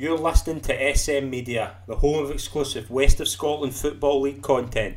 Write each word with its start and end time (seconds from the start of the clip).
You're 0.00 0.16
listening 0.16 0.62
to 0.62 0.94
SM 0.96 1.28
Media, 1.28 1.74
the 1.86 1.96
home 1.96 2.24
of 2.24 2.30
exclusive 2.30 2.90
West 2.90 3.20
of 3.20 3.28
Scotland 3.28 3.74
Football 3.74 4.22
League 4.22 4.40
content. 4.40 4.96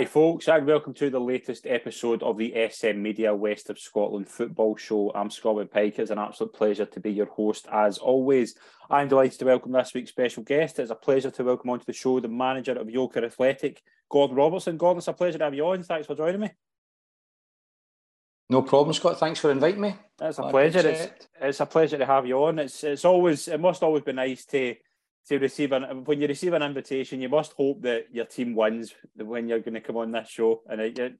Hi, 0.00 0.06
folks, 0.06 0.48
and 0.48 0.66
welcome 0.66 0.94
to 0.94 1.10
the 1.10 1.20
latest 1.20 1.66
episode 1.66 2.22
of 2.22 2.38
the 2.38 2.54
SM 2.70 3.02
Media 3.02 3.34
West 3.34 3.68
of 3.68 3.78
Scotland 3.78 4.26
football 4.26 4.74
show. 4.74 5.12
I'm 5.14 5.28
Scotland 5.28 5.70
Pike. 5.70 5.98
It's 5.98 6.10
an 6.10 6.18
absolute 6.18 6.54
pleasure 6.54 6.86
to 6.86 7.00
be 7.00 7.12
your 7.12 7.26
host 7.26 7.68
as 7.70 7.98
always. 7.98 8.54
I'm 8.88 9.08
delighted 9.08 9.40
to 9.40 9.44
welcome 9.44 9.72
this 9.72 9.92
week's 9.92 10.08
special 10.08 10.42
guest. 10.42 10.78
It's 10.78 10.90
a 10.90 10.94
pleasure 10.94 11.30
to 11.32 11.44
welcome 11.44 11.68
onto 11.68 11.84
the 11.84 11.92
show 11.92 12.18
the 12.18 12.28
manager 12.28 12.72
of 12.72 12.86
Yoker 12.86 13.22
Athletic, 13.22 13.82
Gordon 14.08 14.36
Robertson. 14.36 14.78
Gordon, 14.78 15.00
it's 15.00 15.08
a 15.08 15.12
pleasure 15.12 15.36
to 15.36 15.44
have 15.44 15.54
you 15.54 15.66
on. 15.66 15.82
Thanks 15.82 16.06
for 16.06 16.14
joining 16.14 16.40
me. 16.40 16.50
No 18.48 18.62
problem, 18.62 18.94
Scott. 18.94 19.20
Thanks 19.20 19.38
for 19.38 19.50
inviting 19.50 19.82
me. 19.82 19.96
It's 20.18 20.38
a 20.38 20.44
pleasure. 20.44 20.78
It's, 20.78 21.28
it's 21.38 21.60
a 21.60 21.66
pleasure 21.66 21.98
to 21.98 22.06
have 22.06 22.26
you 22.26 22.42
on. 22.42 22.58
It's 22.58 22.82
it's 22.84 23.04
always 23.04 23.48
it 23.48 23.60
must 23.60 23.82
always 23.82 24.04
be 24.04 24.14
nice 24.14 24.46
to 24.46 24.76
to 25.28 25.38
receive 25.38 25.72
an 25.72 26.04
when 26.04 26.20
you 26.20 26.26
receive 26.26 26.52
an 26.52 26.62
invitation, 26.62 27.20
you 27.20 27.28
must 27.28 27.52
hope 27.52 27.82
that 27.82 28.06
your 28.12 28.24
team 28.24 28.54
wins 28.54 28.94
when 29.16 29.48
you're 29.48 29.60
going 29.60 29.74
to 29.74 29.80
come 29.80 29.96
on 29.96 30.12
this 30.12 30.28
show, 30.28 30.62
and 30.68 30.80
it 30.80 31.18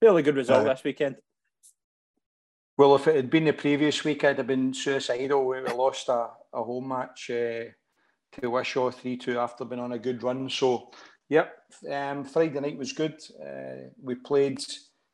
fairly 0.00 0.22
good 0.22 0.36
result 0.36 0.66
uh, 0.66 0.72
this 0.72 0.84
weekend. 0.84 1.16
Well, 2.76 2.94
if 2.94 3.06
it 3.08 3.16
had 3.16 3.30
been 3.30 3.44
the 3.44 3.52
previous 3.52 4.04
week, 4.04 4.24
I'd 4.24 4.38
have 4.38 4.46
been 4.46 4.72
suicidal. 4.72 5.46
We 5.46 5.60
lost 5.60 6.08
a, 6.08 6.28
a 6.52 6.62
home 6.62 6.88
match 6.88 7.30
uh, 7.30 7.64
to 8.40 8.50
Wishaw 8.50 8.90
three 8.90 9.16
two 9.16 9.38
after 9.38 9.64
being 9.64 9.80
on 9.80 9.92
a 9.92 9.98
good 9.98 10.22
run. 10.22 10.48
So, 10.48 10.90
yep, 11.28 11.52
um, 11.90 12.24
Friday 12.24 12.60
night 12.60 12.78
was 12.78 12.92
good. 12.92 13.20
Uh, 13.38 13.90
we 14.02 14.14
played 14.14 14.58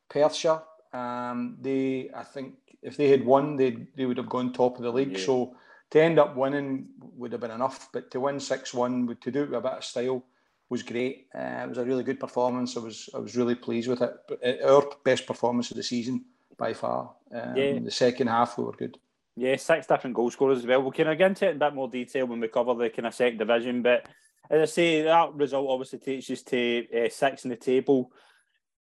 Perthshire. 0.09 0.61
Um, 0.93 1.57
they, 1.59 2.09
I 2.15 2.23
think, 2.23 2.55
if 2.81 2.95
they 2.95 3.09
had 3.09 3.25
won, 3.25 3.57
they 3.57 3.87
they 3.97 4.05
would 4.05 4.17
have 4.17 4.29
gone 4.29 4.53
top 4.53 4.77
of 4.77 4.83
the 4.83 4.91
league. 4.91 5.17
Yeah. 5.17 5.25
So 5.25 5.55
to 5.91 6.01
end 6.01 6.19
up 6.19 6.35
winning 6.35 6.87
would 7.15 7.31
have 7.31 7.41
been 7.41 7.51
enough, 7.51 7.89
but 7.93 8.11
to 8.11 8.19
win 8.19 8.39
six 8.39 8.73
one, 8.73 9.17
to 9.21 9.31
do 9.31 9.43
it 9.43 9.49
with 9.49 9.59
a 9.59 9.61
bit 9.61 9.71
of 9.71 9.85
style, 9.85 10.23
was 10.69 10.83
great. 10.83 11.27
Uh, 11.33 11.63
it 11.63 11.69
was 11.69 11.77
a 11.77 11.85
really 11.85 12.03
good 12.03 12.19
performance. 12.19 12.75
I 12.75 12.81
was 12.81 13.09
I 13.13 13.19
was 13.19 13.35
really 13.35 13.55
pleased 13.55 13.87
with 13.87 14.01
it. 14.01 14.13
Uh, 14.43 14.67
our 14.67 14.83
best 15.03 15.25
performance 15.25 15.71
of 15.71 15.77
the 15.77 15.83
season 15.83 16.25
by 16.57 16.73
far. 16.73 17.13
Um, 17.33 17.55
yeah. 17.55 17.79
The 17.79 17.91
second 17.91 18.27
half 18.27 18.57
we 18.57 18.65
were 18.65 18.73
good. 18.73 18.97
Yeah, 19.35 19.55
six 19.55 19.85
different 19.85 20.15
goal 20.15 20.31
scorers 20.31 20.59
as 20.59 20.65
well. 20.65 20.81
We'll 20.81 20.91
kind 20.91 21.09
of 21.09 21.17
get 21.17 21.27
into 21.27 21.45
it 21.45 21.51
in 21.51 21.57
a 21.57 21.59
bit 21.59 21.75
more 21.75 21.87
detail 21.87 22.25
when 22.25 22.39
we 22.39 22.47
cover 22.47 22.73
the 22.73 22.89
kind 22.89 23.05
of 23.05 23.13
second 23.13 23.37
division. 23.37 23.83
But 23.83 24.09
as 24.49 24.61
I 24.61 24.65
say, 24.65 25.01
that 25.03 25.33
result 25.35 25.69
obviously 25.69 25.99
takes 25.99 26.29
us 26.31 26.41
to 26.43 26.87
uh, 27.05 27.09
six 27.09 27.43
in 27.43 27.51
the 27.51 27.55
table. 27.55 28.11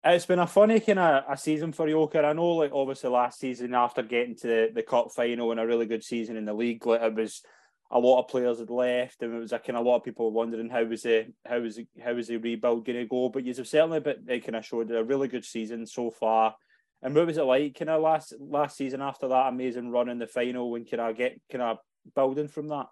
It's 0.10 0.26
been 0.26 0.40
a 0.40 0.48
funny 0.48 0.80
kind 0.80 1.00
of 1.00 1.24
a 1.28 1.38
season 1.38 1.74
for 1.74 1.86
Yoker. 1.86 2.24
I 2.24 2.32
know, 2.32 2.52
like 2.52 2.72
obviously 2.74 3.10
last 3.10 3.40
season 3.40 3.74
after 3.74 4.02
getting 4.04 4.36
to 4.38 4.48
the, 4.48 4.72
the 4.74 4.82
cup 4.82 5.12
final 5.12 5.52
and 5.52 5.60
a 5.60 5.68
really 5.68 5.86
good 5.86 6.04
season 6.04 6.38
in 6.38 6.46
the 6.46 6.54
league, 6.54 6.86
like 6.86 7.02
it 7.02 7.14
was 7.14 7.44
a 7.92 8.00
lot 8.00 8.22
of 8.22 8.30
players 8.30 8.60
had 8.60 8.70
left, 8.70 9.22
and 9.22 9.34
it 9.34 9.40
was 9.40 9.52
a 9.52 9.60
kind 9.60 9.78
of 9.78 9.86
a 9.86 9.90
lot 9.90 9.98
of 9.98 10.04
people 10.04 10.32
wondering 10.32 10.70
how 10.70 10.84
was 10.84 11.04
the 11.04 11.28
how 11.46 11.60
was 11.60 11.76
the, 11.76 11.88
how 12.02 12.14
was 12.14 12.28
the 12.28 12.38
rebuild 12.38 12.86
going 12.86 13.00
to 13.00 13.06
go. 13.06 13.28
But 13.28 13.44
you've 13.44 13.68
certainly 13.68 14.00
but 14.00 14.20
it 14.28 14.46
kind 14.46 14.56
of 14.56 14.66
showed 14.66 14.92
a 14.92 15.04
really 15.04 15.28
good 15.28 15.46
season 15.46 15.86
so 15.86 16.10
far. 16.10 16.56
And 17.02 17.14
what 17.14 17.28
was 17.28 17.38
it 17.38 17.44
like 17.44 17.78
kind 17.78 17.90
of 17.90 18.02
last 18.02 18.34
last 18.40 18.78
season 18.78 19.02
after 19.02 19.28
that 19.28 19.48
amazing 19.48 19.92
run 19.92 20.10
in 20.10 20.20
the 20.20 20.28
final? 20.28 20.72
When 20.72 20.86
can 20.86 21.02
I 21.02 21.12
get 21.12 21.42
kind 21.52 21.62
of 21.64 21.80
building 22.16 22.48
from 22.48 22.70
that? 22.70 22.88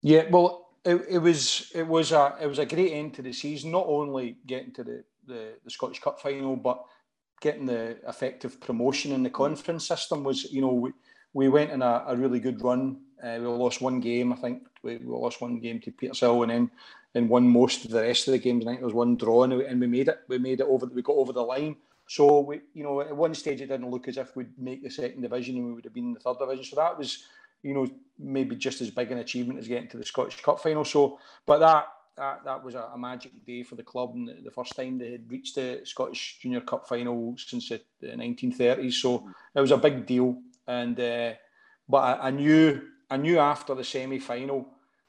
Yeah, 0.00 0.24
well, 0.30 0.68
it, 0.84 1.04
it 1.08 1.18
was 1.18 1.70
it 1.74 1.86
was 1.86 2.12
a 2.12 2.36
it 2.40 2.46
was 2.46 2.58
a 2.58 2.66
great 2.66 2.92
end 2.92 3.14
to 3.14 3.22
the 3.22 3.32
season. 3.32 3.70
Not 3.70 3.86
only 3.86 4.38
getting 4.46 4.72
to 4.74 4.84
the 4.84 5.04
the, 5.26 5.54
the 5.64 5.70
Scottish 5.70 6.00
Cup 6.00 6.20
final, 6.20 6.56
but 6.56 6.82
getting 7.40 7.66
the 7.66 7.96
effective 8.08 8.60
promotion 8.60 9.12
in 9.12 9.22
the 9.22 9.30
conference 9.30 9.86
system 9.86 10.24
was, 10.24 10.44
you 10.52 10.60
know, 10.60 10.72
we, 10.72 10.90
we 11.32 11.48
went 11.48 11.70
in 11.70 11.82
a, 11.82 12.04
a 12.08 12.16
really 12.16 12.40
good 12.40 12.62
run. 12.62 13.00
Uh, 13.22 13.38
we 13.40 13.46
lost 13.46 13.80
one 13.80 14.00
game, 14.00 14.32
I 14.32 14.36
think. 14.36 14.62
We, 14.82 14.96
we 14.98 15.06
lost 15.06 15.40
one 15.40 15.58
game 15.58 15.80
to 15.80 15.92
Petershill 15.92 16.42
and 16.42 16.50
then 16.50 16.70
and 17.14 17.28
won 17.28 17.48
most 17.48 17.84
of 17.84 17.90
the 17.90 18.02
rest 18.02 18.28
of 18.28 18.32
the 18.32 18.38
games. 18.38 18.64
I 18.64 18.68
think 18.68 18.80
there 18.80 18.86
was 18.86 18.94
one 18.94 19.16
draw 19.16 19.42
and 19.42 19.56
we, 19.56 19.66
and 19.66 19.80
we 19.80 19.86
made 19.86 20.08
it. 20.08 20.20
We 20.28 20.38
made 20.38 20.60
it 20.60 20.66
over. 20.68 20.86
We 20.86 21.02
got 21.02 21.16
over 21.16 21.32
the 21.32 21.42
line. 21.42 21.76
So 22.06 22.40
we, 22.40 22.60
you 22.72 22.82
know, 22.82 23.00
at 23.00 23.16
one 23.16 23.34
stage 23.34 23.60
it 23.60 23.66
didn't 23.66 23.90
look 23.90 24.08
as 24.08 24.16
if 24.16 24.34
we'd 24.36 24.58
make 24.58 24.82
the 24.82 24.90
second 24.90 25.22
division 25.22 25.56
and 25.56 25.66
we 25.66 25.72
would 25.72 25.84
have 25.84 25.94
been 25.94 26.08
in 26.08 26.14
the 26.14 26.20
third 26.20 26.38
division. 26.38 26.64
So 26.64 26.76
that 26.76 26.96
was, 26.96 27.24
you 27.62 27.74
know, 27.74 27.86
maybe 28.18 28.56
just 28.56 28.80
as 28.80 28.90
big 28.90 29.10
an 29.10 29.18
achievement 29.18 29.58
as 29.58 29.68
getting 29.68 29.88
to 29.90 29.96
the 29.96 30.04
Scottish 30.04 30.40
Cup 30.40 30.60
final. 30.60 30.84
So, 30.84 31.18
but 31.46 31.58
that 31.58 31.88
that, 32.20 32.44
that 32.44 32.62
was 32.62 32.74
a, 32.74 32.90
a, 32.94 32.98
magic 32.98 33.32
day 33.46 33.62
for 33.62 33.76
the 33.76 33.82
club 33.82 34.14
and 34.14 34.28
the, 34.28 34.36
the, 34.44 34.50
first 34.50 34.76
time 34.76 34.98
they 34.98 35.12
had 35.12 35.30
reached 35.30 35.54
the 35.54 35.80
Scottish 35.84 36.38
Junior 36.42 36.60
Cup 36.60 36.86
final 36.86 37.34
since 37.38 37.70
the, 37.70 37.80
the 38.00 38.08
1930s. 38.08 38.92
So 38.92 39.26
it 39.54 39.60
was 39.60 39.70
a 39.70 39.78
big 39.78 40.04
deal. 40.04 40.36
And 40.66 41.00
uh, 41.00 41.32
but 41.88 41.98
I, 41.98 42.28
I, 42.28 42.30
knew 42.30 42.82
I 43.08 43.16
knew 43.16 43.38
after 43.38 43.74
the 43.74 43.82
semi 43.82 44.18
final 44.18 44.68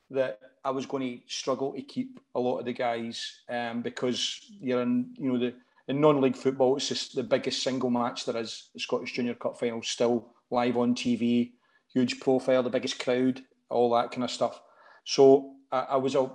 that 0.10 0.40
I 0.64 0.72
was 0.72 0.86
going 0.86 1.18
to 1.18 1.24
struggle 1.28 1.74
to 1.74 1.82
keep 1.82 2.20
a 2.34 2.40
lot 2.40 2.60
of 2.60 2.66
the 2.66 2.74
guys 2.74 3.42
um, 3.50 3.82
because 3.82 4.40
you're 4.62 4.82
in 4.82 5.14
you 5.18 5.34
know 5.34 5.40
the 5.40 5.54
in 5.88 6.00
non-league 6.00 6.38
football 6.38 6.78
it's 6.78 6.88
just 6.88 7.16
the 7.16 7.24
biggest 7.24 7.64
single 7.64 7.90
match 7.90 8.26
there 8.26 8.38
is 8.38 8.70
the 8.74 8.80
Scottish 8.80 9.14
Junior 9.14 9.34
Cup 9.34 9.60
final 9.60 9.84
still 9.84 10.30
live 10.50 10.78
on 10.78 10.96
TV, 10.96 11.52
huge 11.94 12.20
profile, 12.20 12.64
the 12.64 12.70
biggest 12.70 13.00
crowd, 13.00 13.42
all 13.70 13.94
that 13.96 14.12
kind 14.12 14.24
of 14.24 14.32
stuff. 14.32 14.62
So 15.04 15.56
I, 15.72 15.80
I 15.92 15.96
was 15.98 16.16
a 16.16 16.30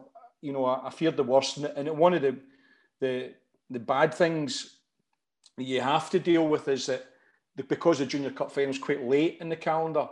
you 0.47 0.53
know, 0.53 0.65
I, 0.65 0.87
I 0.87 0.91
feared 0.91 1.17
the 1.17 1.25
worst. 1.25 1.59
And 1.59 1.99
one 1.99 2.15
of 2.15 2.23
the, 2.23 2.37
the, 3.01 3.35
the 3.69 3.81
bad 3.81 4.15
things 4.15 4.77
you 5.59 5.81
have 5.81 6.09
to 6.11 6.21
deal 6.21 6.47
with 6.47 6.69
is 6.69 6.87
that 6.87 7.05
because 7.69 7.99
the 7.99 8.07
Junior 8.07 8.31
Cup 8.31 8.53
final 8.53 8.71
is 8.71 8.79
quite 8.79 9.03
late 9.05 9.39
in 9.41 9.49
the 9.49 9.57
calendar, 9.57 10.09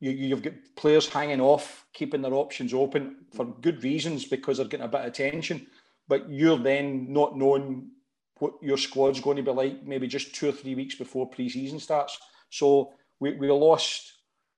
you, 0.00 0.10
you've 0.10 0.42
got 0.42 0.54
players 0.76 1.08
hanging 1.08 1.40
off, 1.40 1.86
keeping 1.92 2.22
their 2.22 2.34
options 2.34 2.72
open 2.72 3.16
for 3.34 3.44
good 3.44 3.82
reasons 3.84 4.24
because 4.24 4.56
they're 4.56 4.66
getting 4.66 4.86
a 4.86 4.88
bit 4.88 5.02
of 5.02 5.06
attention. 5.06 5.66
But 6.08 6.30
you're 6.30 6.58
then 6.58 7.12
not 7.12 7.36
knowing 7.36 7.90
what 8.38 8.54
your 8.62 8.78
squad's 8.78 9.20
going 9.20 9.36
to 9.36 9.42
be 9.42 9.50
like, 9.50 9.84
maybe 9.84 10.06
just 10.06 10.34
two 10.34 10.48
or 10.48 10.52
three 10.52 10.74
weeks 10.74 10.94
before 10.94 11.28
pre-season 11.28 11.78
starts. 11.78 12.18
So 12.50 12.92
we, 13.20 13.32
we 13.32 13.50
lost 13.50 14.12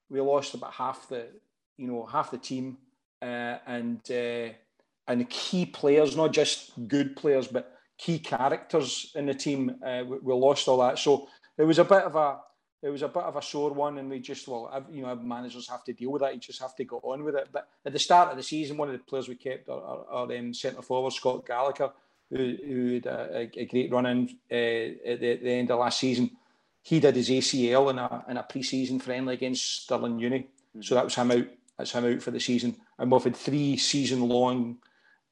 we 0.08 0.20
lost 0.20 0.54
about 0.54 0.72
half 0.72 1.08
the 1.08 1.26
you 1.76 1.86
know 1.86 2.06
half 2.06 2.30
the 2.30 2.38
team, 2.38 2.78
uh, 3.20 3.58
and 3.66 4.00
uh, 4.10 4.52
and 5.08 5.28
key 5.30 5.66
players, 5.66 6.16
not 6.16 6.32
just 6.32 6.72
good 6.88 7.16
players, 7.16 7.46
but 7.46 7.76
key 7.98 8.18
characters 8.18 9.12
in 9.14 9.26
the 9.26 9.34
team. 9.34 9.76
Uh, 9.84 10.02
we, 10.06 10.18
we, 10.18 10.34
lost 10.34 10.68
all 10.68 10.78
that, 10.78 10.98
so 10.98 11.28
it 11.58 11.64
was 11.64 11.78
a 11.78 11.84
bit 11.84 12.02
of 12.02 12.16
a 12.16 12.38
it 12.82 12.90
was 12.90 13.02
a 13.02 13.08
bit 13.08 13.22
of 13.22 13.36
a 13.36 13.42
sore 13.42 13.72
one, 13.72 13.98
and 13.98 14.10
we 14.10 14.20
just 14.20 14.46
well, 14.46 14.86
you 14.90 15.02
know, 15.02 15.14
managers 15.16 15.68
have 15.68 15.84
to 15.84 15.92
deal 15.92 16.12
with 16.12 16.22
that. 16.22 16.34
You 16.34 16.40
just 16.40 16.60
have 16.60 16.76
to 16.76 16.84
go 16.84 16.98
on 16.98 17.24
with 17.24 17.34
it. 17.34 17.48
But 17.52 17.68
at 17.84 17.92
the 17.92 17.98
start 17.98 18.30
of 18.30 18.36
the 18.36 18.42
season, 18.42 18.76
one 18.76 18.88
of 18.88 18.92
the 18.92 19.00
players 19.00 19.28
we 19.28 19.34
kept 19.34 19.68
our, 19.68 19.80
our, 19.80 20.06
our 20.10 20.36
um, 20.36 20.52
centre 20.52 20.82
forward 20.82 21.12
Scott 21.12 21.46
Gallagher, 21.46 21.90
who, 22.30 22.56
who 22.66 22.94
had 22.94 23.06
a, 23.06 23.50
a, 23.56 23.66
great 23.66 23.90
run 23.92 24.06
in 24.06 24.28
uh, 24.50 25.10
at 25.10 25.20
the, 25.20 25.36
the, 25.36 25.50
end 25.50 25.70
of 25.70 25.78
last 25.78 26.00
season. 26.00 26.30
He 26.82 27.00
did 27.00 27.16
his 27.16 27.30
ACL 27.30 27.90
in 27.90 27.98
a 27.98 28.24
in 28.28 28.36
a 28.36 28.42
pre-season 28.42 29.00
friendly 29.00 29.34
against 29.34 29.84
Stirling 29.84 30.18
Uni, 30.18 30.40
mm-hmm. 30.40 30.82
so 30.82 30.94
that 30.94 31.04
was 31.04 31.14
him 31.14 31.30
out. 31.30 31.46
That's 31.78 31.92
him 31.92 32.04
out 32.04 32.22
for 32.22 32.30
the 32.30 32.40
season, 32.40 32.76
and 32.98 33.10
we've 33.10 33.24
had 33.24 33.36
three 33.36 33.76
season-long 33.76 34.78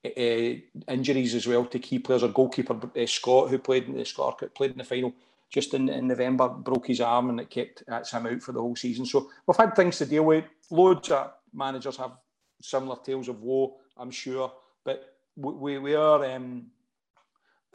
uh, 0.05 0.93
injuries 0.93 1.35
as 1.35 1.47
well 1.47 1.65
to 1.67 1.79
key 1.79 1.99
players. 1.99 2.23
Our 2.23 2.29
goalkeeper 2.29 2.77
uh, 2.97 3.07
Scott, 3.07 3.51
who 3.51 3.59
played 3.59 3.87
in 3.87 3.97
the 3.97 4.05
Scott 4.05 4.43
played 4.55 4.73
in 4.73 4.79
the 4.79 4.85
final 4.85 5.13
just 5.51 5.75
in, 5.75 5.89
in 5.89 6.09
November, 6.09 6.49
broke 6.49 6.89
his 6.89 7.01
arm 7.01 7.31
and 7.31 7.41
it 7.41 7.51
kept 7.51 7.85
that's 7.87 8.11
him 8.11 8.27
out 8.27 8.43
for 8.43 8.53
the 8.53 8.61
whole 8.61 8.77
season. 8.77 9.07
So 9.07 9.31
we've 9.47 9.57
had 9.57 9.77
things 9.77 9.99
to 9.99 10.07
deal 10.07 10.25
with. 10.25 10.45
Loads 10.71 11.11
of 11.11 11.33
managers 11.53 11.97
have 11.97 12.13
similar 12.61 12.97
tales 13.05 13.29
of 13.29 13.41
woe, 13.41 13.77
I'm 13.97 14.11
sure, 14.11 14.53
but 14.85 15.17
we, 15.37 15.79
we 15.79 15.95
are. 15.95 16.25
Um, 16.25 16.67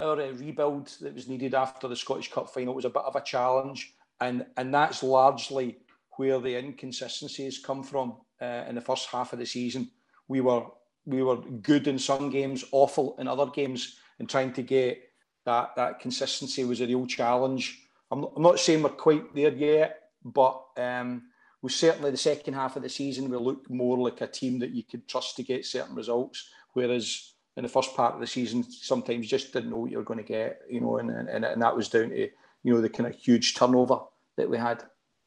our 0.02 0.22
uh, 0.22 0.32
rebuild 0.32 0.88
that 1.02 1.14
was 1.14 1.28
needed 1.28 1.54
after 1.54 1.88
the 1.88 1.96
Scottish 1.96 2.32
Cup 2.32 2.50
final 2.50 2.74
was 2.74 2.86
a 2.86 2.90
bit 2.90 3.04
of 3.04 3.16
a 3.16 3.22
challenge, 3.22 3.94
and 4.22 4.46
and 4.58 4.74
that's 4.74 5.04
largely 5.04 5.78
where 6.18 6.40
the 6.40 6.58
inconsistencies 6.58 7.60
come 7.60 7.84
from 7.84 8.16
uh, 8.42 8.64
in 8.68 8.76
the 8.76 8.82
first 8.82 9.10
half 9.10 9.34
of 9.34 9.40
the 9.40 9.46
season. 9.46 9.90
We 10.28 10.42
were 10.42 10.66
we 11.10 11.24
were 11.24 11.38
good 11.38 11.88
in 11.88 11.98
some 11.98 12.30
games, 12.30 12.64
awful 12.72 13.16
in 13.18 13.28
other 13.28 13.48
games, 13.48 13.98
and 14.20 14.30
trying 14.30 14.54
to 14.54 14.62
get 14.62 15.02
that 15.46 15.76
that 15.76 16.00
consistency 16.00 16.64
was 16.64 16.82
a 16.82 16.88
real 16.88 17.08
challenge. 17.08 17.80
I'm 18.12 18.22
not, 18.22 18.34
I'm 18.36 18.44
not 18.44 18.60
saying 18.60 18.84
we're 18.84 18.90
quite 18.90 19.34
there 19.34 19.54
yet, 19.54 20.02
but 20.24 20.64
um, 20.78 21.24
we 21.62 21.70
certainly 21.70 22.12
the 22.12 22.18
second 22.18 22.54
half 22.54 22.76
of 22.76 22.84
the 22.84 22.90
season 22.90 23.30
we 23.30 23.38
looked 23.38 23.70
more 23.70 23.98
like 23.98 24.22
a 24.22 24.28
team 24.28 24.60
that 24.60 24.72
you 24.72 24.84
could 24.84 25.08
trust 25.08 25.36
to 25.36 25.44
get 25.44 25.66
certain 25.66 25.96
results. 25.96 26.50
Whereas 26.74 27.34
in 27.58 27.64
the 27.64 27.70
first 27.70 27.96
part 27.96 28.14
of 28.14 28.22
the 28.22 28.28
season 28.28 28.64
sometimes 28.64 29.28
just 29.28 29.52
didn't 29.52 29.72
know 29.72 29.78
what 29.78 29.92
you 29.92 29.98
were 29.98 30.04
going 30.04 30.20
to 30.20 30.24
get, 30.24 30.62
you 30.70 30.80
know, 30.82 30.98
and, 30.98 31.10
and, 31.10 31.44
and 31.44 31.62
that 31.62 31.76
was 31.76 31.90
down 31.90 32.10
to, 32.10 32.30
you 32.64 32.74
know, 32.74 32.82
the 32.82 32.90
kind 32.90 33.10
of 33.10 33.20
huge 33.20 33.56
turnover 33.56 34.00
that 34.38 34.50
we 34.50 34.58
had. 34.58 34.84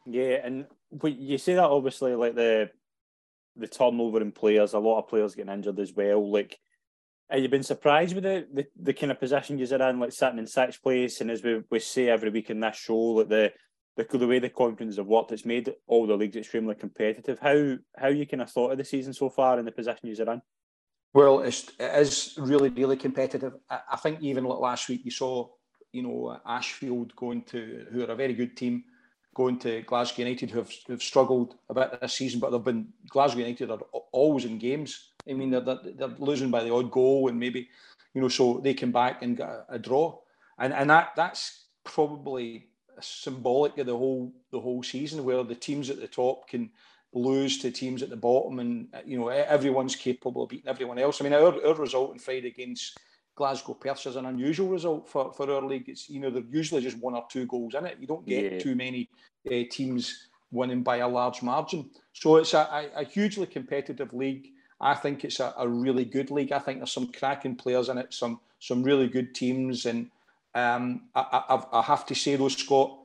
Yeah, 0.07 0.41
and 0.45 0.67
you 1.05 1.39
say 1.39 1.55
that 1.55 1.65
obviously 1.65 2.15
like 2.15 2.35
the 2.35 2.71
the 3.57 3.69
turnover 3.69 4.21
in 4.21 4.33
players, 4.33 4.73
a 4.73 4.79
lot 4.79 4.99
of 4.99 5.09
players 5.09 5.35
getting 5.35 5.53
injured 5.53 5.79
as 5.79 5.93
well. 5.93 6.31
Like, 6.31 6.59
have 7.31 7.41
you 7.41 7.49
been 7.49 7.63
surprised 7.63 8.15
with 8.15 8.25
the, 8.25 8.47
the, 8.53 8.67
the 8.81 8.93
kind 8.93 9.13
of 9.13 9.21
position 9.21 9.59
you're 9.59 9.83
in, 9.89 10.01
like 10.01 10.13
sitting 10.13 10.39
in 10.39 10.47
sixth 10.47 10.83
place? 10.83 11.21
And 11.21 11.31
as 11.31 11.43
we, 11.43 11.63
we 11.71 11.79
say 11.79 12.09
every 12.09 12.31
week 12.31 12.51
in 12.51 12.61
this 12.61 12.77
show, 12.77 12.97
like 12.97 13.29
the 13.29 13.53
the, 13.97 14.05
the 14.19 14.27
way 14.27 14.39
the 14.39 14.49
confidence 14.49 14.97
have 14.97 15.07
worked, 15.07 15.33
it's 15.33 15.45
made 15.45 15.71
all 15.87 16.07
the 16.07 16.17
leagues 16.17 16.37
extremely 16.37 16.75
competitive. 16.75 17.39
How 17.41 17.77
how 17.97 18.09
you 18.09 18.27
kind 18.27 18.43
of 18.43 18.51
thought 18.51 18.73
of 18.73 18.79
the 18.79 18.85
season 18.85 19.13
so 19.13 19.29
far 19.29 19.59
and 19.59 19.67
the 19.67 19.73
position 19.73 20.01
you're 20.05 20.33
in? 20.33 20.41
Well, 21.15 21.41
it's, 21.41 21.71
it 21.79 21.95
is 22.01 22.35
really, 22.39 22.71
really 22.71 22.97
competitive. 22.97 23.53
I, 23.69 23.81
I 23.93 23.97
think 23.97 24.23
even 24.23 24.45
like 24.45 24.61
last 24.61 24.89
week, 24.89 25.03
you 25.05 25.11
saw, 25.11 25.49
you 25.93 26.03
know, 26.03 26.39
Ashfield 26.47 27.15
going 27.17 27.43
to, 27.45 27.87
who 27.93 28.03
are 28.03 28.13
a 28.13 28.17
very 28.17 28.33
good 28.33 28.57
team, 28.57 28.85
going 29.35 29.59
to 29.61 29.83
Glasgow 29.83 30.23
United, 30.23 30.51
who 30.51 30.59
have, 30.59 30.73
who 30.87 30.93
have 30.93 31.03
struggled 31.03 31.55
a 31.69 31.75
bit 31.75 32.01
this 32.01 32.15
season, 32.15 32.41
but 32.41 32.51
they've 32.51 32.63
been, 32.63 32.89
Glasgow 33.09 33.41
United 33.41 33.71
are 33.71 33.79
always 34.13 34.45
in 34.45 34.59
games. 34.59 35.11
I 35.29 35.33
mean, 35.33 35.51
they're, 35.51 35.61
they're, 35.61 36.09
losing 36.19 36.51
by 36.51 36.65
the 36.65 36.73
odd 36.73 36.91
goal 36.91 37.29
and 37.29 37.39
maybe, 37.39 37.69
you 38.15 38.21
know, 38.21 38.29
so 38.29 38.61
they 38.63 38.75
come 38.75 38.93
back 38.93 39.23
and 39.23 39.37
get 39.37 39.49
a, 39.49 39.65
a 39.71 39.79
draw. 39.79 40.19
And, 40.59 40.73
and 40.73 40.91
that 40.91 41.13
that's 41.17 41.65
probably 41.85 42.69
symbolic 43.01 43.79
of 43.79 43.87
the 43.87 43.97
whole 43.97 44.33
the 44.51 44.61
whole 44.61 44.83
season 44.83 45.25
where 45.25 45.43
the 45.43 45.55
teams 45.55 45.91
at 45.91 46.01
the 46.01 46.07
top 46.07 46.49
can 46.49 46.71
lose 47.15 47.59
to 47.59 47.71
teams 47.71 48.03
at 48.03 48.11
the 48.11 48.17
bottom, 48.17 48.59
and 48.59 48.89
you 49.05 49.19
know 49.19 49.29
everyone's 49.29 49.97
capable 49.97 50.45
of 50.45 50.49
beating 50.51 50.69
everyone 50.69 50.99
else. 50.99 51.21
I 51.21 51.25
mean, 51.25 51.35
our, 51.35 51.67
our 51.67 51.75
result 51.75 52.13
on 52.13 52.19
Friday 52.19 52.49
against 52.49 52.99
Glasgow 53.35 53.75
Perth 53.75 54.07
is 54.07 54.17
an 54.17 54.27
unusual 54.27 54.69
result 54.69 55.09
for, 55.09 55.33
for 55.33 55.51
our 55.51 55.63
league. 55.63 55.89
It's 55.89 56.09
you 56.09 56.21
know 56.21 56.31
they're 56.31 56.43
usually 56.51 56.83
just 56.83 56.99
one 56.99 57.15
or 57.15 57.25
two 57.31 57.47
goals 57.47 57.75
in 57.75 57.87
it. 57.87 57.97
You 58.01 58.07
don't 58.07 58.27
get 58.27 58.53
yeah. 58.53 58.59
too 58.59 58.75
many 58.75 59.09
uh, 59.47 59.65
teams 59.71 60.29
winning 60.51 60.83
by 60.83 60.99
a 60.99 61.09
large 61.09 61.43
margin. 61.43 61.91
So 62.13 62.37
it's 62.37 62.53
a, 62.55 62.91
a, 62.95 63.01
a 63.01 63.05
hugely 63.05 63.47
competitive 63.47 64.13
league. 64.13 64.49
I 64.81 64.95
think 64.95 65.25
it's 65.25 65.41
a, 65.41 65.55
a, 65.57 65.67
really 65.67 66.05
good 66.05 66.31
league. 66.31 66.53
I 66.53 66.59
think 66.59 66.79
there's 66.79 66.93
some 66.93 67.11
cracking 67.13 67.57
players 67.57 67.89
in 67.89 67.99
it, 67.99 68.13
some 68.13 68.41
some 68.59 68.83
really 68.83 69.09
good 69.09 69.35
teams, 69.35 69.87
and 69.87 70.11
um, 70.55 71.03
I, 71.15 71.45
I, 71.49 71.79
I, 71.79 71.83
have 71.83 72.05
to 72.07 72.15
say 72.15 72.37
though, 72.37 72.49
Scott, 72.49 72.99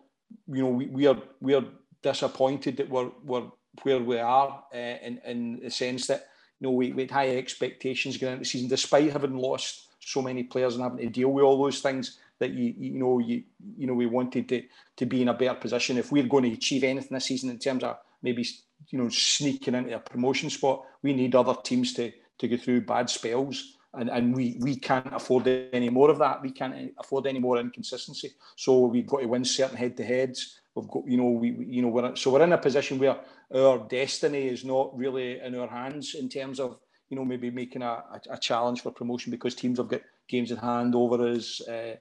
you 0.47 0.63
know 0.63 0.69
we, 0.69 0.88
we 0.88 1.07
are 1.07 1.18
we 1.39 1.53
are 1.53 1.63
disappointed 2.01 2.77
that 2.77 2.89
we're 2.89 3.12
we're 3.24 3.44
where 3.83 4.00
we 4.00 4.18
are 4.18 4.63
uh, 4.74 4.77
in, 4.77 5.21
in 5.25 5.59
the 5.62 5.69
sense 5.69 6.07
that 6.07 6.27
you 6.59 6.68
know 6.68 6.71
we, 6.71 6.91
we 6.91 7.03
had 7.03 7.12
high 7.12 7.38
expectations 7.38 8.18
going 8.18 8.33
into 8.33 8.44
the 8.44 8.50
season, 8.50 8.68
despite 8.68 9.12
having 9.12 9.38
lost 9.38 9.87
so 10.00 10.22
many 10.22 10.44
players 10.44 10.76
and 10.76 10.84
having 10.84 11.00
to 11.00 11.10
deal 11.10 11.30
with 11.30 11.44
all 11.44 11.62
those 11.62 11.82
things 11.82 12.20
that 12.40 12.52
you 12.52 12.74
you 12.78 13.00
know 13.00 13.20
you 13.20 13.44
you 13.78 13.88
know 13.88 13.94
we 13.94 14.06
wanted 14.06 14.48
to 14.50 14.64
to 14.96 15.06
be 15.06 15.22
in 15.22 15.30
a 15.30 15.34
better 15.34 15.56
position. 15.56 15.98
If 15.98 16.12
we're 16.12 16.28
going 16.28 16.44
to 16.44 16.54
achieve 16.54 16.84
anything 16.84 17.14
this 17.14 17.26
season 17.26 17.50
in 17.50 17.60
terms 17.60 17.84
of 17.84 17.98
maybe 18.22 18.46
you 18.90 19.00
know 19.00 19.10
sneaking 19.10 19.76
into 19.76 19.96
a 19.96 20.00
promotion 20.00 20.50
spot, 20.50 20.84
we 21.02 21.14
need 21.14 21.36
other 21.36 21.56
teams 21.64 21.94
to 21.94 22.12
to 22.40 22.48
go 22.48 22.58
through 22.58 22.82
bad 22.82 23.10
spells. 23.10 23.74
And, 23.94 24.10
and 24.12 24.36
we, 24.36 24.58
we 24.60 24.76
can't 24.76 25.12
afford 25.12 25.48
any 25.48 25.90
more 25.90 26.12
of 26.12 26.20
that. 26.20 26.44
We 26.44 26.52
can't 26.52 26.94
afford 27.00 27.26
any 27.26 27.40
more 27.40 27.58
inconsistency. 27.58 28.34
So 28.56 28.82
we've 28.82 29.08
got 29.08 29.22
to 29.22 29.26
win 29.26 29.44
certain 29.44 29.78
head-to-heads. 29.78 30.60
We've 30.76 30.88
got, 30.88 31.08
you 31.08 31.18
know, 31.18 31.32
we, 31.32 31.66
you 31.68 31.82
know, 31.82 31.88
we're 31.88 32.16
so 32.16 32.32
we're 32.32 32.44
in 32.44 32.54
a 32.54 32.60
position 32.60 33.00
where 33.00 33.18
our 33.56 33.80
destiny 33.88 34.50
is 34.50 34.64
not 34.64 34.96
really 34.96 35.40
in 35.40 35.56
our 35.56 35.68
hands 35.68 36.14
in 36.14 36.30
terms 36.30 36.60
of, 36.60 36.78
you 37.09 37.18
know, 37.18 37.25
maybe 37.25 37.50
making 37.50 37.81
a, 37.81 37.86
a, 37.86 38.21
a 38.31 38.38
challenge 38.38 38.81
for 38.81 38.92
promotion 38.92 39.31
because 39.31 39.56
teams 39.56 39.77
have 39.77 39.88
got 39.88 40.01
games 40.27 40.51
in 40.51 40.57
hand 40.57 40.95
over 40.95 41.27
us, 41.30 41.62
uh, 41.68 41.95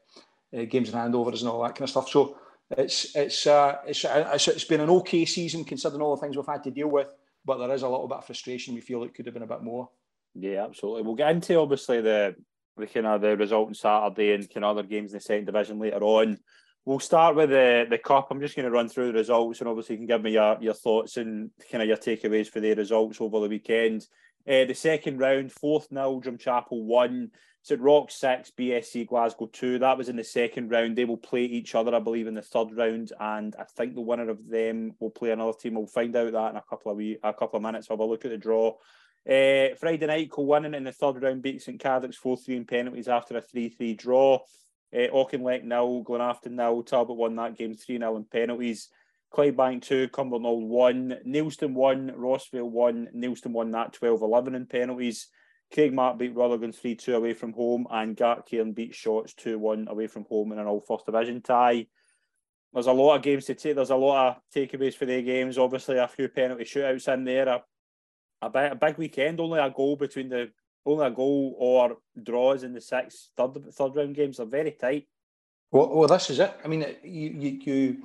uh, 0.57 0.65
games 0.65 0.89
in 0.89 0.95
hand 0.95 1.15
over 1.15 1.31
us, 1.33 1.43
and 1.43 1.51
all 1.51 1.63
that 1.63 1.75
kind 1.75 1.83
of 1.83 1.91
stuff. 1.91 2.09
So 2.09 2.39
it's 2.71 3.15
it's 3.15 3.47
uh, 3.47 3.77
it's, 3.87 4.05
it's 4.05 4.49
it's 4.49 4.65
been 4.65 4.81
an 4.81 4.91
okay 4.91 5.25
season 5.25 5.65
considering 5.65 6.03
all 6.03 6.17
the 6.17 6.21
things 6.21 6.37
we've 6.37 6.47
had 6.47 6.65
to 6.65 6.71
deal 6.71 6.89
with, 6.89 7.09
but 7.45 7.59
there 7.59 7.73
is 7.73 7.83
a 7.83 7.89
little 7.89 8.09
bit 8.09 8.19
of 8.19 8.27
frustration. 8.27 8.75
We 8.75 8.81
feel 8.81 9.05
it 9.05 9.15
could 9.15 9.27
have 9.27 9.35
been 9.35 9.45
a 9.45 9.47
bit 9.47 9.63
more. 9.63 9.89
Yeah, 10.35 10.65
absolutely. 10.65 11.03
We'll 11.03 11.15
get 11.15 11.31
into 11.31 11.59
obviously 11.59 12.01
the 12.01 12.35
the 12.77 12.87
kind 12.87 13.07
of 13.07 13.21
the 13.21 13.37
result 13.37 13.69
on 13.69 13.75
Saturday 13.75 14.35
and 14.35 14.51
kind 14.53 14.65
of 14.65 14.77
other 14.77 14.87
games 14.87 15.13
in 15.13 15.19
the 15.19 15.23
second 15.23 15.47
division 15.47 15.79
later 15.79 16.03
on. 16.03 16.39
We'll 16.85 17.01
start 17.01 17.35
with 17.35 17.51
the 17.51 17.87
the 17.89 17.99
cup. 17.99 18.29
I'm 18.31 18.41
just 18.41 18.57
going 18.57 18.67
to 18.67 18.71
run 18.71 18.89
through 18.89 19.09
the 19.09 19.19
results, 19.19 19.61
and 19.61 19.69
obviously 19.69 19.95
you 19.95 20.01
can 20.01 20.07
give 20.07 20.23
me 20.23 20.33
your, 20.33 20.59
your 20.61 20.75
thoughts 20.75 21.17
and 21.17 21.51
kind 21.71 21.83
of 21.83 21.89
your 21.89 21.97
takeaways 21.97 22.49
for 22.49 22.61
the 22.61 22.75
results 22.75 23.21
over 23.21 23.41
the 23.41 23.49
weekend. 23.49 24.07
Uh, 24.49 24.65
the 24.65 24.75
second 24.75 25.19
round, 25.19 25.53
Forth 25.53 25.91
nil, 25.91 26.21
Drumchapel 26.21 26.83
one, 26.85 27.31
St 27.63 27.81
Roch 27.81 28.11
six, 28.13 28.53
BSC 28.57 29.09
Glasgow 29.09 29.47
two. 29.47 29.79
That 29.79 29.99
was 29.99 30.09
in 30.09 30.17
the 30.17 30.25
second 30.25 30.71
round. 30.71 30.97
They 30.97 31.05
will 31.05 31.17
play 31.17 31.43
each 31.43 31.75
other, 31.75 31.95
I 31.95 31.99
believe, 31.99 32.29
in 32.29 32.35
the 32.35 32.43
third 32.43 32.69
round, 32.77 33.13
and 33.19 33.57
I 33.59 33.65
think 33.65 33.95
the 33.95 34.03
winner 34.03 34.31
of 34.31 34.49
them 34.49 34.95
will 35.01 35.11
play 35.11 35.33
another 35.33 35.53
team. 35.59 35.75
We'll 35.75 35.87
find 35.87 36.15
out 36.15 36.33
that 36.33 36.51
in 36.51 36.57
a 36.57 36.63
couple 36.63 36.93
of 36.93 37.01
a 37.01 37.35
couple 37.35 37.57
of 37.57 37.63
minutes. 37.63 37.89
Have 37.89 37.99
a 37.99 38.05
look 38.05 38.25
at 38.25 38.31
the 38.31 38.39
draw. 38.39 38.75
Uh, 39.29 39.75
Friday 39.81 40.07
night, 40.07 40.31
Kilwinning 40.31 40.77
in 40.77 40.85
the 40.85 40.93
third 40.93 41.21
round 41.21 41.43
beat 41.43 41.61
St 41.61 41.83
Cadoc's 41.83 42.17
4 42.17 42.37
3 42.37 42.57
in 42.59 42.65
penalties 42.65 43.09
after 43.09 43.37
a 43.37 43.41
3 43.41 43.71
3 43.71 43.95
draw. 43.95 44.39
Uh, 44.95 45.09
Auchinleck 45.13 45.65
nil, 45.65 46.05
Glenafton 46.05 46.53
nil, 46.53 46.85
Talbot 46.85 47.17
won 47.17 47.35
that 47.35 47.59
game 47.59 47.75
3 47.75 47.99
0 47.99 48.17
in 48.17 48.25
penalties. 48.25 48.89
Clydebank 49.37 49.83
2, 49.83 50.09
Cumbernauld 50.09 50.67
1, 50.67 51.19
Neilston 51.27 51.75
1, 51.75 52.13
Rossvale 52.17 52.71
1, 52.71 53.09
Neilston 53.15 53.51
won 53.51 53.71
that 53.73 53.93
12 53.93 54.23
11 54.23 54.55
in 54.55 54.67
penalties. 54.67 55.29
Craigmark 55.75 56.17
beat 56.17 56.35
Rutherglen 56.35 56.73
3 56.73 56.95
2 56.95 57.15
away 57.15 57.35
from 57.35 57.53
home, 57.53 57.87
and 57.91 58.17
Gartcairn 58.17 58.75
beat 58.75 58.93
Shotts 58.93 59.35
2 59.35 59.59
1 59.59 59.89
away 59.89 60.07
from 60.07 60.25
home 60.29 60.53
in 60.53 60.59
an 60.59 60.67
all 60.67 60.81
first 60.81 61.05
division 61.05 61.43
tie. 61.43 61.87
There's 62.73 62.87
a 62.87 62.93
lot 62.93 63.17
of 63.17 63.23
games 63.23 63.45
to 63.47 63.55
take, 63.55 63.75
there's 63.75 63.91
a 63.91 63.97
lot 63.97 64.29
of 64.29 64.37
takeaways 64.55 64.95
for 64.95 65.05
the 65.05 65.21
games. 65.23 65.59
Obviously, 65.59 65.99
a 65.99 66.09
few 66.09 66.29
penalty 66.29 66.65
shootouts 66.65 67.13
in 67.13 67.25
there, 67.25 67.49
a, 67.49 67.63
a, 68.43 68.75
big, 68.75 68.97
weekend, 68.97 69.41
only 69.41 69.59
a 69.59 69.71
goal 69.71 69.97
between 69.97 70.31
the 70.31 70.51
only 70.87 71.07
a 71.07 71.11
goal 71.11 71.55
or 71.59 71.97
draws 72.23 72.63
in 72.63 72.73
the 72.73 72.81
six 72.81 73.33
third 73.37 73.73
third 73.75 73.97
round 73.97 74.15
games. 74.15 74.39
They're 74.39 74.47
very 74.47 74.71
tight. 74.71 75.09
Well, 75.71 75.95
well, 75.95 76.09
this 76.09 76.31
is 76.31 76.39
it. 76.39 76.55
I 76.65 76.69
mean, 76.69 76.87
you 77.03 77.31
you 77.31 77.61
you, 77.65 77.97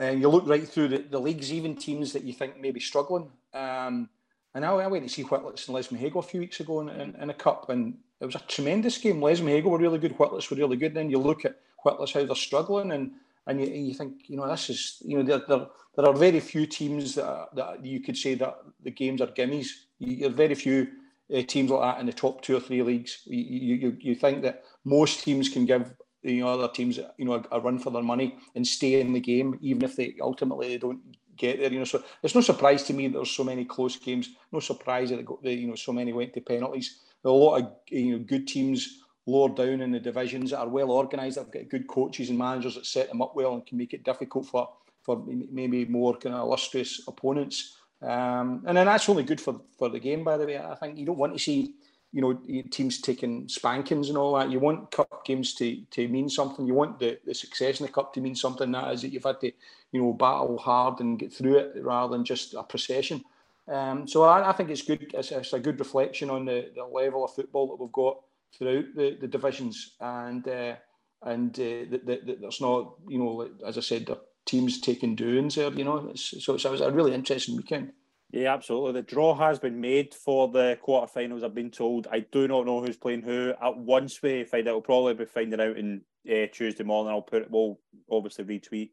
uh, 0.00 0.10
you 0.10 0.28
look 0.28 0.46
right 0.46 0.66
through 0.66 0.88
the, 0.88 0.98
the 0.98 1.18
leagues, 1.18 1.52
even 1.52 1.76
teams 1.76 2.12
that 2.12 2.24
you 2.24 2.32
think 2.32 2.60
may 2.60 2.70
be 2.70 2.80
struggling. 2.80 3.30
Um, 3.54 4.08
and 4.54 4.64
I, 4.64 4.72
I 4.72 4.86
went 4.86 5.04
to 5.06 5.12
see 5.12 5.22
Whitlets 5.22 5.68
and 5.68 5.76
Lesmahagow 5.76 6.18
a 6.18 6.22
few 6.22 6.40
weeks 6.40 6.60
ago 6.60 6.80
in, 6.80 6.88
in, 6.88 7.14
in, 7.16 7.30
a 7.30 7.34
cup, 7.34 7.70
and 7.70 7.96
it 8.20 8.26
was 8.26 8.34
a 8.34 8.40
tremendous 8.40 8.98
game. 8.98 9.20
Les 9.20 9.40
Lesmahagow 9.40 9.64
were 9.64 9.78
really 9.78 9.98
good, 9.98 10.12
Whitlets 10.12 10.50
were 10.50 10.56
really 10.56 10.76
good. 10.76 10.88
And 10.88 10.96
then 10.96 11.10
you 11.10 11.18
look 11.18 11.44
at 11.44 11.60
Whitlets 11.84 12.12
how 12.12 12.24
they're 12.24 12.34
struggling, 12.34 12.92
and 12.92 13.12
and 13.46 13.60
you, 13.60 13.66
you 13.66 13.94
think, 13.94 14.28
you 14.28 14.36
know, 14.36 14.46
this 14.46 14.70
is, 14.70 15.02
you 15.04 15.16
know, 15.16 15.22
there, 15.24 15.42
there, 15.48 15.66
there 15.96 16.06
are 16.06 16.14
very 16.14 16.40
few 16.40 16.66
teams 16.66 17.16
that, 17.16 17.48
that 17.54 17.84
you 17.84 18.00
could 18.00 18.16
say 18.16 18.34
that 18.34 18.56
the 18.82 18.90
games 18.90 19.20
are 19.20 19.26
gimmies. 19.26 19.68
You, 19.98 20.26
are 20.26 20.30
very 20.30 20.54
few 20.54 20.88
uh, 21.34 21.42
teams 21.42 21.70
like 21.70 21.80
that 21.80 22.00
in 22.00 22.06
the 22.06 22.12
top 22.12 22.42
two 22.42 22.56
or 22.56 22.60
three 22.60 22.82
leagues. 22.82 23.22
You, 23.26 23.38
you, 23.38 23.96
you 24.00 24.14
think 24.14 24.42
that 24.42 24.64
most 24.84 25.24
teams 25.24 25.48
can 25.48 25.66
give 25.66 25.92
you 26.22 26.40
know 26.40 26.48
other 26.48 26.68
teams 26.68 26.98
you 27.18 27.24
know 27.24 27.34
a, 27.34 27.56
a, 27.56 27.60
run 27.60 27.78
for 27.78 27.90
their 27.90 28.02
money 28.02 28.36
and 28.54 28.66
stay 28.66 29.00
in 29.00 29.12
the 29.12 29.20
game, 29.20 29.58
even 29.60 29.82
if 29.82 29.96
they 29.96 30.16
ultimately 30.20 30.68
they 30.68 30.78
don't 30.78 31.00
get 31.36 31.58
there. 31.58 31.72
You 31.72 31.80
know, 31.80 31.84
so 31.84 32.02
it's 32.22 32.34
no 32.34 32.40
surprise 32.40 32.82
to 32.84 32.92
me 32.92 33.08
that 33.08 33.14
there's 33.14 33.30
so 33.30 33.44
many 33.44 33.64
close 33.64 33.96
games. 33.96 34.30
No 34.50 34.60
surprise 34.60 35.10
that 35.10 35.26
they, 35.42 35.54
you 35.54 35.68
know 35.68 35.74
so 35.74 35.92
many 35.92 36.12
went 36.12 36.34
to 36.34 36.40
penalties. 36.40 37.00
There 37.22 37.30
are 37.30 37.34
a 37.34 37.38
lot 37.38 37.60
of 37.60 37.72
you 37.88 38.18
know 38.18 38.24
good 38.24 38.46
teams 38.46 38.98
lower 39.26 39.50
down 39.50 39.80
in 39.80 39.92
the 39.92 40.00
divisions 40.00 40.50
that 40.50 40.58
are 40.58 40.68
well 40.68 40.90
organised. 40.90 41.36
They've 41.36 41.50
got 41.50 41.70
good 41.70 41.86
coaches 41.86 42.30
and 42.30 42.38
managers 42.38 42.74
that 42.74 42.86
set 42.86 43.08
them 43.08 43.22
up 43.22 43.36
well 43.36 43.54
and 43.54 43.66
can 43.66 43.78
make 43.78 43.94
it 43.94 44.04
difficult 44.04 44.46
for 44.46 44.68
for 45.02 45.24
maybe 45.26 45.84
more 45.84 46.16
kind 46.16 46.34
of 46.34 46.42
illustrious 46.42 47.02
opponents. 47.08 47.76
Um, 48.00 48.64
and 48.66 48.76
then 48.76 48.86
that's 48.86 49.08
only 49.08 49.22
good 49.22 49.40
for, 49.40 49.60
for 49.78 49.88
the 49.88 50.00
game, 50.00 50.24
by 50.24 50.36
the 50.36 50.46
way. 50.46 50.58
I 50.58 50.74
think 50.74 50.98
you 50.98 51.06
don't 51.06 51.18
want 51.18 51.32
to 51.34 51.38
see, 51.38 51.74
you 52.12 52.20
know, 52.20 52.38
teams 52.70 53.00
taking 53.00 53.48
spankings 53.48 54.10
and 54.10 54.18
all 54.18 54.36
that. 54.36 54.50
You 54.50 54.60
want 54.60 54.90
cup 54.90 55.24
games 55.24 55.54
to, 55.54 55.80
to 55.92 56.08
mean 56.08 56.28
something. 56.28 56.66
You 56.66 56.74
want 56.74 56.98
the, 56.98 57.18
the 57.24 57.34
success 57.34 57.80
in 57.80 57.86
the 57.86 57.92
cup 57.92 58.12
to 58.14 58.20
mean 58.20 58.34
something. 58.34 58.70
That 58.70 58.92
is 58.92 59.02
that 59.02 59.12
you've 59.12 59.24
had 59.24 59.40
to, 59.40 59.50
you 59.92 60.02
know, 60.02 60.12
battle 60.12 60.58
hard 60.58 61.00
and 61.00 61.18
get 61.18 61.32
through 61.32 61.56
it 61.56 61.82
rather 61.82 62.14
than 62.14 62.24
just 62.24 62.54
a 62.54 62.62
procession. 62.62 63.24
Um, 63.66 64.06
so 64.06 64.24
I, 64.24 64.50
I, 64.50 64.52
think 64.52 64.70
it's 64.70 64.82
good. 64.82 65.10
It's, 65.14 65.30
it's, 65.30 65.52
a 65.52 65.60
good 65.60 65.78
reflection 65.78 66.28
on 66.28 66.44
the, 66.44 66.70
the 66.74 66.84
level 66.84 67.24
of 67.24 67.34
football 67.34 67.68
that 67.68 67.82
we've 67.82 67.92
got 67.92 68.18
throughout 68.58 68.84
the, 68.94 69.16
the 69.20 69.28
divisions, 69.28 69.94
and 70.00 70.46
uh, 70.48 70.74
and 71.22 71.58
uh, 71.58 71.88
that, 71.90 72.02
that, 72.04 72.40
there's 72.40 72.60
not, 72.60 72.94
you 73.08 73.18
know, 73.18 73.48
as 73.64 73.78
I 73.78 73.80
said, 73.80 74.06
the 74.06 74.20
teams 74.44 74.80
taking 74.80 75.14
doings 75.14 75.54
there. 75.54 75.72
You 75.72 75.84
know, 75.84 76.08
it's, 76.10 76.44
so, 76.44 76.56
so 76.56 76.68
it 76.68 76.72
was 76.72 76.80
a 76.80 76.90
really 76.90 77.14
interesting 77.14 77.56
weekend. 77.56 77.92
Yeah, 78.32 78.54
absolutely. 78.54 78.92
The 78.92 79.02
draw 79.02 79.34
has 79.34 79.58
been 79.58 79.80
made 79.80 80.14
for 80.14 80.48
the 80.48 80.78
quarterfinals. 80.82 81.44
I've 81.44 81.54
been 81.54 81.70
told. 81.70 82.06
I 82.10 82.20
do 82.20 82.48
not 82.48 82.64
know 82.64 82.80
who's 82.80 82.96
playing 82.96 83.22
who. 83.22 83.52
At 83.62 83.76
once 83.76 84.22
we 84.22 84.44
find 84.44 84.66
out, 84.66 84.72
we'll 84.72 84.80
probably 84.80 85.14
be 85.14 85.26
finding 85.26 85.60
out 85.60 85.76
in 85.76 86.00
uh, 86.26 86.46
Tuesday 86.50 86.82
morning. 86.82 87.12
I'll 87.12 87.20
put. 87.20 87.42
It. 87.42 87.50
We'll 87.50 87.78
obviously 88.10 88.44
retweet 88.44 88.90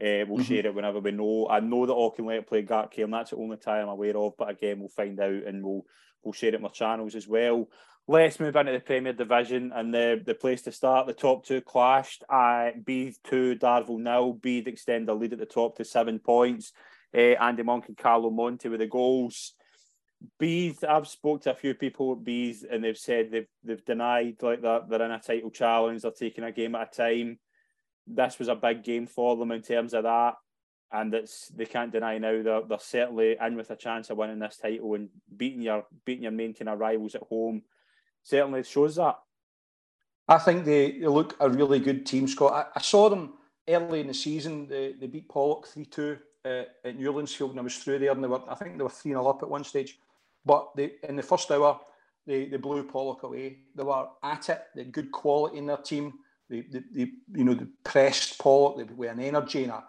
Uh, 0.00 0.26
we'll 0.26 0.38
mm-hmm. 0.38 0.42
share 0.42 0.66
it 0.66 0.74
whenever 0.74 0.98
we 0.98 1.12
know. 1.12 1.46
I 1.48 1.60
know 1.60 1.86
that 1.86 1.92
Auchinleck 1.92 2.48
play 2.48 2.64
Gartcairn. 2.64 3.12
That's 3.12 3.30
the 3.30 3.36
only 3.36 3.56
time 3.56 3.84
I'm 3.84 3.90
aware 3.90 4.16
of. 4.16 4.32
But 4.36 4.50
again, 4.50 4.80
we'll 4.80 4.88
find 4.88 5.18
out 5.20 5.30
and 5.46 5.64
we'll 5.64 5.86
we'll 6.24 6.32
share 6.32 6.48
it 6.48 6.56
on 6.56 6.64
our 6.64 6.72
channels 6.72 7.14
as 7.14 7.28
well. 7.28 7.68
Let's 8.08 8.40
move 8.40 8.56
into 8.56 8.72
the 8.72 8.80
Premier 8.80 9.12
Division 9.12 9.70
and 9.72 9.94
the, 9.94 10.20
the 10.26 10.34
place 10.34 10.62
to 10.62 10.72
start. 10.72 11.06
The 11.06 11.12
top 11.12 11.46
two 11.46 11.60
clashed. 11.60 12.24
Uh, 12.28 12.72
Beith 12.82 13.14
2, 13.28 13.56
Darvel 13.60 14.00
now. 14.00 14.32
Beith 14.32 14.66
extend 14.66 15.06
the 15.06 15.14
lead 15.14 15.32
at 15.32 15.38
the 15.38 15.46
top 15.46 15.76
to 15.76 15.84
seven 15.84 16.18
points. 16.18 16.72
Uh, 17.14 17.36
Andy 17.40 17.62
Monk 17.62 17.86
and 17.88 17.96
Carlo 17.96 18.30
Monte 18.30 18.68
with 18.68 18.80
the 18.80 18.86
goals. 18.86 19.54
Bees, 20.38 20.84
I've 20.84 21.08
spoke 21.08 21.42
to 21.42 21.50
a 21.50 21.54
few 21.54 21.74
people 21.74 22.12
at 22.12 22.24
Beith 22.24 22.64
and 22.70 22.84
they've 22.84 22.96
said 22.96 23.30
they've 23.30 23.48
they've 23.64 23.84
denied 23.84 24.36
like 24.40 24.62
that 24.62 24.88
they're 24.88 25.02
in 25.02 25.10
a 25.10 25.20
title 25.20 25.50
challenge, 25.50 26.02
they're 26.02 26.10
taking 26.12 26.44
a 26.44 26.52
game 26.52 26.74
at 26.74 26.92
a 26.92 26.96
time. 26.96 27.38
This 28.06 28.38
was 28.38 28.48
a 28.48 28.54
big 28.54 28.82
game 28.82 29.06
for 29.06 29.36
them 29.36 29.52
in 29.52 29.62
terms 29.62 29.94
of 29.94 30.04
that. 30.04 30.34
And 30.92 31.12
it's 31.14 31.48
they 31.48 31.64
can't 31.64 31.92
deny 31.92 32.18
now 32.18 32.42
they're, 32.42 32.62
they're 32.62 32.78
certainly 32.78 33.36
in 33.40 33.56
with 33.56 33.70
a 33.70 33.76
chance 33.76 34.10
of 34.10 34.18
winning 34.18 34.38
this 34.38 34.58
title 34.58 34.94
and 34.94 35.08
beating 35.36 35.62
your 35.62 35.86
beating 36.04 36.24
your 36.24 36.32
main 36.32 36.54
kind 36.54 36.68
of 36.68 36.78
rivals 36.78 37.14
at 37.14 37.22
home. 37.22 37.62
Certainly 38.22 38.64
shows 38.64 38.96
that. 38.96 39.16
I 40.28 40.38
think 40.38 40.64
they, 40.64 40.92
they 40.92 41.06
look 41.06 41.36
a 41.40 41.48
really 41.48 41.80
good 41.80 42.06
team, 42.06 42.28
Scott. 42.28 42.52
I, 42.52 42.78
I 42.78 42.82
saw 42.82 43.08
them 43.08 43.34
early 43.68 44.00
in 44.00 44.06
the 44.06 44.14
season. 44.14 44.68
They, 44.68 44.92
they 44.92 45.06
beat 45.08 45.28
Pollok 45.28 45.66
3 45.66 45.84
2 45.86 46.18
uh, 46.44 46.62
at 46.84 46.98
Newlands 46.98 47.34
Field, 47.34 47.50
and 47.50 47.60
I 47.60 47.62
was 47.62 47.76
through 47.76 47.98
there, 47.98 48.12
and 48.12 48.22
they 48.22 48.28
were, 48.28 48.40
I 48.48 48.54
think 48.54 48.76
they 48.76 48.84
were 48.84 48.90
3 48.90 49.12
0 49.12 49.26
up 49.26 49.42
at 49.42 49.50
one 49.50 49.64
stage. 49.64 49.98
But 50.44 50.70
they, 50.76 50.92
in 51.08 51.16
the 51.16 51.22
first 51.22 51.50
hour, 51.50 51.80
they, 52.26 52.46
they 52.46 52.56
blew 52.56 52.84
Pollok 52.84 53.22
away. 53.22 53.58
They 53.74 53.82
were 53.82 54.08
at 54.22 54.48
it. 54.48 54.62
They 54.74 54.82
had 54.82 54.92
good 54.92 55.12
quality 55.12 55.58
in 55.58 55.66
their 55.66 55.76
team. 55.76 56.14
They, 56.48 56.62
they, 56.62 56.82
they 56.92 57.10
you 57.34 57.44
know, 57.44 57.54
they 57.54 57.66
pressed 57.84 58.38
Pollok 58.38 58.90
with 58.96 59.10
an 59.10 59.20
energy 59.20 59.64
and 59.64 59.72
a, 59.72 59.84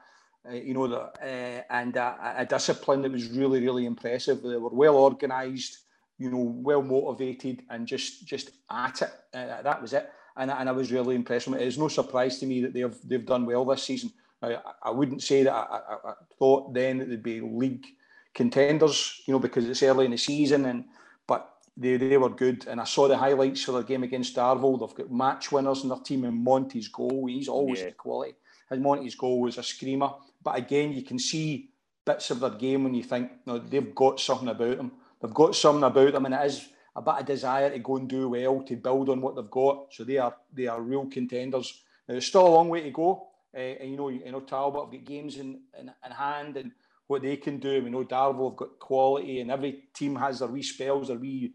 uh, 0.47 0.53
you 0.53 0.73
know, 0.73 0.87
the, 0.87 0.99
uh, 0.99 1.63
and 1.69 1.95
a, 1.95 2.35
a, 2.39 2.45
discipline 2.45 3.01
that 3.01 3.11
was 3.11 3.29
really, 3.29 3.61
really 3.61 3.85
impressive. 3.85 4.41
They 4.41 4.57
were 4.57 4.69
well 4.69 4.97
organised, 4.97 5.79
you 6.17 6.29
know, 6.29 6.37
well 6.37 6.81
motivated, 6.81 7.63
and 7.69 7.87
just 7.87 8.25
just 8.25 8.51
at 8.69 9.01
it. 9.01 9.11
Uh, 9.33 9.61
that 9.61 9.81
was 9.81 9.93
it. 9.93 10.11
And, 10.35 10.51
and 10.51 10.67
I 10.67 10.71
was 10.71 10.91
really 10.91 11.15
impressed 11.15 11.47
with 11.47 11.61
it. 11.61 11.67
It's 11.67 11.77
no 11.77 11.87
surprise 11.87 12.39
to 12.39 12.45
me 12.45 12.61
that 12.61 12.73
they've 12.73 12.95
they've 13.05 13.25
done 13.25 13.45
well 13.45 13.63
this 13.63 13.83
season. 13.83 14.11
I, 14.43 14.57
I 14.83 14.89
wouldn't 14.91 15.23
say 15.23 15.43
that 15.43 15.53
I, 15.53 15.77
I, 15.77 16.09
I 16.09 16.13
thought 16.37 16.73
then 16.73 16.99
that 16.99 17.09
they'd 17.09 17.23
be 17.23 17.41
league 17.41 17.85
contenders, 18.33 19.21
you 19.25 19.33
know, 19.33 19.39
because 19.39 19.67
it's 19.67 19.83
early 19.83 20.05
in 20.05 20.11
the 20.11 20.17
season. 20.17 20.65
And 20.65 20.85
but 21.27 21.49
they, 21.77 21.97
they 21.97 22.17
were 22.17 22.29
good. 22.29 22.67
And 22.67 22.81
I 22.81 22.83
saw 22.83 23.07
the 23.07 23.17
highlights 23.17 23.63
for 23.63 23.71
their 23.71 23.83
game 23.83 24.03
against 24.03 24.35
Darvel. 24.35 24.79
They've 24.79 24.97
got 24.97 25.11
match 25.11 25.51
winners 25.51 25.83
in 25.83 25.89
their 25.89 25.99
team, 25.99 26.25
and 26.25 26.43
Monty's 26.43 26.89
goal. 26.89 27.27
He's 27.27 27.47
always 27.47 27.79
yeah. 27.79 27.91
quality. 27.91 28.35
And 28.69 28.81
Monty's 28.81 29.15
goal 29.15 29.41
was 29.41 29.57
a 29.57 29.63
screamer. 29.63 30.09
But 30.43 30.57
again, 30.57 30.93
you 30.93 31.03
can 31.03 31.19
see 31.19 31.69
bits 32.05 32.31
of 32.31 32.41
their 32.41 32.49
game 32.49 32.83
when 32.83 32.93
you 32.93 33.03
think, 33.03 33.31
no, 33.45 33.59
they've 33.59 33.95
got 33.95 34.19
something 34.19 34.49
about 34.49 34.77
them. 34.77 34.91
They've 35.21 35.33
got 35.33 35.55
something 35.55 35.83
about 35.83 36.11
them, 36.11 36.25
and 36.25 36.35
it 36.35 36.45
is 36.45 36.67
a 36.95 37.01
bit 37.01 37.15
of 37.15 37.25
desire 37.25 37.69
to 37.69 37.79
go 37.79 37.97
and 37.97 38.09
do 38.09 38.29
well 38.29 38.61
to 38.63 38.75
build 38.75 39.09
on 39.09 39.21
what 39.21 39.35
they've 39.35 39.49
got. 39.49 39.93
So 39.93 40.03
they 40.03 40.17
are 40.17 40.35
they 40.51 40.67
are 40.67 40.81
real 40.81 41.05
contenders. 41.05 41.81
Now, 42.07 42.13
there's 42.15 42.27
still 42.27 42.47
a 42.47 42.49
long 42.49 42.67
way 42.67 42.81
to 42.81 42.91
go. 42.91 43.29
Uh, 43.55 43.59
and 43.59 43.91
you 43.91 43.97
know, 43.97 44.09
you 44.09 44.31
know, 44.31 44.39
Talbot 44.39 44.85
have 44.85 44.91
got 44.91 45.05
games 45.05 45.37
in, 45.37 45.61
in, 45.79 45.91
in 46.05 46.11
hand, 46.11 46.57
and 46.57 46.71
what 47.07 47.21
they 47.21 47.37
can 47.37 47.59
do. 47.59 47.83
We 47.83 47.89
know 47.89 48.03
Darvel 48.03 48.49
have 48.49 48.57
got 48.57 48.79
quality, 48.79 49.39
and 49.39 49.51
every 49.51 49.83
team 49.93 50.15
has 50.15 50.39
their 50.39 50.47
wee 50.47 50.63
spells, 50.63 51.07
their 51.09 51.17
wee 51.17 51.53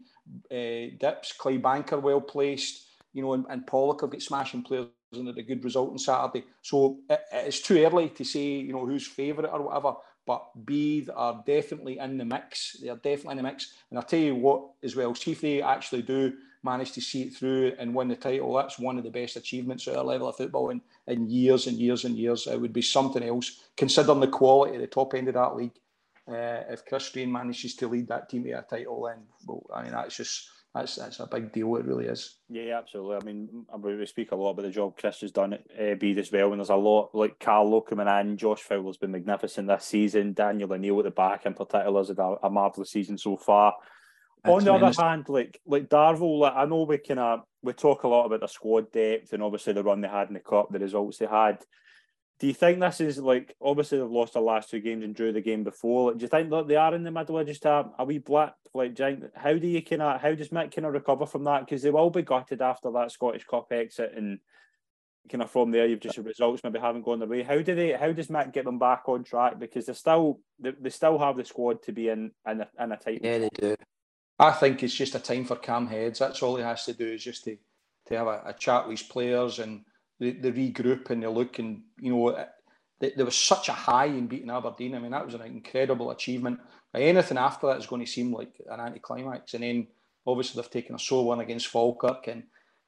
uh, 0.51 0.95
dips. 0.97 1.33
Clydebank 1.39 2.01
well 2.01 2.21
placed, 2.21 2.87
you 3.13 3.21
know, 3.21 3.33
and, 3.33 3.45
and 3.49 3.65
Pollok 3.65 4.01
have 4.01 4.11
got 4.11 4.21
smashing 4.21 4.63
players 4.63 4.87
and 5.13 5.27
had 5.27 5.37
a 5.37 5.43
good 5.43 5.63
result 5.63 5.91
on 5.91 5.97
Saturday. 5.97 6.45
So 6.61 6.99
it, 7.09 7.21
it's 7.31 7.61
too 7.61 7.83
early 7.83 8.09
to 8.09 8.23
say, 8.23 8.59
you 8.59 8.73
know, 8.73 8.85
who's 8.85 9.07
favourite 9.07 9.51
or 9.51 9.63
whatever. 9.63 9.95
But 10.25 10.45
Beith 10.63 11.09
are 11.15 11.43
definitely 11.45 11.97
in 11.97 12.17
the 12.19 12.25
mix. 12.25 12.77
They 12.81 12.89
are 12.89 12.97
definitely 12.97 13.31
in 13.31 13.37
the 13.37 13.43
mix. 13.43 13.73
And 13.89 13.97
I'll 13.97 14.05
tell 14.05 14.19
you 14.19 14.35
what, 14.35 14.69
as 14.83 14.95
well, 14.95 15.15
see 15.15 15.31
if 15.31 15.41
they 15.41 15.61
actually 15.61 16.03
do 16.03 16.33
manage 16.63 16.91
to 16.93 17.01
see 17.01 17.23
it 17.23 17.33
through 17.33 17.73
and 17.79 17.93
win 17.93 18.07
the 18.07 18.15
title. 18.15 18.53
That's 18.53 18.79
one 18.79 18.97
of 18.97 19.03
the 19.03 19.09
best 19.09 19.35
achievements 19.35 19.87
at 19.87 19.95
our 19.95 20.03
level 20.03 20.27
of 20.27 20.35
football 20.35 20.69
in, 20.69 20.81
in 21.07 21.29
years 21.29 21.67
and 21.67 21.77
years 21.77 22.05
and 22.05 22.17
years. 22.17 22.47
It 22.47 22.59
would 22.59 22.73
be 22.73 22.81
something 22.81 23.23
else, 23.23 23.61
considering 23.77 24.19
the 24.19 24.27
quality 24.27 24.75
at 24.75 24.81
the 24.81 24.87
top 24.87 25.13
end 25.13 25.27
of 25.27 25.35
that 25.35 25.55
league. 25.55 25.77
Uh, 26.27 26.63
if 26.69 26.85
Chris 26.85 27.05
Strain 27.05 27.31
manages 27.31 27.75
to 27.75 27.87
lead 27.87 28.07
that 28.09 28.29
team 28.29 28.43
to 28.43 28.51
a 28.51 28.61
title, 28.61 29.03
then 29.03 29.23
well, 29.47 29.65
I 29.73 29.83
mean 29.83 29.93
that's 29.93 30.15
just 30.15 30.49
that's 30.75 30.95
that's 30.95 31.19
a 31.19 31.25
big 31.25 31.51
deal. 31.51 31.75
It 31.77 31.85
really 31.85 32.05
is. 32.05 32.35
Yeah, 32.49 32.77
absolutely. 32.77 33.15
I 33.15 33.19
mean, 33.21 33.65
we 33.81 34.05
speak 34.05 34.31
a 34.31 34.35
lot 34.35 34.51
about 34.51 34.61
the 34.63 34.69
job 34.69 34.95
Chris 34.97 35.21
has 35.21 35.31
done 35.31 35.53
at 35.53 35.63
uh, 35.75 35.95
Beith 35.95 36.19
as 36.19 36.31
well, 36.31 36.51
and 36.51 36.59
there's 36.59 36.69
a 36.69 36.75
lot 36.75 37.09
like 37.13 37.39
Carlo 37.39 37.81
coming 37.81 38.07
in. 38.07 38.37
Josh 38.37 38.61
Fowler's 38.61 38.97
been 38.97 39.11
magnificent 39.11 39.67
this 39.67 39.85
season. 39.85 40.33
Daniel 40.33 40.71
O'Neill 40.71 40.99
at 40.99 41.05
the 41.05 41.11
back 41.11 41.47
in 41.47 41.55
particular 41.55 41.99
has 41.99 42.09
had 42.09 42.19
a, 42.19 42.35
a 42.43 42.49
marvelous 42.49 42.91
season 42.91 43.17
so 43.17 43.35
far. 43.35 43.73
On 44.45 44.63
the 44.63 44.73
other 44.73 44.91
hand, 45.01 45.27
like 45.27 45.59
like 45.65 45.89
Darvel, 45.89 46.39
like, 46.39 46.53
I 46.55 46.65
know 46.65 46.83
we 46.83 46.97
kind 46.97 47.19
of 47.19 47.41
we 47.61 47.73
talk 47.73 48.03
a 48.03 48.07
lot 48.07 48.25
about 48.25 48.39
the 48.39 48.47
squad 48.47 48.91
depth 48.91 49.33
and 49.33 49.43
obviously 49.43 49.73
the 49.73 49.83
run 49.83 50.01
they 50.01 50.07
had 50.07 50.29
in 50.29 50.33
the 50.33 50.39
cup, 50.39 50.71
the 50.71 50.79
results 50.79 51.17
they 51.17 51.25
had. 51.25 51.59
Do 52.39 52.47
you 52.47 52.53
think 52.53 52.79
this 52.79 53.01
is 53.01 53.17
like 53.17 53.53
obviously 53.61 53.97
they've 53.97 54.09
lost 54.09 54.33
the 54.33 54.39
last 54.39 54.69
two 54.69 54.79
games 54.79 55.03
and 55.03 55.13
drew 55.13 55.33
the 55.33 55.41
game 55.41 55.65
before? 55.65 56.11
Like, 56.11 56.19
do 56.19 56.23
you 56.23 56.29
think 56.29 56.49
that 56.51 56.69
they 56.69 56.77
are 56.77 56.95
in 56.95 57.03
the 57.03 57.11
middle 57.11 57.37
of 57.37 57.47
just 57.47 57.65
a, 57.65 57.89
a 57.99 58.05
wee 58.05 58.19
blip? 58.19 58.53
Like, 58.73 58.97
how 59.35 59.53
do 59.53 59.67
you 59.67 59.81
kind 59.81 60.01
of 60.01 60.21
how 60.21 60.33
does 60.33 60.49
Mick 60.49 60.73
kind 60.73 60.85
of 60.85 60.93
recover 60.93 61.25
from 61.25 61.43
that? 61.43 61.65
Because 61.65 61.81
they 61.81 61.91
will 61.91 62.09
be 62.09 62.21
gutted 62.21 62.61
after 62.61 62.91
that 62.91 63.11
Scottish 63.11 63.45
Cup 63.45 63.67
exit 63.71 64.13
and 64.15 64.39
kind 65.29 65.43
of 65.43 65.51
from 65.51 65.71
there 65.71 65.85
you've 65.85 65.99
just 65.99 66.17
results 66.17 66.63
maybe 66.63 66.79
haven't 66.79 67.03
gone 67.03 67.19
their 67.19 67.27
way. 67.27 67.43
How 67.43 67.61
do 67.61 67.75
they? 67.75 67.91
How 67.91 68.13
does 68.13 68.27
Mick 68.27 68.53
get 68.53 68.63
them 68.63 68.79
back 68.79 69.03
on 69.07 69.25
track? 69.25 69.59
Because 69.59 69.87
they 69.87 69.93
still 69.93 70.39
they, 70.59 70.71
they 70.79 70.89
still 70.89 71.19
have 71.19 71.35
the 71.35 71.43
squad 71.43 71.83
to 71.83 71.91
be 71.91 72.07
in 72.07 72.31
in 72.47 72.61
a, 72.61 72.67
in 72.79 72.91
a 72.93 72.97
tight. 72.97 73.19
Yeah, 73.21 73.39
they 73.39 73.49
do. 73.53 73.75
I 74.39 74.51
think 74.51 74.81
it's 74.81 74.95
just 74.95 75.15
a 75.15 75.19
time 75.19 75.43
for 75.43 75.57
Cam 75.57 75.85
Heads. 75.87 76.19
That's 76.19 76.41
all 76.41 76.55
he 76.55 76.63
has 76.63 76.85
to 76.85 76.93
do 76.93 77.05
is 77.05 77.23
just 77.23 77.43
to, 77.43 77.57
to 78.07 78.17
have 78.17 78.27
a, 78.27 78.41
a 78.45 78.53
chat 78.53 78.87
with 78.87 78.99
his 78.99 79.07
players 79.07 79.59
and 79.59 79.83
the, 80.19 80.31
the 80.31 80.51
regroup 80.51 81.09
and 81.09 81.21
the 81.21 81.29
look. 81.29 81.59
And, 81.59 81.81
you 81.99 82.15
know, 82.15 82.45
there 82.99 83.25
was 83.25 83.35
such 83.35 83.67
a 83.67 83.73
high 83.73 84.05
in 84.05 84.27
beating 84.27 84.49
Aberdeen. 84.49 84.95
I 84.95 84.99
mean, 84.99 85.11
that 85.11 85.25
was 85.25 85.35
an 85.35 85.41
incredible 85.41 86.11
achievement. 86.11 86.59
Anything 86.95 87.37
after 87.37 87.67
that 87.67 87.79
is 87.79 87.85
going 87.85 88.03
to 88.03 88.11
seem 88.11 88.33
like 88.33 88.61
an 88.69 88.79
anticlimax. 88.79 89.53
And 89.55 89.63
then 89.63 89.87
obviously 90.25 90.61
they've 90.61 90.71
taken 90.71 90.95
a 90.95 90.99
sore 90.99 91.25
one 91.25 91.41
against 91.41 91.67
Falkirk. 91.67 92.27
And, 92.27 92.43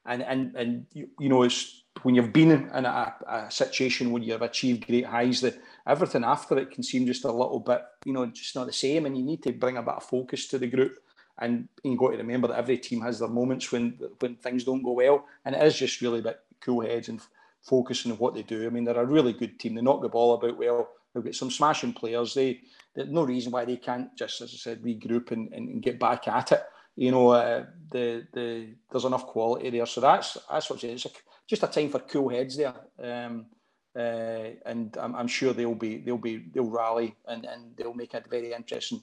and, 0.06 0.22
and, 0.22 0.56
and 0.56 0.86
you, 0.94 1.08
you 1.20 1.28
know, 1.28 1.42
it's 1.42 1.84
when 2.02 2.14
you've 2.14 2.32
been 2.32 2.50
in 2.50 2.86
a, 2.86 3.14
a 3.28 3.50
situation 3.50 4.10
when 4.10 4.22
you've 4.22 4.40
achieved 4.40 4.86
great 4.86 5.04
highs, 5.04 5.42
that 5.42 5.60
everything 5.86 6.24
after 6.24 6.56
it 6.58 6.70
can 6.70 6.82
seem 6.82 7.06
just 7.06 7.24
a 7.24 7.30
little 7.30 7.60
bit, 7.60 7.82
you 8.06 8.14
know, 8.14 8.24
just 8.26 8.56
not 8.56 8.66
the 8.66 8.72
same. 8.72 9.04
And 9.04 9.16
you 9.16 9.22
need 9.22 9.42
to 9.42 9.52
bring 9.52 9.76
a 9.76 9.82
bit 9.82 9.94
of 9.94 10.02
focus 10.02 10.46
to 10.48 10.58
the 10.58 10.66
group 10.66 10.96
and 11.42 11.68
you've 11.82 11.98
got 11.98 12.12
to 12.12 12.18
remember 12.18 12.48
that 12.48 12.58
every 12.58 12.78
team 12.78 13.00
has 13.00 13.18
their 13.18 13.28
moments 13.28 13.72
when 13.72 13.98
when 14.20 14.36
things 14.36 14.64
don't 14.64 14.82
go 14.82 14.92
well, 14.92 15.26
and 15.44 15.54
it 15.54 15.62
is 15.62 15.76
just 15.76 16.00
really 16.00 16.20
about 16.20 16.36
cool 16.60 16.80
heads 16.80 17.08
and 17.08 17.20
focusing 17.62 18.12
on 18.12 18.18
what 18.18 18.34
they 18.34 18.42
do. 18.42 18.64
I 18.64 18.70
mean, 18.70 18.84
they're 18.84 18.96
a 18.96 19.04
really 19.04 19.32
good 19.32 19.58
team. 19.58 19.74
They 19.74 19.82
knock 19.82 20.02
the 20.02 20.08
ball 20.08 20.34
about 20.34 20.56
well. 20.56 20.88
They've 21.12 21.24
got 21.24 21.34
some 21.34 21.50
smashing 21.50 21.94
players. 21.94 22.34
They 22.34 22.60
there's 22.94 23.10
no 23.10 23.24
reason 23.24 23.52
why 23.52 23.64
they 23.64 23.76
can't 23.76 24.16
just, 24.16 24.40
as 24.40 24.50
I 24.54 24.56
said, 24.56 24.82
regroup 24.82 25.32
and, 25.32 25.52
and, 25.52 25.82
get 25.82 25.98
back 25.98 26.28
at 26.28 26.52
it. 26.52 26.62
You 26.94 27.10
know, 27.10 27.30
uh, 27.30 27.64
the 27.90 28.26
the 28.32 28.74
there's 28.90 29.04
enough 29.04 29.26
quality 29.26 29.70
there. 29.70 29.86
So 29.86 30.00
that's 30.00 30.38
that's 30.50 30.70
what 30.70 30.84
it's, 30.84 31.06
it's 31.06 31.14
a, 31.14 31.18
just 31.46 31.64
a 31.64 31.66
time 31.66 31.90
for 31.90 31.98
cool 32.00 32.28
heads 32.28 32.56
there. 32.56 32.74
Um, 33.02 33.46
uh, 33.94 34.56
and 34.64 34.96
I'm, 34.96 35.14
I'm, 35.14 35.28
sure 35.28 35.52
they'll 35.52 35.74
be 35.74 35.98
they'll 35.98 36.16
be 36.16 36.44
they'll 36.54 36.64
rally 36.64 37.14
and, 37.26 37.44
and 37.44 37.76
they'll 37.76 37.92
make 37.92 38.14
a 38.14 38.22
very 38.28 38.54
interesting 38.54 39.02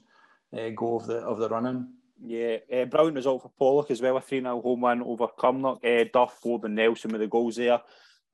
uh, 0.56 0.70
go 0.70 0.96
of 0.96 1.06
the 1.06 1.18
of 1.18 1.38
the 1.38 1.48
running. 1.48 1.88
Yeah, 2.22 2.56
uh, 2.72 2.84
brilliant 2.84 3.16
result 3.16 3.42
for 3.42 3.52
Pollok 3.58 3.90
as 3.90 4.02
well. 4.02 4.16
A 4.16 4.20
3 4.20 4.40
0 4.40 4.60
home 4.60 4.80
win 4.82 5.02
over 5.02 5.26
Cumnock. 5.38 5.84
Uh, 5.84 6.04
Duff, 6.12 6.38
Ford, 6.40 6.64
and 6.64 6.74
Nelson 6.74 7.12
with 7.12 7.20
the 7.20 7.26
goals 7.26 7.56
there. 7.56 7.80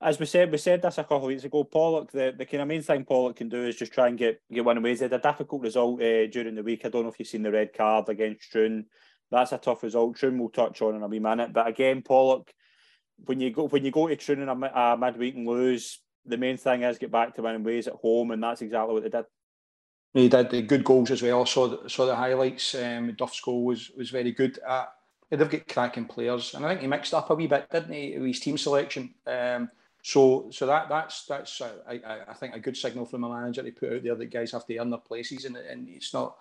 As 0.01 0.19
we 0.19 0.27
said, 0.27 0.53
we 0.53 0.59
said 0.59 0.83
this 0.83 0.99
a 0.99 1.05
couple 1.05 1.19
of 1.19 1.23
weeks 1.25 1.45
ago. 1.45 1.65
Pollok, 1.65 2.11
the, 2.11 2.35
the 2.37 2.45
kind 2.45 2.63
of 2.63 2.69
main 2.69 2.83
thing 2.83 3.05
Pollok 3.05 3.37
can 3.37 3.49
do 3.49 3.65
is 3.65 3.77
just 3.77 3.93
try 3.93 4.09
and 4.09 4.19
get 4.19 4.43
get 4.53 4.65
one 4.65 4.77
away. 4.77 4.95
He 4.95 5.03
had 5.03 5.13
a 5.13 5.19
difficult 5.19 5.63
result 5.63 6.03
uh, 6.03 6.27
during 6.27 6.55
the 6.55 6.63
week. 6.63 6.85
I 6.85 6.89
don't 6.89 7.05
know 7.05 7.09
if 7.09 7.19
you've 7.19 7.29
seen 7.29 7.43
the 7.43 7.53
red 7.53 7.73
card 7.73 8.09
against 8.09 8.51
Troon. 8.51 8.87
That's 9.31 9.53
a 9.53 9.59
tough 9.59 9.83
result. 9.83 10.17
Troon 10.17 10.39
we'll 10.39 10.51
touch 10.51 10.83
on 10.83 10.97
in 10.97 11.03
a 11.03 11.07
wee 11.07 11.19
minute. 11.19 11.53
But 11.53 11.69
again, 11.69 12.03
Pollok, 12.03 12.49
when 13.25 13.41
you 13.41 13.53
go 13.53 13.69
when 13.69 13.85
you 13.85 13.91
go 13.91 14.09
to 14.09 14.17
Troon 14.17 14.43
in 14.43 14.49
a, 14.49 14.53
a 14.53 14.97
midweek 14.99 15.37
and 15.37 15.47
lose, 15.47 16.01
the 16.27 16.37
main 16.37 16.57
thing 16.57 16.83
is 16.83 16.99
get 16.99 17.13
back 17.13 17.35
to 17.35 17.43
winning 17.43 17.65
ways 17.65 17.87
at 17.87 17.95
home, 17.95 18.33
and 18.33 18.43
that's 18.43 18.63
exactly 18.63 18.93
what 18.93 19.05
they 19.05 19.09
did. 19.09 19.25
He 20.17 20.31
did 20.31 20.49
the 20.49 20.63
good 20.63 20.83
goals 20.83 21.11
as 21.11 21.21
well. 21.21 21.45
Saw 21.45 21.69
the, 21.69 21.91
saw 21.91 22.07
the 22.07 22.17
highlights. 22.17 22.75
Um, 22.75 23.13
Duff's 23.13 23.39
goal 23.39 23.67
was 23.67 23.91
was 23.91 24.09
very 24.09 24.33
good. 24.33 24.59
Uh, 24.67 24.87
they've 25.29 25.51
got 25.51 25.69
cracking 25.69 26.07
players, 26.07 26.55
and 26.55 26.65
I 26.65 26.71
think 26.71 26.81
he 26.81 26.87
mixed 26.87 27.13
up 27.13 27.29
a 27.29 27.35
wee 27.35 27.47
bit, 27.47 27.69
didn't 27.71 27.93
he, 27.93 28.15
with 28.17 28.29
his 28.29 28.41
team 28.41 28.57
selection? 28.57 29.13
Um, 29.27 29.71
so 30.03 30.49
so 30.51 30.65
that 30.65 30.89
that's 30.89 31.27
that's 31.27 31.61
uh, 31.61 31.71
I, 31.87 32.01
I 32.29 32.33
think 32.33 32.55
a 32.55 32.61
good 32.61 32.79
signal 32.79 33.05
from 33.05 33.25
a 33.25 33.29
manager 33.29 33.63
to 33.63 33.71
put 33.73 33.93
out 33.93 34.03
there 34.05 34.15
that 34.15 34.33
guys 34.33 34.53
have 34.53 34.67
to 34.67 34.79
earn 34.79 34.89
their 34.89 35.01
places, 35.01 35.45
and, 35.45 35.59
and 35.59 35.87
it's 35.87 36.15
not 36.15 36.37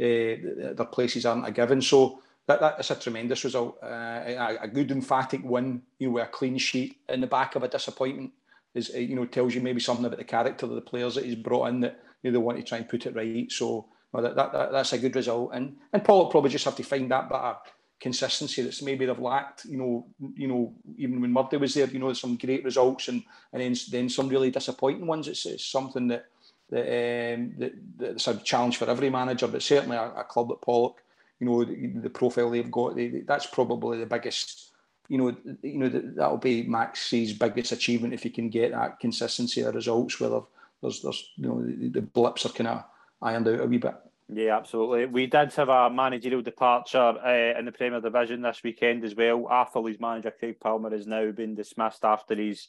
uh, 0.00 0.74
their 0.74 0.88
places 0.90 1.24
aren't 1.24 1.46
a 1.46 1.52
given. 1.52 1.80
So 1.80 2.18
that, 2.48 2.60
that's 2.60 2.90
a 2.90 2.96
tremendous 2.96 3.44
result. 3.44 3.78
Uh, 3.80 3.86
a, 4.26 4.58
a, 4.62 4.68
good 4.68 4.90
emphatic 4.90 5.42
win, 5.44 5.82
you 6.00 6.08
know, 6.08 6.14
with 6.14 6.24
a 6.24 6.26
clean 6.26 6.58
sheet 6.58 6.96
in 7.08 7.20
the 7.20 7.28
back 7.28 7.54
of 7.54 7.62
a 7.62 7.68
disappointment 7.68 8.32
is 8.74 8.88
you 8.88 9.14
know 9.14 9.24
tells 9.24 9.54
you 9.54 9.60
maybe 9.60 9.80
something 9.80 10.04
about 10.04 10.18
the 10.18 10.24
character 10.24 10.66
of 10.66 10.72
the 10.72 10.80
players 10.80 11.14
that 11.14 11.24
he's 11.24 11.36
brought 11.36 11.68
in 11.68 11.80
that 11.80 12.00
they 12.22 12.30
want 12.30 12.58
to 12.58 12.64
try 12.64 12.78
and 12.78 12.88
put 12.88 13.06
it 13.06 13.14
right. 13.14 13.50
So 13.50 13.86
well, 14.12 14.22
that, 14.22 14.36
that, 14.36 14.52
that, 14.52 14.72
that's 14.72 14.92
a 14.92 14.98
good 14.98 15.16
result. 15.16 15.50
And 15.54 15.76
and 15.92 16.04
Paul 16.04 16.30
probably 16.30 16.50
just 16.50 16.64
have 16.64 16.76
to 16.76 16.82
find 16.82 17.10
that 17.10 17.30
of 17.30 17.56
consistency 18.00 18.62
that's 18.62 18.82
maybe 18.82 19.06
they've 19.06 19.18
lacked. 19.18 19.66
You 19.66 19.76
know, 19.76 20.06
you 20.34 20.48
know, 20.48 20.74
even 20.96 21.20
when 21.20 21.32
Murdy 21.32 21.58
was 21.58 21.74
there, 21.74 21.86
you 21.86 21.98
know, 21.98 22.12
some 22.12 22.36
great 22.36 22.64
results 22.64 23.08
and 23.08 23.22
and 23.52 23.62
then 23.62 23.74
then 23.90 24.08
some 24.08 24.28
really 24.28 24.50
disappointing 24.50 25.06
ones. 25.06 25.28
It's, 25.28 25.46
it's 25.46 25.64
something 25.64 26.08
that 26.08 26.26
that, 26.70 27.34
um, 27.34 27.52
that 27.58 27.72
that's 27.98 28.28
a 28.28 28.36
challenge 28.36 28.76
for 28.78 28.88
every 28.88 29.10
manager, 29.10 29.48
but 29.48 29.62
certainly 29.62 29.96
a, 29.96 30.12
a 30.16 30.24
club 30.24 30.50
like 30.50 30.60
Pollok, 30.60 30.94
you 31.40 31.46
know, 31.46 31.64
the, 31.64 31.86
the 32.02 32.10
profile 32.10 32.50
they've 32.50 32.70
got, 32.70 32.96
they, 32.96 33.08
that's 33.26 33.46
probably 33.46 33.98
the 33.98 34.06
biggest. 34.06 34.68
You 35.08 35.18
know, 35.18 35.36
you 35.62 35.78
know 35.78 35.88
that'll 35.88 36.36
be 36.36 36.62
Max's 36.62 37.32
biggest 37.32 37.72
achievement 37.72 38.14
if 38.14 38.22
he 38.22 38.30
can 38.30 38.48
get 38.48 38.70
that 38.70 39.00
consistency 39.00 39.60
of 39.62 39.74
results. 39.74 40.20
Where 40.20 40.42
there's, 40.82 41.02
there's, 41.02 41.32
you 41.36 41.48
know, 41.48 41.64
the, 41.64 41.88
the 41.88 42.02
blips 42.02 42.46
are 42.46 42.50
kind 42.50 42.68
of 42.68 42.84
ironed 43.22 43.48
out 43.48 43.60
a 43.60 43.66
wee 43.66 43.78
bit. 43.78 43.94
Yeah, 44.32 44.56
absolutely. 44.56 45.06
We 45.06 45.26
did 45.26 45.52
have 45.54 45.68
a 45.68 45.90
managerial 45.90 46.42
departure 46.42 46.98
uh, 46.98 47.58
in 47.58 47.64
the 47.64 47.72
Premier 47.72 48.00
Division 48.00 48.42
this 48.42 48.62
weekend 48.62 49.04
as 49.04 49.14
well. 49.14 49.46
Arthurlie's 49.48 49.98
manager 49.98 50.32
Craig 50.38 50.60
Palmer 50.60 50.90
has 50.90 51.06
now 51.06 51.32
been 51.32 51.56
dismissed 51.56 52.04
after 52.04 52.36
his 52.36 52.68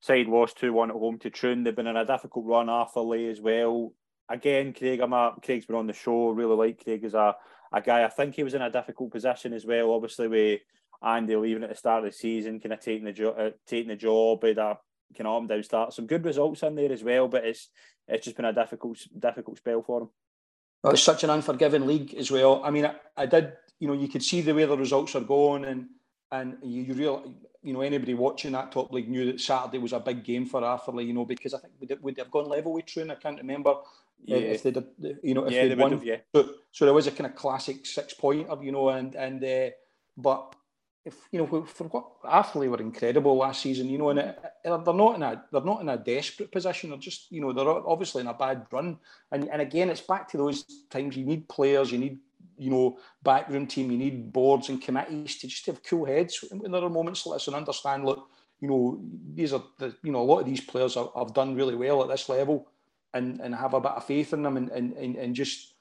side 0.00 0.28
lost 0.28 0.58
2 0.58 0.72
1 0.72 0.90
at 0.90 0.96
home 0.96 1.18
to 1.18 1.30
Troon. 1.30 1.64
They've 1.64 1.74
been 1.74 1.88
in 1.88 1.96
a 1.96 2.04
difficult 2.04 2.46
run, 2.46 2.68
Atherley 2.68 3.28
as 3.28 3.40
well. 3.40 3.92
Again, 4.28 4.72
Craig, 4.72 5.00
I'm 5.00 5.12
a, 5.12 5.34
Craig's 5.42 5.66
been 5.66 5.76
on 5.76 5.88
the 5.88 5.92
show. 5.92 6.30
Really 6.30 6.54
like 6.54 6.84
Craig 6.84 7.02
as 7.04 7.14
a, 7.14 7.34
a 7.72 7.80
guy. 7.80 8.04
I 8.04 8.08
think 8.08 8.36
he 8.36 8.44
was 8.44 8.54
in 8.54 8.62
a 8.62 8.70
difficult 8.70 9.10
position 9.10 9.52
as 9.52 9.66
well, 9.66 9.90
obviously, 9.90 10.28
with 10.28 10.60
Andy 11.04 11.34
leaving 11.34 11.64
at 11.64 11.70
the 11.70 11.74
start 11.74 12.04
of 12.04 12.10
the 12.12 12.16
season, 12.16 12.60
kind 12.60 12.72
of 12.72 12.80
taking 12.80 13.06
the, 13.06 13.12
jo- 13.12 13.30
uh, 13.30 13.50
taking 13.66 13.88
the 13.88 13.96
job, 13.96 14.44
with 14.44 14.58
a 14.58 14.78
of 15.18 15.42
up 15.42 15.48
down 15.48 15.62
start. 15.62 15.92
Some 15.92 16.06
good 16.06 16.24
results 16.24 16.62
in 16.62 16.74
there 16.74 16.92
as 16.92 17.04
well, 17.04 17.28
but 17.28 17.44
it's 17.44 17.68
it's 18.08 18.24
just 18.24 18.36
been 18.36 18.46
a 18.46 18.52
difficult 18.52 18.98
difficult 19.18 19.58
spell 19.58 19.82
for 19.82 20.02
him. 20.02 20.08
Well, 20.82 20.92
it's 20.92 21.02
such 21.02 21.24
an 21.24 21.30
unforgiving 21.30 21.86
league 21.86 22.14
as 22.14 22.30
well. 22.30 22.62
I 22.64 22.70
mean, 22.70 22.86
I, 22.86 22.94
I, 23.16 23.26
did, 23.26 23.52
you 23.78 23.86
know, 23.86 23.92
you 23.92 24.08
could 24.08 24.22
see 24.22 24.40
the 24.40 24.54
way 24.54 24.64
the 24.64 24.76
results 24.76 25.14
are 25.14 25.20
going, 25.20 25.64
and 25.66 25.88
and 26.32 26.56
you, 26.62 26.82
you 26.82 26.94
real, 26.94 27.34
you 27.62 27.72
know, 27.72 27.82
anybody 27.82 28.14
watching 28.14 28.52
that 28.52 28.72
top 28.72 28.92
league 28.92 29.08
knew 29.08 29.26
that 29.26 29.40
Saturday 29.40 29.78
was 29.78 29.92
a 29.92 30.00
big 30.00 30.24
game 30.24 30.46
for 30.46 30.62
Arthurlie, 30.62 31.06
you 31.06 31.12
know, 31.12 31.26
because 31.26 31.52
I 31.54 31.58
think 31.58 31.74
would 31.80 32.02
would 32.02 32.18
have 32.18 32.30
gone 32.30 32.48
level 32.48 32.72
with 32.72 32.86
Troon. 32.86 33.10
I 33.10 33.16
can't 33.16 33.38
remember 33.38 33.74
yeah. 34.24 34.36
if 34.36 34.62
they 34.62 34.70
did, 34.70 34.86
you 35.22 35.34
know, 35.34 35.44
if 35.44 35.52
yeah, 35.52 35.68
they 35.68 35.74
won. 35.74 35.92
Have, 35.92 36.04
yeah. 36.04 36.18
So, 36.34 36.50
so 36.72 36.84
there 36.86 36.94
was 36.94 37.06
a 37.06 37.10
kind 37.10 37.26
of 37.26 37.36
classic 37.36 37.84
six 37.84 38.14
pointer, 38.14 38.56
you 38.62 38.72
know, 38.72 38.88
and 38.88 39.14
and 39.14 39.44
uh, 39.44 39.70
but 40.16 40.54
if 41.04 41.16
you 41.32 41.38
know 41.38 41.64
for 41.64 41.84
what 41.84 42.22
Arthurlie 42.22 42.68
were 42.68 42.80
incredible 42.80 43.36
last 43.36 43.62
season, 43.62 43.88
you 43.88 43.98
know, 43.98 44.10
and 44.10 44.18
it, 44.18 44.38
they're 44.62 44.78
not 44.78 45.16
in 45.16 45.22
a 45.22 45.42
they're 45.50 45.62
not 45.62 45.80
in 45.80 45.88
a 45.88 45.96
desperate 45.96 46.52
position. 46.52 46.90
They're 46.90 46.98
just 46.98 47.32
you 47.32 47.40
know 47.40 47.52
they're 47.52 47.68
obviously 47.68 48.20
in 48.20 48.26
a 48.26 48.34
bad 48.34 48.66
run, 48.70 48.98
and 49.32 49.48
and 49.48 49.62
again 49.62 49.88
it's 49.88 50.02
back 50.02 50.28
to 50.30 50.36
those 50.36 50.64
times 50.90 51.16
you 51.16 51.24
need 51.24 51.48
players, 51.48 51.90
you 51.90 51.98
need 51.98 52.18
you 52.58 52.70
know 52.70 52.98
backroom 53.22 53.66
team, 53.66 53.90
you 53.90 53.96
need 53.96 54.32
boards 54.32 54.68
and 54.68 54.82
committees 54.82 55.38
to 55.38 55.46
just 55.46 55.66
have 55.66 55.82
cool 55.82 56.04
heads 56.04 56.44
when 56.50 56.70
there 56.70 56.84
are 56.84 56.90
moments 56.90 57.24
like 57.24 57.36
this 57.36 57.46
and 57.46 57.56
understand. 57.56 58.04
Look, 58.04 58.28
you 58.60 58.68
know 58.68 59.00
these 59.34 59.54
are 59.54 59.64
the 59.78 59.94
you 60.02 60.12
know 60.12 60.20
a 60.20 60.28
lot 60.30 60.40
of 60.40 60.46
these 60.46 60.60
players 60.60 60.96
have, 60.96 61.08
have 61.16 61.32
done 61.32 61.54
really 61.54 61.76
well 61.76 62.02
at 62.02 62.10
this 62.10 62.28
level, 62.28 62.68
and 63.14 63.40
and 63.40 63.54
have 63.54 63.72
a 63.72 63.80
bit 63.80 63.92
of 63.92 64.04
faith 64.04 64.34
in 64.34 64.42
them 64.42 64.58
and 64.58 64.68
and, 64.70 65.16
and 65.16 65.34
just 65.34 65.74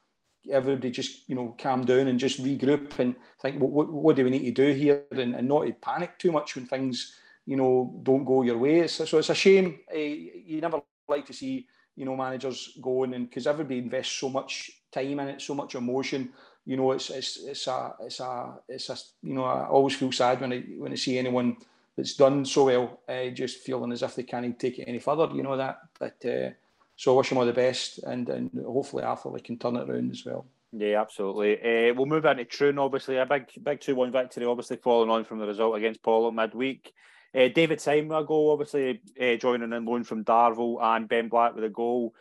everybody 0.52 0.92
just 0.92 1.28
you 1.30 1.36
know 1.36 1.56
calm 1.60 1.86
down 1.86 2.08
and 2.08 2.20
just 2.20 2.44
regroup 2.44 2.98
and 3.00 3.16
think 3.42 3.60
what, 3.60 3.72
what, 3.72 3.92
what 3.92 4.16
do 4.16 4.24
we 4.24 4.30
need 4.30 4.56
to 4.56 4.66
do 4.66 4.74
here? 4.74 5.04
And, 5.12 5.36
and 5.36 5.48
not 5.48 5.66
to 5.66 5.74
panic 5.74 6.18
too 6.18 6.32
much 6.32 6.56
when 6.56 6.66
things 6.66 7.16
you 7.46 7.56
know 7.56 8.00
don't 8.04 8.26
go 8.26 8.42
your 8.44 8.58
way. 8.58 8.88
So, 8.88 9.06
so 9.06 9.18
it's 9.18 9.30
a 9.30 9.36
shame 9.36 9.80
uh, 9.94 9.98
you 9.98 10.62
never 10.62 10.82
like 11.08 11.26
to 11.26 11.34
see 11.34 11.68
you 11.96 12.06
know 12.06 12.16
managers 12.16 12.78
going 12.82 13.14
and 13.14 13.30
because 13.30 13.48
everybody 13.48 13.80
invests 13.80 14.14
so 14.14 14.30
much 14.30 14.72
time 14.92 15.20
in 15.20 15.28
it 15.30 15.42
so 15.42 15.54
much 15.54 15.76
emotion. 15.76 16.32
You 16.66 16.78
know 16.78 16.92
it's 16.92 17.10
it's 17.10 17.38
it's 17.44 17.68
a 17.68 17.94
it's 18.02 18.20
a 18.20 18.60
it's 18.68 18.90
a 18.90 18.98
you 19.22 19.34
know 19.34 19.44
I 19.44 19.68
always 19.68 19.96
feel 19.96 20.12
sad 20.12 20.42
when 20.42 20.54
I 20.54 20.60
when 20.78 20.92
I 20.92 20.96
see 20.96 21.18
anyone 21.18 21.58
that's 21.98 22.16
done 22.16 22.46
so 22.46 22.66
well 22.66 23.02
uh, 23.10 23.30
just 23.30 23.58
feeling 23.58 23.92
as 23.92 24.04
if 24.04 24.16
they 24.16 24.24
can't 24.24 24.60
take 24.60 24.80
it 24.80 24.88
any 24.88 25.00
further 25.00 25.30
you 25.34 25.44
know 25.44 25.58
that 25.58 25.80
that 26.00 26.26
uh, 26.26 26.54
so 27.00 27.14
I 27.14 27.18
wish 27.18 27.32
him 27.32 27.38
all 27.38 27.46
the 27.46 27.54
best, 27.54 28.00
and, 28.04 28.28
and 28.28 28.52
hopefully 28.62 29.04
Arthurlie 29.04 29.42
can 29.42 29.58
turn 29.58 29.78
it 29.78 29.90
around 29.90 30.12
as 30.12 30.26
well. 30.26 30.46
Yeah, 30.74 31.00
absolutely. 31.00 31.54
Uh, 31.54 31.94
we'll 31.94 32.06
move 32.06 32.26
on 32.26 32.36
to 32.36 32.44
Troon, 32.44 32.78
obviously. 32.78 33.16
A 33.16 33.26
big 33.26 33.46
big 33.64 33.80
2 33.80 33.96
1 33.96 34.12
victory, 34.12 34.44
obviously, 34.44 34.76
following 34.76 35.10
on 35.10 35.24
from 35.24 35.40
the 35.40 35.48
result 35.48 35.78
against 35.78 36.04
Pollok 36.04 36.36
midweek. 36.36 36.92
Uh, 37.34 37.48
David 37.48 37.80
Syme, 37.80 38.12
a 38.12 38.26
goal, 38.26 38.52
obviously, 38.52 39.02
uh, 39.22 39.38
joining 39.38 39.72
in 39.72 39.86
loan 39.86 40.04
from 40.04 40.26
Darvel, 40.26 40.84
and 40.84 41.08
Ben 41.08 41.30
Black 41.30 41.56
with 41.56 41.64
a 41.64 41.70
goal. 41.70 42.14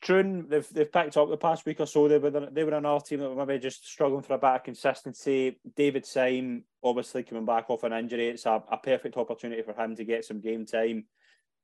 Troon, 0.00 0.46
they've, 0.48 0.68
they've 0.70 0.90
picked 0.90 1.18
up 1.18 1.28
the 1.28 1.36
past 1.36 1.66
week 1.66 1.80
or 1.80 1.86
so. 1.86 2.08
They 2.08 2.16
were, 2.16 2.30
they 2.30 2.64
were 2.64 2.72
another 2.72 3.04
team 3.04 3.20
that 3.20 3.28
were 3.28 3.44
maybe 3.44 3.60
just 3.60 3.86
struggling 3.86 4.22
for 4.22 4.32
a 4.32 4.38
bit 4.38 4.48
of 4.48 4.64
consistency. 4.64 5.60
David 5.76 6.06
Syme, 6.06 6.64
obviously, 6.82 7.22
coming 7.22 7.44
back 7.44 7.68
off 7.68 7.84
an 7.84 7.92
injury, 7.92 8.28
it's 8.28 8.46
a, 8.46 8.62
a 8.72 8.78
perfect 8.78 9.18
opportunity 9.18 9.60
for 9.60 9.74
him 9.74 9.94
to 9.96 10.04
get 10.04 10.24
some 10.24 10.40
game 10.40 10.64
time 10.64 11.04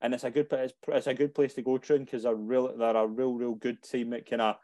and 0.01 0.15
it's 0.15 0.25
a 0.25 0.31
good 0.31 0.47
it's, 0.89 1.07
a 1.07 1.15
good 1.15 1.35
place 1.35 1.55
to 1.55 1.63
go 1.63 1.79
to 1.79 1.99
because 1.99 2.25
they're 2.25 2.35
real 2.35 2.77
they're 2.77 2.97
a 2.97 3.07
real 3.07 3.35
real 3.35 3.55
good 3.55 3.83
team 3.83 4.11
that 4.11 4.29
kind 4.29 4.43
of 4.43 4.57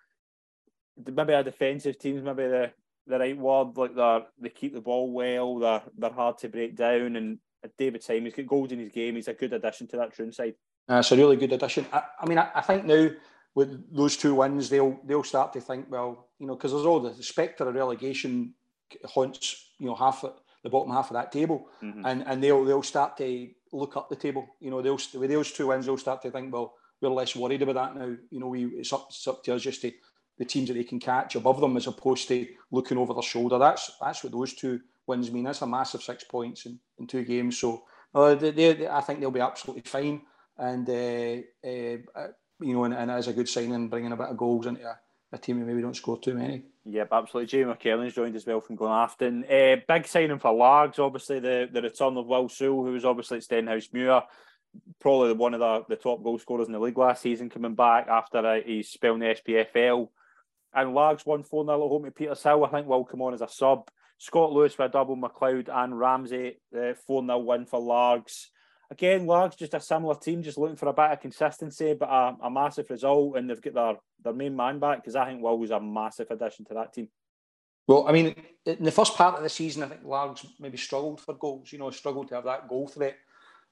maybe 1.12 1.32
a 1.32 1.42
defensive 1.42 1.98
teams 1.98 2.22
maybe 2.22 2.44
the 2.44 2.70
the 3.06 3.18
right 3.18 3.36
word 3.36 3.76
like 3.76 3.94
they 3.94 4.24
they 4.40 4.48
keep 4.48 4.74
the 4.74 4.80
ball 4.80 5.12
well 5.12 5.58
they're 5.58 5.82
they're 5.96 6.12
hard 6.12 6.38
to 6.38 6.48
break 6.48 6.76
down 6.76 7.16
and 7.16 7.38
David 7.78 8.02
Syme 8.02 8.24
he's 8.24 8.34
got 8.34 8.46
goals 8.46 8.72
in 8.72 8.78
his 8.78 8.90
game 8.90 9.16
he's 9.16 9.28
a 9.28 9.34
good 9.34 9.52
addition 9.52 9.86
to 9.88 9.96
that 9.96 10.12
Troon 10.12 10.32
side. 10.32 10.54
Uh, 10.90 10.96
it's 10.96 11.12
a 11.12 11.16
really 11.16 11.36
good 11.36 11.52
addition. 11.52 11.86
I, 11.92 12.02
I 12.20 12.28
mean 12.28 12.38
I, 12.38 12.50
I, 12.54 12.60
think 12.60 12.84
now 12.84 13.08
with 13.54 13.94
those 13.94 14.16
two 14.16 14.34
wins 14.34 14.68
they'll 14.68 14.98
they'll 15.04 15.24
start 15.24 15.52
to 15.52 15.60
think 15.60 15.86
well 15.88 16.28
you 16.38 16.46
know 16.46 16.56
because 16.56 16.72
there's 16.72 16.86
all 16.86 17.00
the, 17.00 17.10
the 17.10 17.22
spectre 17.22 17.68
of 17.68 17.74
relegation 17.74 18.54
haunts 19.04 19.70
you 19.78 19.86
know 19.86 19.94
half 19.94 20.24
the 20.62 20.70
bottom 20.70 20.92
half 20.92 21.10
of 21.10 21.14
that 21.14 21.32
table 21.32 21.66
mm-hmm. 21.82 22.04
and 22.06 22.24
and 22.26 22.42
they'll 22.42 22.64
they'll 22.64 22.82
start 22.82 23.16
to 23.16 23.48
look 23.72 23.96
up 23.96 24.08
the 24.08 24.16
table. 24.16 24.46
You 24.60 24.70
know, 24.70 24.82
they'll 24.82 24.98
with 25.14 25.30
those 25.30 25.52
two 25.52 25.68
wins, 25.68 25.86
they'll 25.86 25.96
start 25.96 26.22
to 26.22 26.30
think, 26.30 26.52
well, 26.52 26.74
we're 27.00 27.08
less 27.08 27.34
worried 27.34 27.62
about 27.62 27.74
that 27.74 27.96
now. 27.96 28.16
You 28.30 28.40
know, 28.40 28.48
we 28.48 28.66
it's 28.66 28.92
up, 28.92 29.06
it's 29.08 29.26
up 29.26 29.42
to 29.44 29.54
us 29.54 29.62
just 29.62 29.80
to 29.82 29.92
the 30.38 30.44
teams 30.44 30.68
that 30.68 30.74
they 30.74 30.84
can 30.84 31.00
catch 31.00 31.34
above 31.34 31.60
them 31.60 31.76
as 31.76 31.86
opposed 31.86 32.28
to 32.28 32.46
looking 32.70 32.98
over 32.98 33.14
their 33.14 33.22
shoulder. 33.22 33.58
That's 33.58 33.90
that's 34.00 34.22
what 34.22 34.32
those 34.32 34.54
two 34.54 34.80
wins 35.06 35.30
mean. 35.30 35.44
That's 35.44 35.62
a 35.62 35.66
massive 35.66 36.02
six 36.02 36.24
points 36.24 36.66
in, 36.66 36.78
in 36.98 37.06
two 37.06 37.24
games. 37.24 37.58
So 37.58 37.84
uh, 38.14 38.34
they, 38.34 38.50
they, 38.50 38.88
I 38.88 39.00
think 39.00 39.20
they'll 39.20 39.30
be 39.30 39.40
absolutely 39.40 39.82
fine. 39.82 40.22
And 40.56 40.88
uh, 40.88 41.42
uh, 41.66 42.28
you 42.60 42.74
know, 42.74 42.84
and, 42.84 42.94
and 42.94 43.10
as 43.10 43.28
a 43.28 43.32
good 43.32 43.48
signing, 43.48 43.88
bringing 43.88 44.12
a 44.12 44.16
bit 44.16 44.28
of 44.28 44.36
goals 44.36 44.66
into 44.66 44.86
a, 44.86 44.98
a 45.32 45.38
team 45.38 45.58
that 45.58 45.66
maybe 45.66 45.80
don't 45.80 45.96
score 45.96 46.18
too 46.18 46.34
many. 46.34 46.62
Yep, 46.84 47.08
absolutely. 47.12 47.46
Jamie 47.46 47.72
McKellen's 47.72 48.14
joined 48.14 48.36
as 48.36 48.46
well 48.46 48.60
from 48.60 48.76
Glenafton. 48.76 49.44
Uh, 49.44 49.80
big 49.88 50.06
signing 50.06 50.38
for 50.38 50.52
Largs, 50.52 50.98
obviously 50.98 51.40
the, 51.40 51.68
the 51.72 51.82
return 51.82 52.16
of 52.16 52.26
Will 52.26 52.48
Sewell, 52.48 52.84
who 52.84 52.92
was 52.92 53.04
obviously 53.04 53.38
at 53.38 53.44
Stenhousemuir, 53.44 54.24
probably 55.00 55.32
one 55.32 55.54
of 55.54 55.60
the, 55.60 55.84
the 55.88 55.96
top 55.96 56.22
goal 56.22 56.38
scorers 56.38 56.66
in 56.66 56.72
the 56.72 56.78
league 56.78 56.98
last 56.98 57.22
season, 57.22 57.50
coming 57.50 57.74
back 57.74 58.08
after 58.08 58.38
uh, 58.38 58.60
his 58.64 58.90
spell 58.90 59.14
in 59.14 59.20
the 59.20 59.26
SPFL. 59.26 60.08
And 60.74 60.94
Largs 60.94 61.24
won 61.24 61.42
4 61.42 61.64
0 61.64 61.84
at 61.84 61.88
home 61.88 62.04
to 62.04 62.10
Petershill. 62.10 62.66
I 62.66 62.70
think 62.70 62.86
will 62.86 63.04
come 63.04 63.22
on 63.22 63.34
as 63.34 63.42
a 63.42 63.48
sub. 63.48 63.90
Scott 64.18 64.52
Lewis 64.52 64.74
for 64.74 64.84
a 64.84 64.88
double, 64.88 65.16
McLeod 65.16 65.68
and 65.68 65.98
Ramsey, 65.98 66.58
the 66.70 66.96
4 67.06 67.24
0 67.24 67.38
win 67.38 67.66
for 67.66 67.80
Largs 67.80 68.50
again, 68.92 69.26
Largs 69.26 69.56
just 69.56 69.74
a 69.74 69.80
similar 69.80 70.14
team, 70.14 70.42
just 70.42 70.58
looking 70.58 70.76
for 70.76 70.88
a 70.88 70.92
bit 70.92 71.10
of 71.10 71.20
consistency, 71.20 71.94
but 71.94 72.08
a, 72.08 72.36
a 72.42 72.50
massive 72.50 72.90
result, 72.90 73.36
and 73.36 73.48
they've 73.48 73.60
got 73.60 73.74
their, 73.74 73.94
their 74.22 74.32
main 74.34 74.54
man 74.54 74.78
back 74.78 74.98
because 74.98 75.16
I 75.16 75.26
think 75.26 75.42
Will 75.42 75.58
was 75.58 75.70
a 75.70 75.80
massive 75.80 76.30
addition 76.30 76.66
to 76.66 76.74
that 76.74 76.92
team. 76.92 77.08
Well, 77.88 78.06
I 78.06 78.12
mean, 78.12 78.34
in 78.64 78.84
the 78.84 78.92
first 78.92 79.16
part 79.16 79.34
of 79.34 79.42
the 79.42 79.48
season, 79.48 79.82
I 79.82 79.86
think 79.86 80.04
Largs 80.04 80.46
maybe 80.60 80.76
struggled 80.76 81.20
for 81.20 81.34
goals. 81.34 81.72
You 81.72 81.78
know, 81.78 81.90
struggled 81.90 82.28
to 82.28 82.36
have 82.36 82.44
that 82.44 82.68
goal 82.68 82.86
threat. 82.86 83.16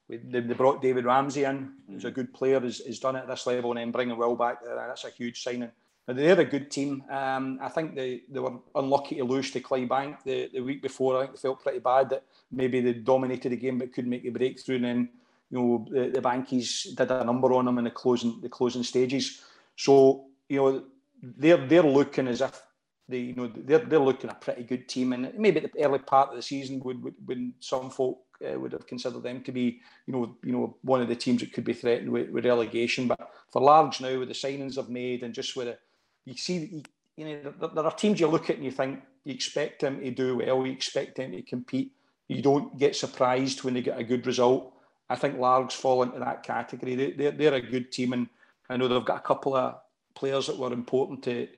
They, 0.09 0.17
they 0.17 0.41
brought 0.41 0.81
David 0.81 1.05
Ramsey 1.05 1.45
in, 1.45 1.71
who's 1.87 2.03
a 2.03 2.11
mm. 2.11 2.15
good 2.15 2.33
player, 2.33 2.59
has, 2.59 2.79
has 2.79 2.99
done 2.99 3.15
it 3.15 3.19
at 3.19 3.27
this 3.29 3.47
level, 3.47 3.71
and 3.71 3.79
then 3.79 3.91
bringing 3.91 4.17
Will 4.17 4.35
back 4.35 4.57
that's 4.63 5.05
a 5.05 5.11
huge 5.11 5.41
signing. 5.41 5.71
But 6.11 6.17
they're 6.17 6.41
a 6.41 6.43
good 6.43 6.69
team. 6.69 7.05
Um, 7.09 7.57
I 7.61 7.69
think 7.69 7.95
they, 7.95 8.23
they 8.29 8.41
were 8.41 8.55
unlucky 8.75 9.15
to 9.15 9.23
lose 9.23 9.49
to 9.51 9.61
Clydebank 9.61 10.23
the, 10.25 10.49
the 10.53 10.59
week 10.59 10.81
before. 10.81 11.15
I 11.15 11.21
think 11.21 11.35
they 11.35 11.39
felt 11.39 11.63
pretty 11.63 11.79
bad 11.79 12.09
that 12.09 12.25
maybe 12.51 12.81
they 12.81 12.91
dominated 12.91 13.53
the 13.53 13.55
game 13.55 13.77
but 13.77 13.93
couldn't 13.93 14.09
make 14.09 14.23
the 14.23 14.29
breakthrough. 14.29 14.75
And 14.75 14.83
then 14.83 15.09
you 15.49 15.57
know 15.57 15.87
the, 15.89 16.09
the 16.09 16.21
Bankies 16.21 16.93
did 16.97 17.11
a 17.11 17.23
number 17.23 17.53
on 17.53 17.63
them 17.63 17.77
in 17.77 17.85
the 17.85 17.91
closing 17.91 18.41
the 18.41 18.49
closing 18.49 18.83
stages. 18.83 19.39
So 19.77 20.25
you 20.49 20.57
know 20.57 20.83
they're 21.23 21.65
they're 21.65 21.81
looking 21.81 22.27
as 22.27 22.41
if 22.41 22.61
they 23.07 23.19
you 23.19 23.35
know 23.35 23.49
they're 23.55 23.79
they're 23.79 23.99
looking 23.99 24.31
a 24.31 24.35
pretty 24.35 24.63
good 24.63 24.89
team. 24.89 25.13
And 25.13 25.31
maybe 25.37 25.63
at 25.63 25.71
the 25.71 25.85
early 25.85 25.99
part 25.99 26.31
of 26.31 26.35
the 26.35 26.41
season 26.41 26.81
would, 26.81 27.01
would 27.05 27.15
when 27.23 27.53
some 27.61 27.89
folk 27.89 28.19
uh, 28.45 28.59
would 28.59 28.73
have 28.73 28.85
considered 28.85 29.23
them 29.23 29.43
to 29.43 29.53
be 29.53 29.79
you 30.07 30.11
know 30.11 30.35
you 30.43 30.51
know 30.51 30.75
one 30.81 31.01
of 31.01 31.07
the 31.07 31.15
teams 31.15 31.39
that 31.39 31.53
could 31.53 31.63
be 31.63 31.71
threatened 31.71 32.11
with, 32.11 32.29
with 32.31 32.45
relegation. 32.45 33.07
But 33.07 33.29
for 33.49 33.61
large 33.61 34.01
now 34.01 34.19
with 34.19 34.27
the 34.27 34.33
signings 34.33 34.77
I've 34.77 34.89
made 34.89 35.23
and 35.23 35.33
just 35.33 35.55
with 35.55 35.67
the 35.67 35.77
you 36.25 36.35
see, 36.35 36.83
you 37.17 37.25
know, 37.25 37.69
there 37.73 37.85
are 37.85 37.95
teams 37.95 38.19
you 38.19 38.27
look 38.27 38.49
at 38.49 38.57
and 38.57 38.65
you 38.65 38.71
think 38.71 39.01
you 39.23 39.33
expect 39.33 39.81
them 39.81 39.99
to 39.99 40.11
do 40.11 40.37
well, 40.37 40.65
you 40.65 40.71
expect 40.71 41.17
them 41.17 41.31
to 41.31 41.41
compete. 41.41 41.91
You 42.27 42.41
don't 42.41 42.77
get 42.77 42.95
surprised 42.95 43.63
when 43.63 43.73
they 43.73 43.81
get 43.81 43.99
a 43.99 44.03
good 44.03 44.25
result, 44.25 44.73
I 45.11 45.15
think 45.17 45.37
Largs 45.37 45.73
fall 45.73 46.03
into 46.03 46.19
that 46.19 46.41
category. 46.41 46.95
They, 46.95 47.11
they're, 47.11 47.31
they're 47.31 47.53
a 47.55 47.61
good 47.61 47.91
team, 47.91 48.13
and 48.13 48.29
I 48.69 48.77
know 48.77 48.87
they've 48.87 49.03
got 49.03 49.17
a 49.17 49.27
couple 49.27 49.57
of 49.57 49.75
players 50.15 50.47
that 50.47 50.57
were 50.57 50.71
important 50.71 51.23
to 51.23 51.49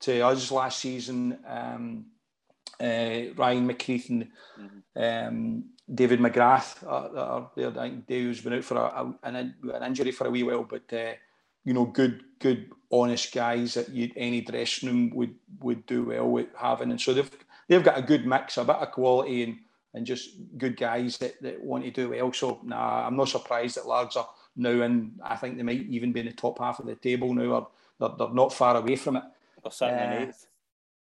to 0.00 0.20
us 0.20 0.50
last 0.50 0.80
season. 0.80 1.38
Um, 1.46 2.06
uh, 2.80 3.34
Ryan 3.36 3.68
McCreath 3.68 4.08
and 4.10 4.28
mm-hmm. 4.60 5.00
um, 5.00 5.64
David 5.92 6.18
McGrath 6.18 6.84
are, 6.86 7.16
are 7.16 7.50
there. 7.56 7.70
I 7.70 7.88
think 7.88 8.06
Dave's 8.08 8.40
been 8.40 8.54
out 8.54 8.64
for 8.64 8.76
a, 8.76 8.80
a, 8.80 9.14
an, 9.22 9.36
an, 9.36 9.82
injury 9.84 10.10
for 10.10 10.26
a 10.26 10.30
wee 10.30 10.42
while, 10.42 10.64
but 10.64 10.92
uh, 10.92 11.12
you 11.64 11.74
know, 11.74 11.84
good, 11.84 12.22
good, 12.38 12.70
honest 12.90 13.34
guys 13.34 13.74
that 13.74 13.90
you, 13.90 14.10
any 14.16 14.40
dressing 14.40 14.88
room 14.88 15.10
would 15.14 15.34
would 15.60 15.84
do 15.86 16.04
well 16.04 16.28
with 16.28 16.46
having, 16.56 16.90
and 16.90 17.00
so 17.00 17.12
they've 17.12 17.30
they've 17.68 17.84
got 17.84 17.98
a 17.98 18.02
good 18.02 18.26
mix, 18.26 18.56
a 18.56 18.64
bit 18.64 18.76
of 18.76 18.92
quality 18.92 19.42
and 19.42 19.58
and 19.94 20.06
just 20.06 20.30
good 20.56 20.76
guys 20.76 21.18
that, 21.18 21.40
that 21.42 21.62
want 21.62 21.84
to 21.84 21.90
do 21.90 22.10
well. 22.10 22.32
So 22.32 22.60
nah, 22.62 23.06
I'm 23.06 23.16
not 23.16 23.28
surprised 23.28 23.76
that 23.76 23.86
Largs 23.86 24.16
are 24.16 24.28
now 24.56 24.82
and 24.82 25.18
I 25.22 25.36
think 25.36 25.56
they 25.56 25.62
might 25.62 25.86
even 25.88 26.12
be 26.12 26.20
in 26.20 26.26
the 26.26 26.32
top 26.32 26.58
half 26.58 26.78
of 26.78 26.86
the 26.86 26.94
table 26.94 27.34
now, 27.34 27.52
or 27.52 27.68
they're, 27.98 28.16
they're 28.18 28.34
not 28.34 28.52
far 28.52 28.76
away 28.76 28.96
from 28.96 29.16
it. 29.16 29.24
They're 29.62 29.72
sitting 29.72 29.94
uh, 29.94 30.26
eighth. 30.28 30.46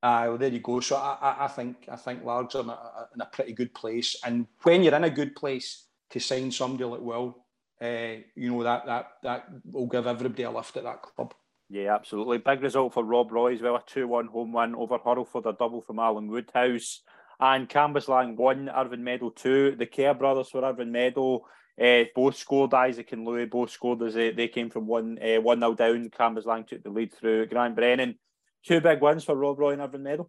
Uh, 0.02 0.24
well, 0.28 0.38
there 0.38 0.48
you 0.48 0.60
go. 0.60 0.80
So 0.80 0.96
I, 0.96 1.18
I, 1.20 1.44
I 1.44 1.48
think 1.48 1.76
I 1.90 1.96
think 1.96 2.24
Largs 2.24 2.54
are 2.54 2.62
in 2.62 2.70
a, 2.70 3.08
in 3.14 3.20
a, 3.20 3.26
pretty 3.26 3.52
good 3.52 3.74
place. 3.74 4.16
And 4.24 4.46
when 4.62 4.82
you're 4.82 4.94
in 4.94 5.04
a 5.04 5.10
good 5.10 5.36
place 5.36 5.84
to 6.10 6.20
sign 6.20 6.50
somebody 6.50 6.84
like 6.84 7.00
Will, 7.00 7.36
uh, 7.82 8.22
you 8.34 8.52
know 8.52 8.62
that 8.62 8.86
that 8.86 9.06
that 9.22 9.48
will 9.64 9.86
give 9.86 10.06
everybody 10.06 10.42
a 10.44 10.50
lift 10.50 10.76
at 10.76 10.84
that 10.84 11.02
club. 11.02 11.34
Yeah, 11.68 11.94
absolutely. 11.94 12.38
Big 12.38 12.62
result 12.62 12.94
for 12.94 13.04
Rob 13.04 13.30
Roy 13.30 13.54
as 13.54 13.62
well. 13.62 13.76
A 13.76 13.82
two-one 13.86 14.26
home 14.26 14.52
win 14.52 14.74
over 14.74 14.98
Hurlford, 14.98 15.46
a 15.46 15.52
double 15.52 15.82
from 15.82 16.00
Alan 16.00 16.28
Woodhouse. 16.28 17.02
And 17.38 17.68
Cambuslang 17.68 18.36
won, 18.36 18.68
Irvine 18.68 19.04
Meadow 19.04 19.30
two. 19.30 19.76
The 19.76 19.86
Kerr 19.86 20.14
brothers 20.14 20.50
for 20.50 20.64
Irvine 20.64 20.92
Meadow 20.92 21.46
uh, 21.80 22.04
both 22.14 22.36
scored. 22.36 22.74
Isaac 22.74 23.12
and 23.12 23.24
Louis 23.24 23.46
both 23.46 23.70
scored 23.70 24.02
as 24.02 24.14
they, 24.14 24.30
they 24.32 24.48
came 24.48 24.68
from 24.68 24.86
one 24.86 25.18
uh, 25.22 25.40
one 25.40 25.60
nil 25.60 25.74
down. 25.74 26.10
Cambuslang 26.10 26.66
took 26.66 26.82
the 26.82 26.90
lead 26.90 27.14
through 27.14 27.46
Grant 27.46 27.76
Brennan 27.76 28.18
two 28.62 28.80
big 28.80 29.00
wins 29.00 29.24
for 29.24 29.34
Rob 29.34 29.58
Roy 29.58 29.72
and 29.72 29.82
Irvine 29.82 30.02
Meadow. 30.02 30.28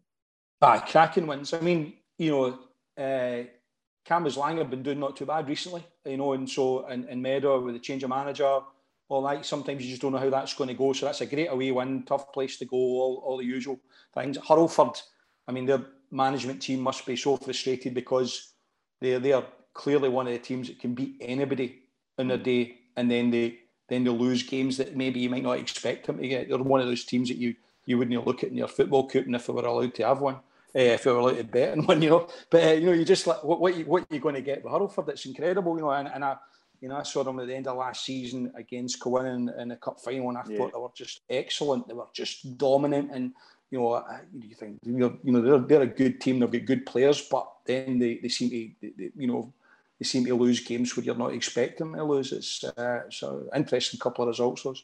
Ah, 0.62 0.80
cracking 0.88 1.28
wins. 1.28 1.54
I 1.54 1.60
mean, 1.60 1.94
you 2.18 2.32
know, 2.32 3.04
uh, 3.04 3.44
Cambuslang 4.06 4.58
have 4.58 4.70
been 4.70 4.84
doing 4.84 5.00
not 5.00 5.16
too 5.16 5.26
bad 5.26 5.48
recently, 5.48 5.86
you 6.06 6.18
know, 6.18 6.34
and 6.34 6.50
so 6.50 6.88
in, 6.88 7.08
in 7.08 7.22
Meadow 7.22 7.62
with 7.62 7.76
the 7.76 7.80
change 7.80 8.04
of 8.04 8.10
manager, 8.10 8.60
all 9.10 9.22
that, 9.24 9.46
sometimes 9.46 9.84
you 9.84 9.90
just 9.90 10.02
don't 10.02 10.14
know 10.14 10.18
how 10.18 10.30
that's 10.30 10.54
going 10.54 10.70
to 10.70 10.74
go. 10.74 10.94
So 10.94 11.06
that's 11.06 11.22
a 11.22 11.26
great 11.26 11.48
away 11.48 11.72
win, 11.72 12.04
tough 12.04 12.32
place 12.32 12.58
to 12.58 12.66
go, 12.66 12.78
all, 12.78 13.22
all 13.26 13.38
the 13.38 13.46
usual 13.46 13.80
things. 14.16 14.38
Hurlford, 14.38 15.02
I 15.48 15.52
mean, 15.52 15.66
their 15.66 15.86
management 16.12 16.62
team 16.62 16.80
must 16.80 17.06
be 17.06 17.16
so 17.16 17.38
frustrated 17.38 17.94
because 17.94 18.54
they're, 19.00 19.20
they're 19.20 19.44
clearly 19.74 20.10
one 20.10 20.28
of 20.28 20.34
the 20.34 20.40
teams 20.40 20.68
that 20.68 20.80
can 20.80 20.94
beat 20.94 21.18
anybody 21.22 21.84
in 22.18 22.32
a 22.32 22.38
day, 22.38 22.78
and 22.96 23.10
then 23.10 23.32
they 23.32 23.60
then 23.88 24.06
they 24.06 24.10
lose 24.10 24.44
games 24.44 24.78
that 24.78 24.96
maybe 24.96 25.20
you 25.20 25.30
might 25.30 25.44
not 25.44 25.60
expect 25.60 26.08
them 26.08 26.18
to 26.18 26.28
get. 26.28 26.48
They're 26.48 26.58
one 26.58 26.80
of 26.80 26.88
those 26.88 27.04
teams 27.04 27.30
that 27.30 27.38
you 27.38 27.56
you 27.86 27.98
wouldn't 27.98 28.26
look 28.26 28.44
at 28.44 28.52
in 28.52 28.58
your 28.58 28.68
football 28.68 29.08
coupon 29.08 29.36
if 29.36 29.48
we 29.48 29.56
were 29.56 29.66
allowed 29.66 29.94
to 29.96 30.06
have 30.06 30.22
one. 30.22 30.38
Uh, 30.74 30.96
if 30.96 31.06
were 31.06 31.18
allowed 31.18 31.38
to 31.38 31.44
bet 31.44 31.78
on 31.78 31.86
one, 31.86 32.02
you 32.02 32.10
know, 32.10 32.28
but 32.50 32.64
uh, 32.64 32.72
you 32.72 32.86
know, 32.86 32.94
you 32.94 33.04
just 33.04 33.28
like 33.28 33.44
what 33.44 33.60
what 33.60 33.76
you 33.76 33.86
what 33.86 34.06
you're 34.10 34.22
going 34.22 34.36
to 34.36 34.42
get 34.42 34.64
with 34.64 34.72
Hurlford. 34.72 35.10
It's 35.10 35.26
incredible, 35.26 35.76
you 35.76 35.82
know, 35.82 35.92
and, 35.92 36.08
and 36.08 36.24
I, 36.24 36.38
you 36.80 36.88
know, 36.88 36.96
I 36.96 37.04
saw 37.04 37.24
them 37.24 37.40
at 37.40 37.48
the 37.48 37.56
end 37.56 37.68
of 37.68 37.78
last 37.78 38.06
season 38.06 38.52
against 38.56 39.02
Cowan 39.02 39.52
in, 39.58 39.68
the 39.68 39.76
cup 39.76 40.00
final, 40.00 40.30
and 40.30 40.38
I 40.38 40.44
yeah. 40.48 40.58
thought 40.58 40.72
they 40.72 40.80
were 40.80 40.90
just 40.96 41.22
excellent. 41.30 41.88
They 41.88 41.94
were 41.94 42.08
just 42.14 42.58
dominant, 42.58 43.12
and 43.12 43.34
you 43.70 43.80
know, 43.80 44.04
you 44.34 44.56
think 44.56 44.80
you 44.84 45.20
know, 45.24 45.42
they're 45.42 45.60
they're 45.60 45.82
a 45.82 45.88
good 45.88 46.22
team. 46.22 46.40
They've 46.40 46.52
got 46.52 46.66
good 46.66 46.86
players, 46.86 47.22
but 47.22 47.52
then 47.66 48.00
they, 48.00 48.20
they 48.22 48.30
seem 48.30 48.50
to, 48.50 48.70
they, 48.82 49.12
you 49.18 49.28
know, 49.28 49.54
they 50.00 50.06
seem 50.06 50.26
to 50.26 50.36
lose 50.36 50.62
games 50.62 50.96
where 50.96 51.04
you're 51.04 51.16
not 51.16 51.34
expecting 51.34 51.92
them 51.92 52.00
to 52.00 52.04
lose. 52.04 52.32
It's 52.32 52.64
uh, 52.64 53.02
so 53.10 53.50
interesting 53.56 54.00
couple 54.00 54.24
of 54.24 54.30
results 54.30 54.64
those. 54.64 54.84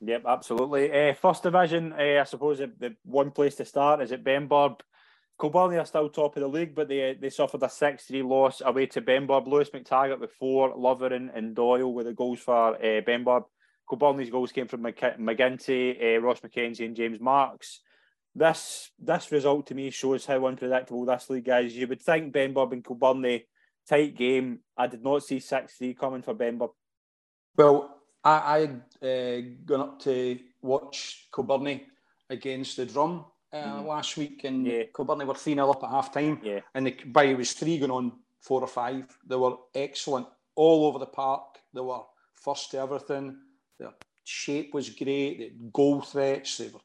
Yep, 0.00 0.24
absolutely. 0.26 0.92
Uh, 0.92 1.14
first 1.14 1.42
division, 1.42 1.92
uh, 1.92 2.20
I 2.20 2.24
suppose 2.24 2.58
the, 2.58 2.70
the, 2.78 2.96
one 3.04 3.30
place 3.30 3.54
to 3.56 3.64
start 3.64 4.00
is 4.02 4.12
at 4.12 4.24
Benburb. 4.24 4.80
Kilbirnie 5.40 5.80
are 5.80 5.86
still 5.86 6.08
top 6.08 6.36
of 6.36 6.42
the 6.42 6.48
league, 6.48 6.74
but 6.74 6.88
they 6.88 7.16
they 7.20 7.30
suffered 7.30 7.62
a 7.62 7.68
6 7.68 8.04
3 8.04 8.22
loss 8.22 8.62
away 8.64 8.86
to 8.86 9.02
Benburb. 9.02 9.46
Lewis 9.46 9.70
McTaggart 9.70 10.20
with 10.20 10.32
four, 10.32 10.74
Lovering 10.76 11.30
and 11.34 11.56
Doyle 11.56 11.92
with 11.92 12.06
the 12.06 12.12
goals 12.12 12.40
for 12.40 12.76
uh, 12.76 13.00
Benburb. 13.00 13.44
Kilbirnie's 13.90 14.30
goals 14.30 14.52
came 14.52 14.68
from 14.68 14.82
McGinty, 14.82 16.16
uh, 16.16 16.20
Ross 16.20 16.40
McKenzie, 16.40 16.86
and 16.86 16.96
James 16.96 17.20
Marks. 17.20 17.80
This 18.34 18.90
this 18.98 19.32
result 19.32 19.66
to 19.68 19.74
me 19.74 19.90
shows 19.90 20.24
how 20.24 20.46
unpredictable 20.46 21.04
this 21.04 21.28
league 21.28 21.48
is. 21.48 21.76
You 21.76 21.88
would 21.88 22.02
think 22.02 22.32
Benburb 22.32 22.72
and 22.72 22.84
Kilbirnie 22.84 23.44
tight 23.88 24.16
game. 24.16 24.60
I 24.76 24.86
did 24.86 25.02
not 25.02 25.24
see 25.24 25.40
6 25.40 25.74
3 25.76 25.94
coming 25.94 26.22
for 26.22 26.34
Benburb. 26.34 26.70
Well, 27.56 28.02
I, 28.22 28.56
I'd 28.56 29.06
uh, 29.06 29.48
gone 29.64 29.80
up 29.80 30.00
to 30.02 30.38
watch 30.62 31.28
Kilbirnie 31.32 31.82
against 32.30 32.76
the 32.76 32.86
drum 32.86 33.24
uh, 33.54 33.80
mm. 33.80 33.86
last 33.86 34.16
week, 34.16 34.42
and 34.44 34.66
yeah. 34.66 34.82
Kilbirnie 34.92 35.26
were 35.26 35.34
3 35.34 35.54
0 35.54 35.70
up 35.70 35.84
at 35.84 35.90
half 35.90 36.12
time. 36.12 36.40
Yeah. 36.42 36.60
And 36.74 36.86
the, 36.86 36.96
by 37.06 37.24
it 37.24 37.38
was 37.38 37.52
three 37.52 37.78
going 37.78 37.90
on 37.90 38.12
four 38.40 38.60
or 38.60 38.66
five. 38.66 39.06
They 39.26 39.36
were 39.36 39.56
excellent 39.74 40.26
all 40.56 40.86
over 40.86 40.98
the 40.98 41.06
park. 41.06 41.58
They 41.72 41.80
were 41.80 42.02
first 42.34 42.72
to 42.72 42.78
everything. 42.78 43.36
Their 43.78 43.92
shape 44.24 44.74
was 44.74 44.90
great. 44.90 45.38
They 45.38 45.44
had 45.44 45.72
goal 45.72 46.00
threats. 46.00 46.58
They 46.58 46.68
were 46.68 46.80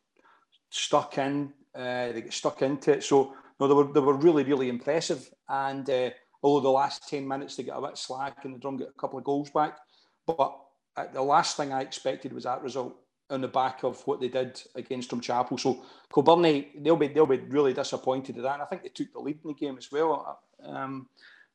stuck 0.69 1.17
in. 1.17 1.53
Uh, 1.75 2.11
they 2.11 2.21
got 2.21 2.33
stuck 2.33 2.61
into 2.61 2.93
it. 2.93 3.03
So 3.03 3.33
no, 3.59 3.67
they 3.67 3.73
were 3.73 3.91
they 3.91 3.99
were 3.99 4.15
really 4.15 4.43
really 4.43 4.69
impressive. 4.69 5.29
And 5.47 5.89
uh, 5.89 6.11
although 6.43 6.61
the 6.61 6.69
last 6.69 7.09
ten 7.09 7.27
minutes 7.27 7.55
they 7.55 7.63
got 7.63 7.83
a 7.83 7.87
bit 7.87 7.97
slack 7.97 8.45
and 8.45 8.53
the 8.53 8.59
drum 8.59 8.77
got 8.77 8.89
a 8.89 8.99
couple 8.99 9.19
of 9.19 9.25
goals 9.25 9.49
back, 9.49 9.77
but 10.25 10.55
the 11.13 11.21
last 11.21 11.57
thing 11.57 11.71
I 11.71 11.81
expected 11.81 12.33
was 12.33 12.43
that 12.43 12.61
result 12.61 12.95
on 13.29 13.41
the 13.41 13.47
back 13.47 13.83
of 13.83 14.01
what 14.07 14.19
they 14.19 14.27
did 14.27 14.61
against 14.75 15.11
Drumchapel. 15.11 15.59
So 15.59 15.83
Kilbirnie, 16.11 16.83
they'll 16.83 16.95
be 16.95 17.07
they'll 17.07 17.25
be 17.25 17.37
really 17.37 17.73
disappointed 17.73 18.37
at 18.37 18.43
that. 18.43 18.53
And 18.55 18.63
I 18.63 18.65
think 18.65 18.83
they 18.83 18.89
took 18.89 19.13
the 19.13 19.19
lead 19.19 19.39
in 19.43 19.49
the 19.49 19.53
game 19.53 19.77
as 19.77 19.91
well. 19.91 20.39
Um, 20.63 21.07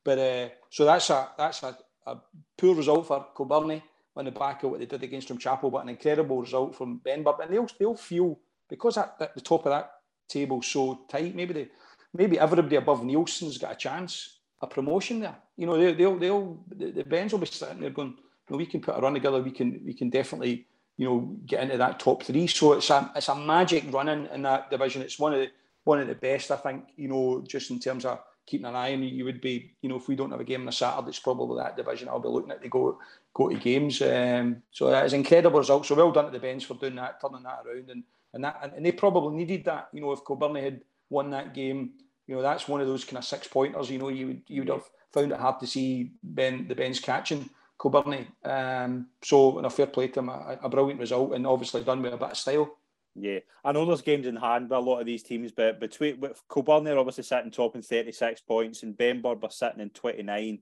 but 0.02 0.18
uh, 0.18 0.48
so 0.70 0.84
that's 0.84 1.10
a 1.10 1.30
that's 1.36 1.62
a, 1.62 1.76
a 2.06 2.16
poor 2.56 2.74
result 2.74 3.06
for 3.06 3.26
Kilbirnie 3.36 3.82
on 4.16 4.24
the 4.26 4.30
back 4.30 4.62
of 4.62 4.70
what 4.70 4.80
they 4.80 4.86
did 4.86 5.02
against 5.02 5.28
Drumchapel, 5.28 5.72
but 5.72 5.82
an 5.82 5.88
incredible 5.88 6.40
result 6.40 6.76
from 6.76 7.00
Benburb. 7.04 7.40
And 7.40 7.52
they'll 7.52 7.68
they'll 7.78 7.96
feel 7.96 8.38
because 8.68 8.96
at, 8.96 9.18
the 9.18 9.40
top 9.40 9.66
of 9.66 9.72
that 9.72 9.90
table 10.28 10.62
so 10.62 11.00
tight, 11.08 11.34
maybe 11.34 11.54
they 11.54 11.68
maybe 12.12 12.38
everybody 12.38 12.76
above 12.76 13.02
Neilston's 13.02 13.58
got 13.58 13.72
a 13.72 13.76
chance, 13.76 14.38
a 14.62 14.66
promotion 14.66 15.20
there. 15.20 15.36
You 15.56 15.66
know, 15.66 15.76
they, 15.76 15.92
they'll 15.92 16.18
they'll 16.18 16.64
the, 16.68 16.90
the 16.92 17.04
Bens 17.04 17.32
will 17.32 17.40
be 17.40 17.46
sitting 17.46 17.80
there 17.80 17.90
going 17.90 18.16
know, 18.50 18.56
we 18.56 18.66
can 18.66 18.80
put 18.80 18.96
a 18.96 19.00
run 19.00 19.14
together. 19.14 19.42
We 19.42 19.50
can 19.50 19.80
we 19.84 19.94
can 19.94 20.10
definitely 20.10 20.66
you 20.96 21.08
know 21.08 21.36
get 21.46 21.62
into 21.62 21.76
that 21.78 21.98
top 21.98 22.22
three. 22.22 22.46
So 22.46 22.74
it's 22.74 22.90
a 22.90 23.10
it's 23.16 23.28
a 23.28 23.34
magic 23.34 23.92
running 23.92 24.28
in 24.32 24.42
that 24.42 24.70
division. 24.70 25.02
It's 25.02 25.18
one 25.18 25.34
of 25.34 25.40
the 25.40 25.50
one 25.84 26.00
of 26.00 26.08
the 26.08 26.14
best 26.14 26.50
I 26.50 26.56
think. 26.56 26.84
You 26.96 27.08
know, 27.08 27.44
just 27.46 27.70
in 27.70 27.80
terms 27.80 28.04
of 28.04 28.20
keeping 28.46 28.66
an 28.66 28.76
eye 28.76 28.92
on 28.92 29.02
you, 29.02 29.24
would 29.24 29.40
be 29.40 29.72
you 29.82 29.88
know 29.88 29.96
if 29.96 30.08
we 30.08 30.16
don't 30.16 30.30
have 30.30 30.40
a 30.40 30.44
game 30.44 30.62
on 30.62 30.68
a 30.68 30.72
Saturday, 30.72 31.08
it's 31.08 31.18
probably 31.18 31.62
that 31.62 31.76
division 31.76 32.08
I'll 32.08 32.20
be 32.20 32.28
looking 32.28 32.52
at 32.52 32.62
to 32.62 32.68
go 32.68 32.98
go 33.32 33.48
to 33.48 33.56
games. 33.56 34.00
Um, 34.02 34.62
so 34.70 34.88
it's 34.88 35.12
incredible 35.12 35.58
result. 35.58 35.86
So 35.86 35.94
well 35.94 36.12
done 36.12 36.26
to 36.26 36.30
the 36.30 36.38
Bens 36.38 36.64
for 36.64 36.74
doing 36.74 36.96
that, 36.96 37.20
turning 37.20 37.42
that 37.42 37.62
around, 37.66 37.90
and 37.90 38.04
and 38.32 38.44
that 38.44 38.72
and 38.76 38.84
they 38.84 38.92
probably 38.92 39.36
needed 39.36 39.64
that. 39.64 39.88
You 39.92 40.00
know, 40.00 40.12
if 40.12 40.24
Kilbirnie 40.24 40.62
had 40.62 40.82
won 41.10 41.30
that 41.30 41.54
game, 41.54 41.92
you 42.26 42.36
know 42.36 42.42
that's 42.42 42.68
one 42.68 42.80
of 42.80 42.86
those 42.86 43.04
kind 43.04 43.18
of 43.18 43.24
six 43.24 43.48
pointers. 43.48 43.90
You 43.90 43.98
know, 43.98 44.08
you 44.08 44.26
would 44.28 44.42
you 44.46 44.62
would 44.62 44.70
have 44.70 44.88
found 45.12 45.32
it 45.32 45.38
hard 45.38 45.60
to 45.60 45.66
see 45.66 46.12
Ben 46.22 46.68
the 46.68 46.74
Ben's 46.74 47.00
catching. 47.00 47.50
Kilbirnie. 47.78 48.26
Um, 48.44 49.08
so, 49.22 49.58
in 49.58 49.64
a 49.64 49.70
fair 49.70 49.86
play 49.86 50.08
to 50.08 50.20
him, 50.20 50.28
a, 50.28 50.58
a, 50.62 50.68
brilliant 50.68 51.00
result 51.00 51.34
and 51.34 51.46
obviously 51.46 51.82
done 51.82 52.02
with 52.02 52.14
a 52.14 52.16
bit 52.16 52.30
of 52.30 52.36
style. 52.36 52.76
Yeah, 53.16 53.40
I 53.64 53.72
know 53.72 53.86
there's 53.86 54.02
games 54.02 54.26
in 54.26 54.36
hand 54.36 54.68
by 54.68 54.76
a 54.76 54.80
lot 54.80 55.00
of 55.00 55.06
these 55.06 55.22
teams, 55.22 55.52
but 55.52 55.80
between 55.80 56.20
with 56.20 56.42
Kilbirnie 56.48 56.94
are 56.94 56.98
obviously 56.98 57.24
sitting 57.24 57.50
top 57.50 57.74
in 57.74 57.82
36 57.82 58.40
points, 58.42 58.82
and 58.82 58.96
Benburb 58.96 59.44
are 59.44 59.50
sitting 59.50 59.80
in 59.80 59.90
29 59.90 60.58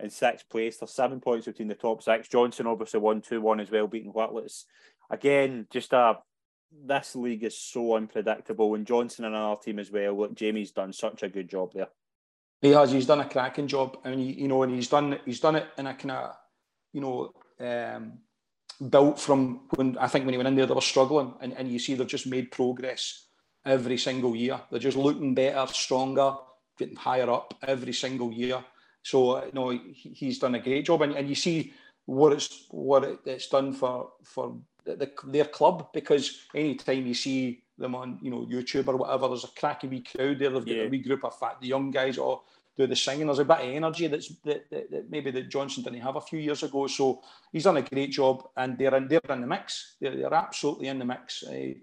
in 0.00 0.10
sixth 0.10 0.48
place. 0.48 0.78
There's 0.78 0.90
seven 0.90 1.20
points 1.20 1.46
between 1.46 1.68
the 1.68 1.74
top 1.74 2.02
six. 2.02 2.28
Johnstone 2.28 2.66
obviously 2.66 3.00
won 3.00 3.20
2 3.20 3.40
1 3.40 3.60
as 3.60 3.70
well, 3.70 3.86
beating 3.86 4.10
Whitlets. 4.10 4.66
Again, 5.10 5.66
just 5.70 5.92
a 5.92 6.18
this 6.86 7.14
league 7.14 7.44
is 7.44 7.56
so 7.56 7.96
unpredictable, 7.96 8.74
and 8.74 8.86
Johnstone 8.86 9.26
and 9.26 9.36
our 9.36 9.56
team 9.56 9.78
as 9.78 9.90
well. 9.90 10.18
Look, 10.18 10.34
Jamie's 10.34 10.72
done 10.72 10.92
such 10.92 11.22
a 11.22 11.28
good 11.28 11.48
job 11.48 11.72
there. 11.74 11.88
He 12.60 12.70
has. 12.70 12.90
He's 12.90 13.06
done 13.06 13.20
a 13.20 13.28
cracking 13.28 13.68
job. 13.68 13.98
I 14.04 14.10
mean, 14.10 14.38
you 14.38 14.48
know, 14.48 14.62
and 14.62 14.74
he's 14.74 14.88
done 14.88 15.18
he's 15.24 15.40
done 15.40 15.56
it 15.56 15.66
in 15.78 15.86
a 15.86 15.94
kind 15.94 16.12
of 16.12 16.36
you 16.94 17.00
know, 17.00 17.32
um, 17.60 18.18
built 18.88 19.20
from 19.20 19.66
when 19.76 19.98
I 19.98 20.06
think 20.08 20.24
when 20.24 20.32
he 20.32 20.38
went 20.38 20.48
in 20.48 20.56
there, 20.56 20.66
they 20.66 20.74
were 20.74 20.80
struggling, 20.80 21.34
and, 21.40 21.52
and 21.52 21.70
you 21.70 21.78
see 21.78 21.94
they've 21.94 22.06
just 22.06 22.26
made 22.26 22.50
progress 22.50 23.26
every 23.66 23.98
single 23.98 24.34
year. 24.34 24.60
They're 24.70 24.80
just 24.80 24.96
looking 24.96 25.34
better, 25.34 25.70
stronger, 25.72 26.34
getting 26.78 26.96
higher 26.96 27.28
up 27.30 27.54
every 27.66 27.92
single 27.92 28.32
year. 28.32 28.64
So 29.02 29.44
you 29.44 29.52
know, 29.52 29.70
he, 29.70 30.14
he's 30.14 30.38
done 30.38 30.54
a 30.54 30.60
great 30.60 30.86
job, 30.86 31.02
and, 31.02 31.14
and 31.14 31.28
you 31.28 31.34
see 31.34 31.74
what 32.06 32.32
it's 32.32 32.66
what 32.70 33.04
it, 33.04 33.18
it's 33.26 33.48
done 33.48 33.72
for 33.72 34.12
for 34.22 34.56
the, 34.84 34.96
the, 34.96 35.12
their 35.26 35.46
club 35.46 35.92
because 35.92 36.46
anytime 36.54 37.06
you 37.06 37.14
see 37.14 37.62
them 37.76 37.94
on 37.94 38.18
you 38.22 38.30
know 38.30 38.46
YouTube 38.46 38.88
or 38.88 38.96
whatever, 38.96 39.28
there's 39.28 39.44
a 39.44 39.48
cracking 39.58 39.90
wee 39.90 40.02
crowd 40.02 40.38
there. 40.38 40.50
They've 40.50 40.64
got 40.64 40.74
yeah. 40.74 40.82
a 40.84 40.88
wee 40.88 40.98
group 40.98 41.24
of 41.24 41.38
fat 41.38 41.58
the 41.60 41.68
young 41.68 41.90
guys. 41.90 42.18
Or 42.18 42.42
do 42.76 42.86
the 42.86 42.96
singing. 42.96 43.26
There's 43.26 43.38
a 43.38 43.44
bit 43.44 43.60
of 43.60 43.68
energy 43.68 44.06
that's 44.06 44.28
that, 44.44 44.68
that, 44.70 44.90
that, 44.90 45.10
maybe 45.10 45.30
that 45.30 45.48
Johnstone 45.48 45.84
didn't 45.84 46.00
have 46.00 46.16
a 46.16 46.20
few 46.20 46.38
years 46.38 46.62
ago. 46.62 46.86
So 46.86 47.22
he's 47.52 47.64
done 47.64 47.76
a 47.76 47.82
great 47.82 48.10
job, 48.10 48.48
and 48.56 48.76
they're 48.76 48.94
in 48.96 49.08
they're 49.08 49.20
in 49.30 49.40
the 49.40 49.46
mix. 49.46 49.96
They're, 50.00 50.16
they're 50.16 50.34
absolutely 50.34 50.88
in 50.88 50.98
the 50.98 51.04
mix. 51.04 51.44
Uh, 51.44 51.74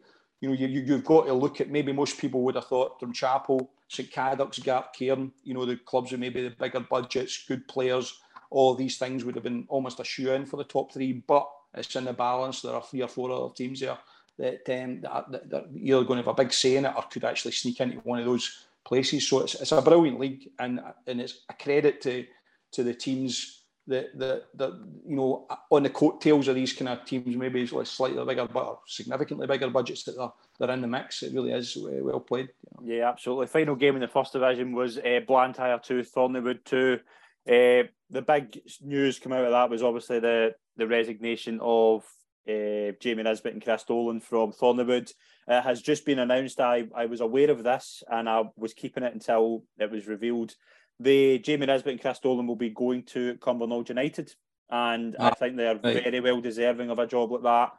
you 0.41 0.49
know, 0.49 0.53
you, 0.53 0.67
you, 0.67 0.93
have 0.93 1.05
got 1.05 1.27
to 1.27 1.33
look 1.33 1.61
at 1.61 1.69
maybe 1.69 1.93
most 1.93 2.17
people 2.17 2.41
would 2.41 2.55
have 2.55 2.65
thought 2.65 2.99
Drumchapel, 2.99 3.67
St 3.87 4.11
Cadoc's, 4.11 4.59
Gartcairn, 4.59 5.31
you 5.43 5.53
know, 5.53 5.65
the 5.65 5.75
clubs 5.75 6.11
with 6.11 6.19
maybe 6.19 6.41
the 6.41 6.49
bigger 6.49 6.79
budgets, 6.79 7.45
good 7.47 7.67
players, 7.67 8.19
all 8.49 8.73
these 8.73 8.97
things 8.97 9.23
would 9.23 9.35
have 9.35 9.43
been 9.43 9.65
almost 9.69 9.99
a 9.99 10.03
shoe 10.03 10.31
in 10.31 10.47
for 10.47 10.57
the 10.57 10.63
top 10.63 10.91
three. 10.91 11.13
But 11.13 11.47
it's 11.75 11.95
in 11.95 12.05
the 12.05 12.13
balance. 12.13 12.61
There 12.61 12.73
are 12.73 12.81
three 12.81 13.03
or 13.03 13.07
four 13.07 13.31
other 13.31 13.53
teams 13.53 13.81
there 13.81 13.99
that, 14.39 14.67
um, 14.69 15.01
that, 15.01 15.31
that, 15.31 15.49
that 15.49 15.65
you're 15.73 16.03
going 16.03 16.17
to 16.17 16.25
have 16.25 16.39
a 16.39 16.43
big 16.43 16.51
say 16.51 16.75
in 16.75 16.85
it 16.85 16.93
or 16.95 17.03
could 17.03 17.23
actually 17.23 17.51
sneak 17.51 17.79
into 17.79 17.97
one 17.97 18.19
of 18.19 18.25
those 18.25 18.65
places. 18.85 19.27
So 19.27 19.41
it's, 19.41 19.55
it's 19.55 19.71
a 19.71 19.81
brilliant 19.81 20.19
league, 20.19 20.49
and 20.59 20.79
and 21.07 21.21
it's 21.21 21.43
a 21.49 21.53
credit 21.53 22.01
to 22.01 22.25
to 22.73 22.83
the 22.83 22.93
teams 22.93 23.61
that 23.87 24.17
that 24.17 24.43
that 24.55 24.71
you 25.05 25.15
know 25.15 25.47
on 25.69 25.83
the 25.83 25.89
coattails 25.89 26.47
of 26.47 26.55
these 26.55 26.73
kind 26.73 26.89
of 26.89 27.05
teams, 27.05 27.35
maybe 27.35 27.65
slightly 27.67 28.23
bigger 28.25 28.47
but 28.47 28.79
significantly 28.87 29.47
bigger 29.47 29.69
budgets 29.69 30.03
that 30.03 30.17
are 30.17 30.33
they're 30.59 30.71
in 30.71 30.81
the 30.81 30.87
mix. 30.87 31.23
It 31.23 31.33
really 31.33 31.51
is 31.51 31.77
uh, 31.77 32.03
well 32.03 32.19
played. 32.19 32.49
You 32.79 32.87
know. 32.87 32.93
Yeah, 32.93 33.09
absolutely. 33.09 33.47
Final 33.47 33.75
game 33.75 33.95
in 33.95 34.01
the 34.01 34.07
first 34.07 34.33
division 34.33 34.73
was 34.73 34.97
uh, 34.97 35.19
Blantyre 35.27 35.79
two, 35.83 36.01
Thorniewood 36.01 36.63
two. 36.65 36.99
Uh, 37.47 37.89
the 38.09 38.21
big 38.21 38.61
news 38.81 39.17
come 39.17 39.33
out 39.33 39.45
of 39.45 39.51
that 39.51 39.69
was 39.69 39.83
obviously 39.83 40.19
the 40.19 40.53
the 40.77 40.87
resignation 40.87 41.59
of 41.61 42.03
uh, 42.47 42.93
Jamie 42.99 43.23
Nisbet 43.23 43.53
and 43.53 43.63
Chris 43.63 43.83
Dolan 43.83 44.19
from 44.19 44.51
Thorniewood. 44.51 45.11
It 45.51 45.63
has 45.63 45.81
just 45.81 46.05
been 46.05 46.19
announced. 46.19 46.61
I, 46.61 46.87
I 46.95 47.07
was 47.07 47.19
aware 47.19 47.51
of 47.51 47.61
this 47.61 48.03
and 48.09 48.29
I 48.29 48.43
was 48.55 48.73
keeping 48.73 49.03
it 49.03 49.13
until 49.13 49.65
it 49.77 49.91
was 49.91 50.07
revealed. 50.07 50.55
The 50.97 51.39
Jamie 51.39 51.65
Nisbet 51.65 51.91
and 51.91 52.01
Chris 52.01 52.19
Dolan 52.19 52.47
will 52.47 52.55
be 52.55 52.69
going 52.69 53.03
to 53.07 53.35
Cumbernauld 53.35 53.89
United, 53.89 54.33
and 54.69 55.15
I 55.19 55.29
ah, 55.29 55.33
think 55.33 55.57
they 55.57 55.67
are 55.67 55.79
right. 55.83 56.03
very 56.03 56.21
well 56.21 56.39
deserving 56.39 56.89
of 56.89 56.99
a 56.99 57.07
job 57.07 57.31
like 57.31 57.43
that. 57.43 57.71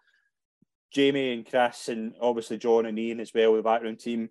Jamie 0.92 1.32
and 1.32 1.48
Chris, 1.48 1.88
and 1.88 2.12
obviously 2.20 2.58
John 2.58 2.84
and 2.84 2.98
Ian 2.98 3.20
as 3.20 3.32
well, 3.32 3.54
the 3.54 3.62
background 3.62 4.00
team, 4.00 4.28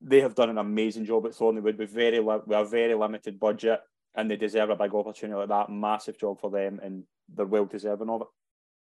they 0.00 0.20
have 0.20 0.34
done 0.34 0.50
an 0.50 0.58
amazing 0.58 1.04
job 1.04 1.26
at 1.26 1.32
Thorniewood 1.32 1.78
with 1.78 1.90
very 1.90 2.18
with 2.18 2.42
a 2.48 2.64
very 2.64 2.94
limited 2.94 3.38
budget, 3.38 3.80
and 4.16 4.28
they 4.28 4.36
deserve 4.36 4.70
a 4.70 4.76
big 4.76 4.92
opportunity 4.92 5.38
like 5.38 5.50
that. 5.50 5.70
Massive 5.70 6.18
job 6.18 6.40
for 6.40 6.50
them, 6.50 6.80
and 6.82 7.04
they're 7.32 7.46
well 7.46 7.66
deserving 7.66 8.08
of 8.08 8.22
it. 8.22 8.28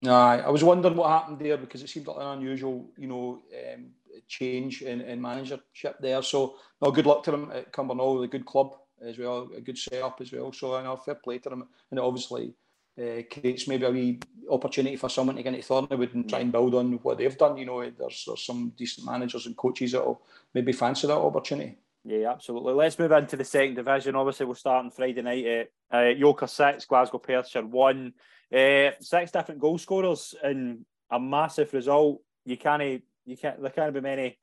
No, 0.04 0.14
I 0.14 0.50
was 0.50 0.66
wondering 0.66 0.98
what 0.98 1.10
happened 1.10 1.40
there 1.40 1.56
because 1.56 1.82
it 1.82 1.90
seemed 1.90 2.08
like 2.08 2.18
an 2.18 2.38
unusual, 2.38 2.86
you 2.98 3.08
know, 3.08 3.42
um, 3.74 3.86
change 4.28 4.82
in, 4.82 5.00
in 5.00 5.22
managership 5.22 5.98
there. 6.02 6.22
So, 6.22 6.56
no, 6.82 6.92
good 6.92 7.06
luck 7.06 7.24
to 7.24 7.32
them 7.32 7.52
at 7.54 7.72
Cumbernauld, 7.72 8.26
a 8.26 8.28
good 8.28 8.46
club 8.46 8.76
as 9.02 9.18
well, 9.18 9.50
a 9.56 9.62
good 9.62 9.78
setup 9.78 10.20
as 10.20 10.34
well. 10.34 10.52
So, 10.52 10.76
I 10.76 10.84
know 10.84 10.98
fair 10.98 11.16
play 11.16 11.38
to 11.40 11.50
them, 11.50 11.68
and 11.90 11.98
it 11.98 12.04
obviously 12.04 12.54
uh, 13.02 13.22
creates 13.32 13.66
maybe 13.70 13.86
a 13.86 13.92
wee 13.92 14.20
opportunity 14.52 14.98
for 14.98 15.08
someone 15.08 15.38
to 15.38 15.44
get 15.44 15.54
into 15.54 15.66
Thorniewood 15.66 16.14
and 16.14 16.30
try 16.30 16.40
and 16.40 16.52
build 16.52 16.76
on 16.76 16.94
what 17.02 17.18
they've 17.18 17.38
done. 17.38 17.56
You 17.56 17.66
know, 17.66 17.90
there's, 17.90 18.26
there's 18.28 18.46
some 18.46 18.74
decent 18.78 19.08
managers 19.08 19.46
and 19.46 19.56
coaches 19.56 19.94
that'll 19.94 20.22
maybe 20.54 20.74
fancy 20.74 21.08
that 21.08 21.14
opportunity. 21.14 21.78
Yeah, 22.06 22.32
absolutely. 22.32 22.74
Let's 22.74 23.00
move 23.00 23.12
into 23.12 23.38
the 23.38 23.46
second 23.46 23.76
division. 23.76 24.16
Obviously, 24.16 24.46
we'll 24.46 24.56
start 24.56 24.84
on 24.84 24.92
Friday 24.92 25.22
night 25.22 25.46
at 25.46 25.68
uh, 25.92 25.98
Yoker 25.98 26.50
6, 26.50 26.86
Glasgow 26.86 27.18
Perthshire 27.18 27.66
1. 27.66 28.14
Uh, 28.54 28.92
six 29.00 29.32
different 29.32 29.60
goal 29.60 29.78
scorers 29.78 30.36
and 30.44 30.86
a 31.10 31.20
massive 31.20 31.74
result. 31.74 32.22
You 32.46 32.58
can't, 32.58 33.02
you 33.26 33.38
can't, 33.38 33.62
there 33.62 33.72
can't 33.72 33.94
be 33.94 34.02
many, 34.02 34.38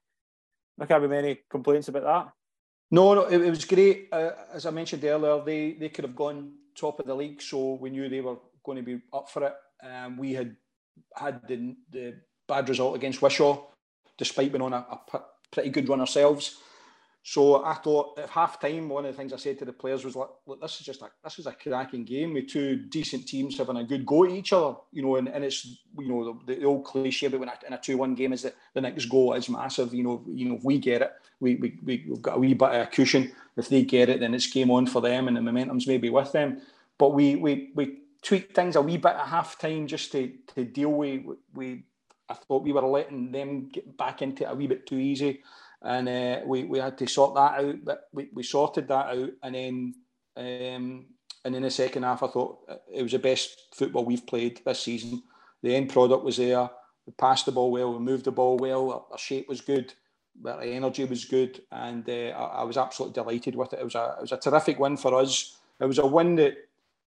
there 0.78 0.86
can't 0.86 1.02
be 1.02 1.08
many 1.08 1.40
complaints 1.48 1.88
about 1.88 2.04
that. 2.04 2.32
No, 2.90 3.14
no, 3.14 3.26
it, 3.26 3.40
it 3.40 3.50
was 3.50 3.64
great. 3.64 4.08
Uh, 4.10 4.30
as 4.52 4.66
I 4.66 4.70
mentioned 4.70 5.04
earlier, 5.04 5.40
they 5.44 5.74
they 5.74 5.90
could 5.90 6.04
have 6.04 6.16
gone 6.16 6.54
top 6.74 6.98
of 6.98 7.06
the 7.06 7.14
league, 7.14 7.40
so 7.40 7.74
we 7.74 7.90
knew 7.90 8.08
they 8.08 8.20
were 8.20 8.38
going 8.64 8.78
to 8.78 8.82
be 8.82 9.00
up 9.12 9.30
for 9.30 9.44
it. 9.44 9.54
Um, 9.86 10.16
we 10.16 10.32
had 10.32 10.56
had 11.14 11.46
the, 11.46 11.76
the 11.90 12.14
bad 12.48 12.68
result 12.68 12.96
against 12.96 13.22
Wishaw, 13.22 13.62
despite 14.18 14.50
being 14.50 14.62
on 14.62 14.72
a, 14.72 14.84
a 15.12 15.20
pretty 15.52 15.70
good 15.70 15.88
run 15.88 16.00
ourselves. 16.00 16.56
So 17.22 17.62
I 17.64 17.74
thought 17.74 18.18
at 18.18 18.30
half 18.30 18.58
time, 18.58 18.88
one 18.88 19.04
of 19.04 19.12
the 19.12 19.16
things 19.16 19.32
I 19.32 19.36
said 19.36 19.58
to 19.58 19.66
the 19.66 19.72
players 19.72 20.04
was 20.04 20.16
like, 20.16 20.30
look, 20.46 20.60
this 20.60 20.80
is 20.80 20.86
just 20.86 21.02
a 21.02 21.10
this 21.22 21.38
is 21.38 21.46
a 21.46 21.52
cracking 21.52 22.04
game 22.04 22.32
with 22.32 22.48
two 22.48 22.76
decent 22.76 23.28
teams 23.28 23.58
having 23.58 23.76
a 23.76 23.84
good 23.84 24.06
go 24.06 24.24
at 24.24 24.30
each 24.30 24.54
other, 24.54 24.76
you 24.90 25.02
know, 25.02 25.16
and, 25.16 25.28
and 25.28 25.44
it's 25.44 25.66
you 25.98 26.08
know 26.08 26.40
the, 26.46 26.54
the 26.54 26.64
old 26.64 26.84
cliche 26.84 27.26
about 27.26 27.40
when 27.40 27.50
in 27.66 27.74
a 27.74 27.78
two 27.78 27.98
one 27.98 28.14
game 28.14 28.32
is 28.32 28.42
that 28.42 28.56
the 28.72 28.80
next 28.80 29.04
goal 29.06 29.34
is 29.34 29.50
massive. 29.50 29.92
You 29.92 30.02
know, 30.02 30.24
you 30.26 30.48
know, 30.48 30.56
if 30.56 30.64
we 30.64 30.78
get 30.78 31.02
it, 31.02 31.12
we, 31.40 31.56
we, 31.56 31.78
we 31.84 32.06
have 32.08 32.22
got 32.22 32.36
a 32.36 32.40
wee 32.40 32.54
bit 32.54 32.70
of 32.70 32.90
cushion. 32.90 33.30
If 33.56 33.68
they 33.68 33.82
get 33.82 34.08
it, 34.08 34.20
then 34.20 34.32
it's 34.32 34.50
game 34.50 34.70
on 34.70 34.86
for 34.86 35.02
them 35.02 35.28
and 35.28 35.36
the 35.36 35.42
momentum's 35.42 35.86
maybe 35.86 36.08
with 36.08 36.32
them. 36.32 36.62
But 36.96 37.12
we 37.12 37.36
we 37.36 37.70
we 37.74 37.98
tweaked 38.22 38.54
things 38.54 38.76
a 38.76 38.80
wee 38.80 38.96
bit 38.96 39.12
at 39.12 39.26
half 39.26 39.58
time 39.58 39.86
just 39.86 40.10
to 40.12 40.32
to 40.54 40.64
deal 40.64 40.92
with 40.92 41.22
we 41.52 41.84
I 42.30 42.34
thought 42.34 42.62
we 42.62 42.72
were 42.72 42.80
letting 42.80 43.30
them 43.30 43.68
get 43.68 43.98
back 43.98 44.22
into 44.22 44.44
it 44.44 44.50
a 44.50 44.54
wee 44.54 44.68
bit 44.68 44.86
too 44.86 44.98
easy 44.98 45.42
and 45.82 46.08
uh, 46.08 46.40
we, 46.46 46.64
we 46.64 46.78
had 46.78 46.98
to 46.98 47.06
sort 47.06 47.34
that 47.34 47.60
out. 47.60 47.76
But 47.84 48.08
we, 48.12 48.28
we 48.32 48.42
sorted 48.42 48.88
that 48.88 49.06
out, 49.06 49.30
and 49.42 49.54
then 49.54 49.94
um, 50.36 51.06
and 51.44 51.56
in 51.56 51.62
the 51.62 51.70
second 51.70 52.02
half, 52.02 52.22
I 52.22 52.28
thought 52.28 52.58
it 52.92 53.02
was 53.02 53.12
the 53.12 53.18
best 53.18 53.74
football 53.74 54.04
we've 54.04 54.26
played 54.26 54.60
this 54.64 54.80
season. 54.80 55.22
The 55.62 55.74
end 55.74 55.90
product 55.90 56.24
was 56.24 56.36
there. 56.36 56.68
We 57.06 57.12
passed 57.18 57.46
the 57.46 57.52
ball 57.52 57.70
well. 57.70 57.92
We 57.92 57.98
moved 57.98 58.24
the 58.24 58.32
ball 58.32 58.56
well. 58.58 58.90
Our, 58.90 59.04
our 59.12 59.18
shape 59.18 59.48
was 59.48 59.60
good. 59.60 59.94
Our 60.44 60.62
energy 60.62 61.04
was 61.04 61.24
good, 61.24 61.62
and 61.72 62.08
uh, 62.08 62.12
I, 62.12 62.60
I, 62.60 62.62
was 62.62 62.76
absolutely 62.76 63.14
delighted 63.14 63.56
with 63.56 63.72
it. 63.72 63.80
It 63.80 63.84
was 63.84 63.94
a 63.94 64.16
it 64.18 64.22
was 64.22 64.32
a 64.32 64.36
terrific 64.36 64.78
win 64.78 64.96
for 64.96 65.14
us. 65.14 65.56
It 65.80 65.86
was 65.86 65.98
a 65.98 66.06
win 66.06 66.36
that 66.36 66.56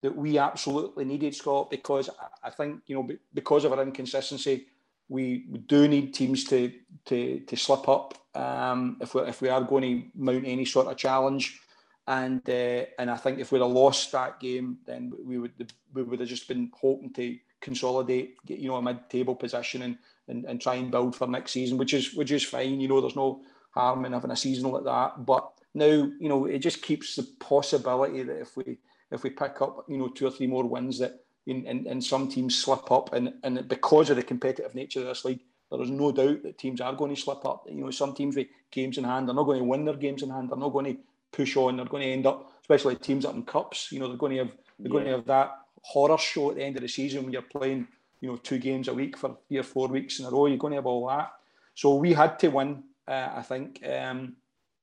that 0.03 0.17
we 0.17 0.39
absolutely 0.39 1.05
needed, 1.05 1.35
Scott, 1.35 1.71
because 1.71 2.11
I 2.43 2.51
think 2.51 2.81
you 2.87 2.97
know 2.97 3.09
because 3.33 3.65
of 3.65 3.73
our 3.73 3.83
inconsistency, 3.83 4.67
we, 5.13 5.45
do 5.67 5.87
need 5.87 6.15
teams 6.15 6.45
to 6.45 6.73
to 7.07 7.41
to 7.41 7.57
slip 7.57 7.89
up 7.89 8.15
um, 8.35 8.97
if 9.01 9.15
we 9.15 9.21
if 9.23 9.43
we 9.43 9.49
are 9.49 9.63
going 9.63 9.83
to 9.83 10.09
mount 10.15 10.45
any 10.47 10.65
sort 10.65 10.87
of 10.87 10.97
challenge. 10.97 11.61
And 12.09 12.43
uh, 12.49 12.87
and 12.99 13.11
I 13.11 13.17
think 13.17 13.39
if 13.39 13.53
we'd 13.53 13.63
have 13.63 13.71
lost 13.71 14.11
that 14.13 14.41
game, 14.41 14.79
then 14.87 15.13
we 15.25 15.39
would 15.39 15.73
we 15.95 16.03
would 16.03 16.21
have 16.21 16.29
just 16.29 16.49
been 16.49 16.71
hoping 16.75 17.13
to 17.13 17.39
consolidate, 17.61 18.37
get 18.45 18.59
you 18.59 18.69
know 18.69 18.77
a 18.77 18.83
mid-table 18.83 19.37
position 19.37 19.83
and, 19.83 19.99
and 20.29 20.45
and 20.47 20.61
try 20.61 20.75
and 20.75 20.91
build 20.91 21.15
for 21.15 21.29
next 21.29 21.53
season, 21.53 21.79
which 21.79 21.95
is 21.95 22.15
which 22.15 22.33
is 22.33 22.45
fine. 22.45 22.81
You 22.81 22.89
know, 22.89 23.01
there's 23.01 23.15
no 23.17 23.43
harm 23.71 24.05
in 24.05 24.13
having 24.13 24.33
a 24.33 24.37
season 24.37 24.71
like 24.71 24.85
that. 24.85 25.25
But 25.25 25.49
now 25.75 25.87
you 26.19 26.29
know 26.29 26.47
it 26.47 26.59
just 26.59 26.83
keeps 26.83 27.17
the 27.17 27.23
possibility 27.39 28.23
that 28.23 28.41
if 28.41 28.57
we 28.57 28.79
if 29.11 29.23
we 29.23 29.31
pick 29.31 29.61
up 29.63 29.85
you 29.89 29.99
know 29.99 30.09
two 30.09 30.27
or 30.27 30.31
three 30.31 30.47
more 30.47 30.65
wins 30.65 30.99
that 30.99 31.21
and, 31.47 31.87
and, 31.87 32.05
some 32.05 32.29
teams 32.29 32.57
slip 32.57 32.91
up 32.93 33.13
and, 33.13 33.35
and 33.43 33.69
because 33.69 34.11
of 34.11 34.17
the 34.17 34.23
competitive 34.23 34.75
nature 34.75 35.01
of 35.01 35.07
this 35.07 35.25
league 35.25 35.41
there 35.71 35.83
is 35.83 35.91
no 35.91 36.13
doubt 36.13 36.43
that 36.43 36.59
teams 36.59 36.81
are 36.81 36.95
going 36.95 37.15
to 37.15 37.21
slip 37.21 37.45
up 37.45 37.67
you 37.69 37.83
know 37.83 37.91
some 37.91 38.15
teams 38.15 38.37
with 38.37 38.47
games 38.71 38.99
in 38.99 39.05
hand 39.05 39.27
they're 39.27 39.35
not 39.35 39.45
going 39.45 39.59
to 39.59 39.65
win 39.65 39.85
their 39.85 39.97
games 39.97 40.23
in 40.23 40.31
hand 40.31 40.51
they're 40.51 40.59
not 40.59 40.73
going 40.73 40.95
to 40.95 41.01
push 41.33 41.57
on 41.57 41.77
they're 41.77 41.87
going 41.87 42.03
to 42.03 42.09
end 42.11 42.27
up 42.27 42.53
especially 42.61 42.95
teams 42.97 43.25
up 43.25 43.35
in 43.35 43.43
cups 43.43 43.91
you 43.91 43.99
know 43.99 44.09
they're 44.09 44.17
going 44.17 44.33
to 44.33 44.39
have 44.39 44.53
they're 44.79 44.89
yeah. 44.89 44.93
going 44.93 45.05
to 45.05 45.11
have 45.13 45.27
that 45.27 45.59
horror 45.83 46.19
show 46.19 46.51
at 46.51 46.57
the 46.57 46.63
end 46.63 46.77
of 46.77 46.83
the 46.83 46.89
season 46.89 47.25
when 47.25 47.33
you're 47.33 47.43
playing 47.43 47.87
you 48.21 48.29
know 48.29 48.37
two 48.37 48.59
games 48.59 48.89
a 48.89 48.95
week 48.95 49.17
for 49.17 49.37
three 49.49 49.59
or 49.59 49.63
four 49.63 49.89
weeks 49.89 50.21
in 50.21 50.27
a 50.27 50.31
row 50.31 50.47
you're 50.47 50.59
going 50.59 50.73
to 50.73 50.77
have 50.77 50.87
all 50.87 51.09
that 51.09 51.33
so 51.75 51.95
we 51.95 52.13
had 52.13 52.39
to 52.39 52.49
win 52.49 52.85
uh, 53.09 53.31
I 53.35 53.43
think 53.43 53.83
um, 53.85 54.37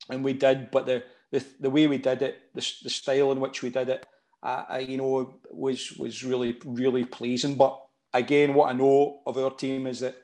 and 0.09 0.23
we 0.23 0.33
did 0.33 0.71
but 0.71 0.85
the, 0.85 1.03
the 1.31 1.43
the 1.59 1.69
way 1.69 1.87
we 1.87 1.97
did 1.97 2.21
it 2.21 2.41
the, 2.53 2.67
the 2.83 2.89
style 2.89 3.31
in 3.31 3.39
which 3.39 3.61
we 3.61 3.69
did 3.69 3.89
it 3.89 4.05
I, 4.41 4.79
you 4.79 4.97
know, 4.97 5.39
was 5.51 5.91
was 5.93 6.23
really 6.23 6.57
really 6.65 7.05
pleasing. 7.05 7.55
But 7.55 7.79
again, 8.13 8.53
what 8.53 8.69
I 8.69 8.73
know 8.73 9.21
of 9.25 9.37
our 9.37 9.51
team 9.51 9.87
is 9.87 9.99
that 9.99 10.15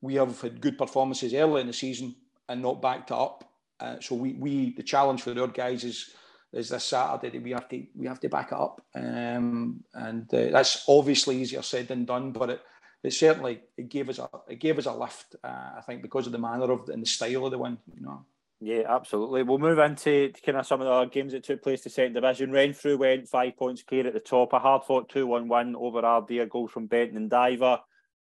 we 0.00 0.14
have 0.14 0.40
had 0.40 0.60
good 0.60 0.78
performances 0.78 1.34
early 1.34 1.60
in 1.60 1.66
the 1.66 1.72
season 1.72 2.16
and 2.48 2.62
not 2.62 2.82
backed 2.82 3.12
up. 3.12 3.44
Uh, 3.78 3.96
so 4.00 4.14
we, 4.14 4.32
we 4.34 4.74
the 4.74 4.82
challenge 4.82 5.22
for 5.22 5.38
our 5.38 5.46
guys 5.46 5.84
is 5.84 6.10
is 6.52 6.68
this 6.68 6.84
Saturday 6.84 7.30
that 7.30 7.42
we 7.42 7.52
have 7.52 7.68
to 7.68 7.86
we 7.94 8.06
have 8.06 8.20
to 8.20 8.28
back 8.28 8.52
up, 8.52 8.82
um, 8.94 9.82
and 9.94 10.32
uh, 10.34 10.50
that's 10.50 10.84
obviously 10.88 11.40
easier 11.40 11.62
said 11.62 11.88
than 11.88 12.04
done. 12.04 12.32
But 12.32 12.50
it, 12.50 12.60
it 13.04 13.12
certainly 13.12 13.60
it 13.76 13.88
gave 13.88 14.08
us 14.08 14.18
a 14.18 14.28
it 14.48 14.58
gave 14.58 14.78
us 14.78 14.86
a 14.86 14.92
lift. 14.92 15.36
Uh, 15.42 15.70
I 15.78 15.82
think 15.86 16.02
because 16.02 16.26
of 16.26 16.32
the 16.32 16.38
manner 16.38 16.70
of 16.72 16.88
and 16.88 17.02
the 17.02 17.06
style 17.06 17.46
of 17.46 17.52
the 17.52 17.58
win. 17.58 17.78
You 17.94 18.02
know. 18.02 18.24
Yeah, 18.62 18.82
absolutely. 18.88 19.42
We'll 19.42 19.58
move 19.58 19.78
into 19.78 20.32
kind 20.44 20.58
of 20.58 20.66
some 20.66 20.82
of 20.82 20.86
the 20.86 21.04
games 21.06 21.32
that 21.32 21.44
took 21.44 21.62
place 21.62 21.80
to 21.82 21.90
second 21.90 22.12
division. 22.12 22.52
Renfrew 22.52 22.98
went 22.98 23.26
five 23.26 23.56
points 23.56 23.82
clear 23.82 24.06
at 24.06 24.12
the 24.12 24.20
top. 24.20 24.52
A 24.52 24.58
hard 24.58 24.84
fought 24.84 25.08
2 25.08 25.26
1 25.26 25.48
win 25.48 25.74
over 25.74 26.02
Ardeer, 26.02 26.48
goals 26.48 26.70
from 26.70 26.86
Benton 26.86 27.16
and 27.16 27.30
Diver. 27.30 27.78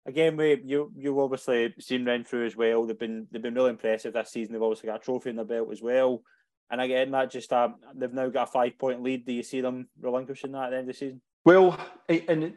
Again, 0.06 0.36
we 0.36 0.60
you 0.64 0.90
you've 0.96 1.18
obviously 1.18 1.74
seen 1.78 2.06
Renfrew 2.06 2.46
as 2.46 2.56
well. 2.56 2.86
They've 2.86 2.98
been 2.98 3.28
they've 3.30 3.42
been 3.42 3.54
really 3.54 3.70
impressive 3.70 4.14
this 4.14 4.30
season. 4.30 4.54
They've 4.54 4.62
obviously 4.62 4.88
got 4.88 5.02
a 5.02 5.04
trophy 5.04 5.30
in 5.30 5.36
their 5.36 5.44
belt 5.44 5.68
as 5.70 5.82
well. 5.82 6.22
And 6.70 6.80
again, 6.80 7.10
that 7.10 7.30
just 7.30 7.52
uh, 7.52 7.68
they've 7.94 8.12
now 8.12 8.30
got 8.30 8.48
a 8.48 8.52
five 8.52 8.78
point 8.78 9.02
lead. 9.02 9.26
Do 9.26 9.32
you 9.34 9.42
see 9.42 9.60
them 9.60 9.88
relinquishing 10.00 10.52
that 10.52 10.64
at 10.64 10.70
the 10.70 10.76
end 10.78 10.88
of 10.88 10.94
the 10.94 10.98
season? 10.98 11.20
Well, 11.44 11.78
and 12.08 12.54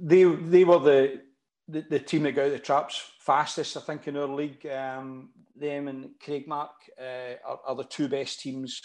they 0.00 0.24
they 0.24 0.64
were 0.64 0.78
the 0.78 1.22
the, 1.68 1.84
the 1.88 1.98
team 1.98 2.24
that 2.24 2.32
got 2.32 2.46
out 2.46 2.52
the 2.52 2.58
traps 2.58 3.02
fastest, 3.24 3.76
I 3.76 3.80
think, 3.80 4.06
in 4.06 4.16
our 4.16 4.28
league. 4.28 4.66
Um, 4.66 5.30
them 5.56 5.88
and 5.88 6.10
Craigmark 6.24 6.70
uh, 7.00 7.36
are, 7.46 7.60
are, 7.66 7.76
the 7.76 7.84
two 7.84 8.08
best 8.08 8.40
teams 8.40 8.80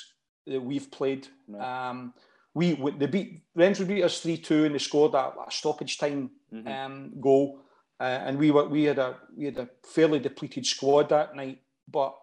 that 0.45 0.61
we've 0.61 0.89
played. 0.91 1.27
No. 1.47 1.59
Um, 1.59 2.13
we 2.53 2.73
they 2.97 3.07
beat 3.07 3.43
Renfrew 3.55 3.85
beat 3.85 4.03
us 4.03 4.21
three 4.21 4.37
two 4.37 4.65
and 4.65 4.73
they 4.73 4.79
scored 4.79 5.11
that, 5.13 5.33
a 5.47 5.51
stoppage 5.51 5.97
time 5.97 6.31
mm-hmm. 6.53 6.67
um, 6.67 7.13
goal, 7.21 7.59
uh, 7.99 8.03
and 8.03 8.37
we 8.37 8.51
were 8.51 8.67
we 8.67 8.83
had 8.83 8.99
a 8.99 9.17
we 9.35 9.45
had 9.45 9.57
a 9.57 9.69
fairly 9.83 10.19
depleted 10.19 10.65
squad 10.65 11.09
that 11.09 11.35
night, 11.35 11.59
but. 11.87 12.15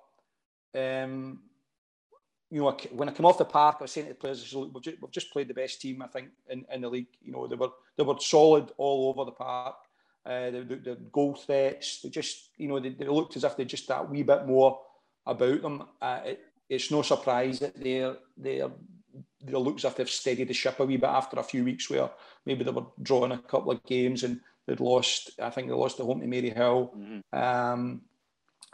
Um, 0.75 1.41
you 2.49 2.61
know, 2.61 2.77
when 2.93 3.09
I 3.09 3.13
come 3.13 3.27
off 3.27 3.39
the 3.39 3.45
park, 3.45 3.79
I 3.81 3.85
was 3.85 3.91
saying 3.91 4.07
to 4.07 4.13
the 4.13 4.19
players, 4.19 4.55
we've 4.55 4.81
just, 4.81 5.03
we've 5.03 5.11
just 5.11 5.33
played 5.33 5.49
the 5.49 5.55
best 5.55 5.81
team, 5.81 6.01
I 6.01 6.07
think, 6.07 6.29
in, 6.49 6.65
in 6.73 6.83
the 6.83 6.89
league. 6.89 7.09
You 7.21 7.33
know, 7.33 7.49
they 7.49 7.57
were 7.57 7.71
they 7.97 8.05
were 8.05 8.15
solid 8.21 8.71
all 8.77 9.09
over 9.09 9.25
the 9.25 9.35
park. 9.35 9.75
Uh, 10.27 10.51
the, 10.51 10.65
the, 10.65 10.77
the, 10.77 10.95
goal 11.13 11.35
threats, 11.35 12.01
they 12.03 12.09
just, 12.09 12.51
you 12.57 12.67
know, 12.67 12.81
they, 12.81 12.89
they, 12.89 13.07
looked 13.07 13.37
as 13.37 13.45
if 13.45 13.57
they 13.57 13.65
just 13.65 13.87
that 13.87 14.11
wee 14.11 14.25
bit 14.25 14.47
more 14.47 14.81
about 15.25 15.63
them. 15.63 15.85
Uh, 16.03 16.21
it, 16.25 16.41
it's 16.69 16.91
no 16.91 17.03
surprise 17.03 17.61
that 17.61 17.81
they're 17.81 18.17
they're 18.37 18.71
they 19.45 19.53
look 19.53 19.77
as 19.77 19.85
if 19.85 19.97
they've 19.97 20.11
steadied 20.11 20.49
the 20.49 20.55
ship 20.55 20.81
a 20.81 20.85
wee 20.85 20.97
bit 20.97 21.09
after 21.09 21.39
a 21.39 21.43
few 21.43 21.65
weeks 21.65 21.89
where 21.89 22.11
maybe 22.45 22.65
they 22.65 22.71
were 22.71 22.87
drawing 23.03 23.33
a 23.33 23.39
couple 23.39 23.71
of 23.71 23.85
games 23.85 24.25
and 24.25 24.41
they'd 24.67 24.81
lost. 24.81 25.31
I 25.41 25.51
think 25.51 25.69
they 25.69 25.75
lost 25.75 25.99
the 25.99 26.05
home 26.05 26.21
to 26.21 26.27
Maryhill. 26.27 26.97
Mm-hmm. 26.97 27.39
Um, 27.39 28.03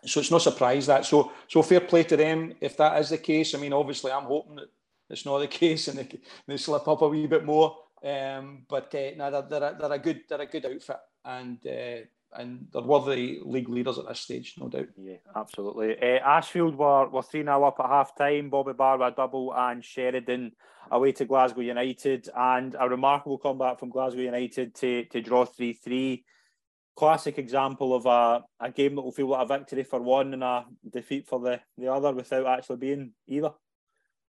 so 0.05 0.21
it's 0.21 0.31
no 0.31 0.39
surprise 0.39 0.87
that. 0.87 1.05
So 1.05 1.33
so 1.49 1.63
fair 1.63 1.81
play 1.81 2.05
to 2.05 2.17
them 2.17 2.55
if 2.61 2.77
that 2.79 2.99
is 3.01 3.11
the 3.11 3.19
case. 3.19 3.55
I 3.55 3.59
mean, 3.59 3.73
obviously, 3.73 4.11
I'm 4.11 4.25
hoping 4.25 4.57
that 4.57 4.71
it's 5.11 5.27
not 5.27 5.39
the 5.39 5.47
case 5.63 5.89
and 5.89 5.99
they, 5.99 6.09
they 6.47 6.57
slip 6.57 6.89
up 6.89 7.03
a 7.03 7.09
wee 7.09 7.27
bit 7.27 7.45
more. 7.45 7.77
Um, 8.05 8.65
but 8.69 8.95
uh, 8.95 9.11
no, 9.17 9.31
they're, 9.31 9.43
they're, 9.43 9.71
a, 9.71 9.77
they're 9.79 9.93
a 9.93 9.99
good 9.99 10.23
they're 10.29 10.41
a 10.41 10.47
good 10.47 10.67
outfit 10.67 10.97
and 11.25 11.59
uh, 11.67 12.05
and 12.35 12.67
they're 12.73 12.83
worthy 12.83 13.41
league 13.45 13.69
leaders 13.69 13.99
at 13.99 14.09
this 14.09 14.21
stage, 14.21 14.55
no 14.59 14.69
doubt. 14.69 14.89
Yeah, 14.97 15.17
absolutely. 15.37 15.97
Uh, 16.01 16.19
Ashfield 16.19 16.77
were 16.77 17.09
were 17.09 17.23
three 17.23 17.43
0 17.43 17.65
up 17.65 17.81
at 17.81 17.87
half 17.87 18.17
time. 18.17 18.51
Bobby 18.51 18.73
Barr 18.73 19.01
a 19.03 19.11
double 19.11 19.55
and 19.55 19.85
Sheridan 19.85 20.53
away 20.91 21.13
to 21.13 21.25
Glasgow 21.25 21.61
United, 21.61 22.29
and 22.35 22.77
a 22.79 22.89
remarkable 22.89 23.39
comeback 23.39 23.79
from 23.79 23.91
Glasgow 23.91 24.21
United 24.21 24.75
to 24.77 25.05
to 25.05 25.21
draw 25.21 25.45
three 25.45 25.73
three. 25.73 26.25
Classic 26.95 27.39
example 27.39 27.95
of 27.95 28.05
a, 28.05 28.45
a 28.61 28.71
game 28.71 28.97
that 28.97 29.03
will 29.03 29.13
feel 29.13 29.29
like 29.29 29.45
a 29.45 29.59
victory 29.59 29.83
for 29.83 30.01
one 30.03 30.35
and 30.35 30.45
a 30.45 30.67
defeat 30.91 31.27
for 31.27 31.41
the, 31.41 31.59
the 31.79 31.91
other 31.91 32.13
without 32.13 32.47
actually 32.47 32.77
being 32.77 33.13
either. 33.27 33.51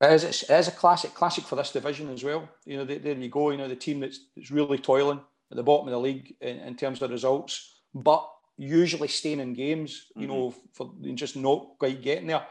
It 0.00 0.12
is, 0.12 0.24
it 0.24 0.50
is 0.50 0.68
a 0.68 0.72
classic, 0.72 1.12
classic 1.14 1.44
for 1.44 1.56
this 1.56 1.72
division 1.72 2.08
as 2.10 2.22
well. 2.22 2.48
You 2.64 2.78
know, 2.78 2.84
there 2.84 3.14
you 3.14 3.28
go. 3.28 3.50
You 3.50 3.56
know, 3.56 3.68
the 3.68 3.76
team 3.76 4.00
that's, 4.00 4.20
that's 4.36 4.50
really 4.50 4.78
toiling 4.78 5.20
at 5.50 5.56
the 5.56 5.62
bottom 5.62 5.88
of 5.88 5.92
the 5.92 5.98
league 5.98 6.36
in, 6.40 6.58
in 6.60 6.76
terms 6.76 7.02
of 7.02 7.10
results, 7.10 7.80
but 7.94 8.28
usually 8.56 9.08
staying 9.08 9.40
in 9.40 9.54
games, 9.54 10.06
you 10.14 10.28
mm-hmm. 10.28 10.32
know, 10.32 10.54
for 10.72 10.92
just 11.14 11.36
not 11.36 11.78
quite 11.78 12.02
getting 12.02 12.28
there. 12.28 12.46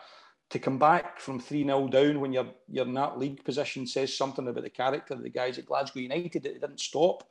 To 0.51 0.59
come 0.59 0.79
back 0.79 1.19
from 1.19 1.41
3 1.41 1.65
0 1.65 1.89
down 1.89 2.21
when 2.21 2.31
you're 2.31 2.47
you're 2.69 2.85
in 2.85 2.93
that 2.93 3.19
league 3.19 3.43
position 3.43 3.85
says 3.85 4.15
something 4.15 4.47
about 4.47 4.63
the 4.63 4.69
character 4.69 5.13
of 5.13 5.21
the 5.21 5.29
guys 5.29 5.57
at 5.57 5.65
Glasgow 5.65 5.99
United 5.99 6.43
that 6.43 6.53
they 6.53 6.59
didn't 6.59 6.79
stop. 6.79 7.27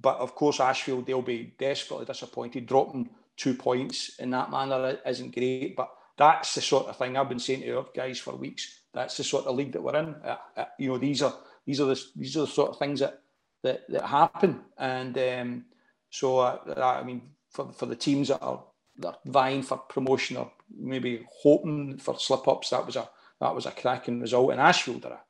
But 0.00 0.16
of 0.16 0.34
course, 0.34 0.60
Ashfield, 0.60 1.06
they'll 1.06 1.20
be 1.20 1.54
desperately 1.58 2.06
disappointed. 2.06 2.64
Dropping 2.64 3.10
two 3.36 3.52
points 3.52 4.18
in 4.18 4.30
that 4.30 4.50
manner 4.50 4.98
isn't 5.06 5.34
great. 5.34 5.76
But 5.76 5.90
that's 6.16 6.54
the 6.54 6.62
sort 6.62 6.86
of 6.86 6.96
thing 6.96 7.18
I've 7.18 7.28
been 7.28 7.38
saying 7.38 7.60
to 7.60 7.78
our 7.78 7.86
guys 7.94 8.18
for 8.18 8.34
weeks. 8.34 8.80
That's 8.94 9.16
the 9.16 9.24
sort 9.24 9.46
of 9.46 9.56
league 9.56 9.72
that 9.72 9.82
we're 9.82 9.96
in. 9.96 10.14
Uh, 10.24 10.36
uh, 10.56 10.64
you 10.78 10.88
know, 10.88 10.98
these 10.98 11.22
are 11.22 11.34
these 11.66 11.80
are 11.80 11.86
the 11.86 12.00
these 12.16 12.36
are 12.36 12.40
the 12.40 12.46
sort 12.46 12.70
of 12.70 12.78
things 12.78 13.00
that 13.00 13.20
that, 13.64 13.82
that 13.88 14.06
happen. 14.06 14.60
And 14.78 15.18
um, 15.18 15.64
so, 16.10 16.38
uh, 16.38 16.58
I 17.00 17.02
mean, 17.02 17.22
for, 17.50 17.72
for 17.72 17.86
the 17.86 17.96
teams 17.96 18.28
that 18.28 18.40
are, 18.40 18.62
that 18.98 19.08
are 19.08 19.18
vying 19.26 19.62
for 19.62 19.78
promotion 19.78 20.36
or 20.36 20.52
maybe 20.78 21.26
hoping 21.42 21.98
for 21.98 22.18
slip 22.18 22.46
ups, 22.46 22.70
that 22.70 22.86
was 22.86 22.96
a 22.96 23.08
that 23.40 23.54
was 23.54 23.66
a 23.66 23.72
cracking 23.72 24.20
result. 24.20 24.52
And 24.52 24.60
Ashfield, 24.60 25.04
are 25.06 25.20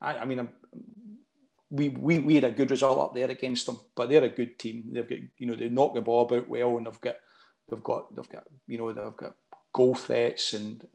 I, 0.00 0.18
I 0.18 0.24
mean, 0.24 0.48
we, 1.68 1.90
we 1.90 2.18
we 2.20 2.34
had 2.36 2.44
a 2.44 2.50
good 2.50 2.70
result 2.70 2.98
up 2.98 3.14
there 3.14 3.30
against 3.30 3.66
them, 3.66 3.78
but 3.94 4.08
they're 4.08 4.24
a 4.24 4.28
good 4.30 4.58
team. 4.58 4.84
They've 4.92 5.08
got 5.08 5.18
you 5.36 5.46
know 5.46 5.54
they 5.54 5.68
knock 5.68 5.94
the 5.94 6.00
ball 6.00 6.22
about 6.22 6.48
well, 6.48 6.78
and 6.78 6.86
they've 6.86 7.00
got 7.00 7.16
they've 7.68 7.82
got 7.82 8.14
they've 8.16 8.28
got 8.28 8.44
you 8.66 8.78
know 8.78 8.92
they've 8.92 9.16
got 9.16 9.36
goal 9.72 9.94
threats, 9.94 10.54
and 10.54 10.86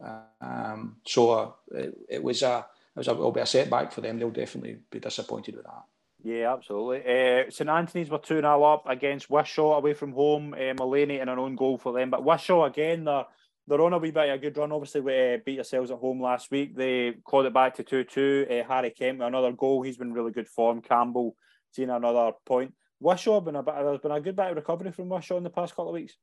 um, 0.41 0.97
so 1.05 1.31
uh, 1.31 1.51
it, 1.71 1.97
it 2.09 2.23
was 2.23 2.41
a 2.41 2.65
it 2.95 2.99
was 2.99 3.07
a, 3.07 3.11
it'll 3.11 3.31
be 3.31 3.41
a 3.41 3.45
setback 3.45 3.91
for 3.91 4.01
them. 4.01 4.19
They'll 4.19 4.29
definitely 4.29 4.77
be 4.89 4.99
disappointed 4.99 5.55
with 5.55 5.65
that. 5.65 5.83
Yeah, 6.23 6.53
absolutely. 6.53 7.01
Uh, 7.01 7.51
St 7.51 7.69
Anthony's 7.69 8.09
were 8.09 8.17
2 8.17 8.41
0 8.41 8.63
up 8.63 8.89
against 8.89 9.29
Wishaw 9.29 9.77
away 9.77 9.93
from 9.93 10.11
home. 10.11 10.55
Uh, 10.55 10.73
Mullany 10.73 11.21
and 11.21 11.29
an 11.29 11.37
own 11.37 11.55
goal 11.55 11.77
for 11.77 11.93
them. 11.93 12.09
But 12.09 12.23
Wishaw, 12.23 12.65
again, 12.65 13.03
they're, 13.03 13.25
they're 13.67 13.81
on 13.81 13.93
a 13.93 13.99
wee 13.99 14.09
bit 14.09 14.29
of 14.29 14.35
a 14.35 14.37
good 14.39 14.57
run. 14.57 14.71
Obviously, 14.71 15.01
we 15.01 15.35
uh, 15.35 15.37
beat 15.45 15.55
yourselves 15.55 15.91
at 15.91 15.99
home 15.99 16.19
last 16.19 16.49
week. 16.49 16.75
They 16.75 17.13
called 17.23 17.45
it 17.45 17.53
back 17.53 17.75
to 17.75 17.83
2 17.83 18.05
2. 18.05 18.47
Uh, 18.49 18.67
Harry 18.67 18.89
Kemp 18.89 19.19
with 19.19 19.27
another 19.27 19.51
goal. 19.51 19.83
He's 19.83 19.97
been 19.97 20.13
really 20.13 20.31
good 20.31 20.47
form. 20.47 20.81
Campbell 20.81 21.35
seen 21.73 21.91
another 21.91 22.31
point. 22.43 22.73
Wishaw, 22.99 23.41
been 23.41 23.57
a 23.57 23.61
bit, 23.61 23.75
there's 23.75 23.99
been 23.99 24.11
a 24.11 24.21
good 24.21 24.35
bit 24.35 24.47
of 24.47 24.55
recovery 24.55 24.91
from 24.91 25.09
Wishaw 25.09 25.37
in 25.37 25.43
the 25.43 25.49
past 25.51 25.75
couple 25.75 25.89
of 25.89 25.93
weeks. 25.93 26.15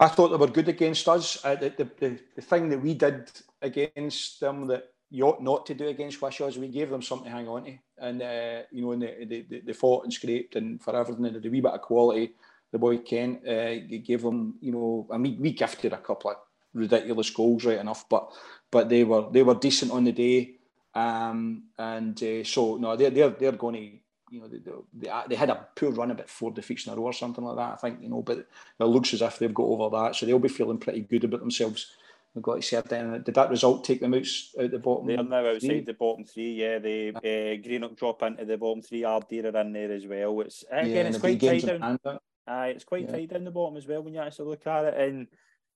I 0.00 0.08
thought 0.08 0.28
they 0.28 0.36
were 0.36 0.48
good 0.48 0.68
against 0.68 1.08
us. 1.08 1.44
Uh, 1.44 1.54
the, 1.56 1.70
the, 1.70 1.90
the, 1.98 2.18
the 2.36 2.42
thing 2.42 2.68
that 2.70 2.80
we 2.80 2.94
did 2.94 3.30
against 3.62 4.40
them 4.40 4.66
that 4.66 4.92
you 5.10 5.24
ought 5.26 5.42
not 5.42 5.66
to 5.66 5.74
do 5.74 5.88
against 5.88 6.20
Wishaw 6.20 6.48
is 6.48 6.58
we 6.58 6.68
gave 6.68 6.90
them 6.90 7.02
something 7.02 7.30
to 7.30 7.36
hang 7.36 7.48
on 7.48 7.64
to 7.64 7.78
and 7.98 8.22
uh, 8.22 8.62
you 8.72 8.82
know, 8.82 8.92
and 8.92 9.02
they, 9.02 9.44
they, 9.48 9.60
they 9.60 9.72
fought 9.72 10.04
and 10.04 10.12
scraped 10.12 10.56
and 10.56 10.82
for 10.82 10.96
everything, 10.96 11.26
and 11.26 11.42
the 11.42 11.48
wee 11.48 11.60
bit 11.60 11.72
of 11.72 11.80
quality. 11.82 12.32
The 12.72 12.78
boy 12.78 12.98
Ken 12.98 13.40
uh, 13.46 13.74
gave 14.04 14.22
them, 14.22 14.56
you 14.60 14.72
know, 14.72 15.06
I 15.10 15.16
mean, 15.16 15.40
we 15.40 15.52
gifted 15.52 15.92
a 15.92 15.98
couple 15.98 16.32
of 16.32 16.36
ridiculous 16.72 17.30
goals, 17.30 17.64
right 17.64 17.78
enough, 17.78 18.08
but 18.08 18.32
but 18.70 18.88
they 18.88 19.04
were 19.04 19.30
they 19.30 19.42
were 19.42 19.54
decent 19.54 19.92
on 19.92 20.04
the 20.04 20.12
day, 20.12 20.56
um, 20.94 21.64
and 21.78 22.20
uh, 22.22 22.42
so 22.44 22.76
no, 22.76 22.96
they're 22.96 23.10
they're 23.10 23.30
they're 23.30 23.52
going 23.52 23.74
to. 23.74 24.03
You 24.30 24.40
know, 24.40 24.48
they, 24.48 24.58
they, 24.58 24.72
they 24.94 25.08
uh, 25.08 25.38
had 25.38 25.50
a 25.50 25.66
poor 25.76 25.90
run 25.90 26.10
about 26.10 26.30
four 26.30 26.50
defeats 26.50 26.86
in 26.86 26.92
a 26.92 26.96
row 26.96 27.04
or 27.04 27.12
something 27.12 27.44
like 27.44 27.56
that. 27.56 27.72
I 27.72 27.76
think 27.76 28.02
you 28.02 28.08
know, 28.08 28.22
but 28.22 28.38
it 28.38 28.84
looks 28.84 29.14
as 29.14 29.22
if 29.22 29.38
they've 29.38 29.52
got 29.52 29.64
over 29.64 29.96
that, 29.96 30.16
so 30.16 30.26
they'll 30.26 30.38
be 30.38 30.48
feeling 30.48 30.78
pretty 30.78 31.00
good 31.00 31.24
about 31.24 31.40
themselves 31.40 31.94
we've 32.34 32.42
got 32.42 32.56
to 32.56 32.62
see 32.62 32.80
then. 32.88 33.14
Uh, 33.14 33.18
did 33.18 33.34
that 33.34 33.50
result 33.50 33.84
take 33.84 34.00
them 34.00 34.14
out, 34.14 34.26
out 34.60 34.70
the 34.70 34.78
bottom? 34.78 35.06
They're 35.06 35.22
now 35.22 35.46
outside 35.46 35.60
three? 35.60 35.80
the 35.80 35.94
bottom 35.94 36.24
three. 36.24 36.52
Yeah, 36.52 36.78
they 36.78 37.10
uh, 37.10 37.62
Greenock 37.62 37.96
drop 37.96 38.22
into 38.22 38.44
the 38.44 38.58
bottom 38.58 38.82
three. 38.82 39.02
Ardeer 39.02 39.54
are 39.54 39.60
in 39.60 39.72
there 39.72 39.92
as 39.92 40.06
well. 40.06 40.40
It's 40.40 40.64
uh, 40.72 40.78
again, 40.78 40.94
yeah, 40.94 41.02
it's 41.02 41.18
quite 41.18 41.40
tight 41.40 41.66
down. 41.66 41.98
Aye, 42.46 42.68
it's 42.68 42.84
quite 42.84 43.04
yeah. 43.04 43.12
tight 43.12 43.30
down 43.30 43.44
the 43.44 43.50
bottom 43.50 43.76
as 43.76 43.86
well 43.86 44.02
when 44.02 44.14
you 44.14 44.20
actually 44.20 44.50
look 44.50 44.66
at 44.66 44.84
it. 44.84 45.00
And 45.00 45.28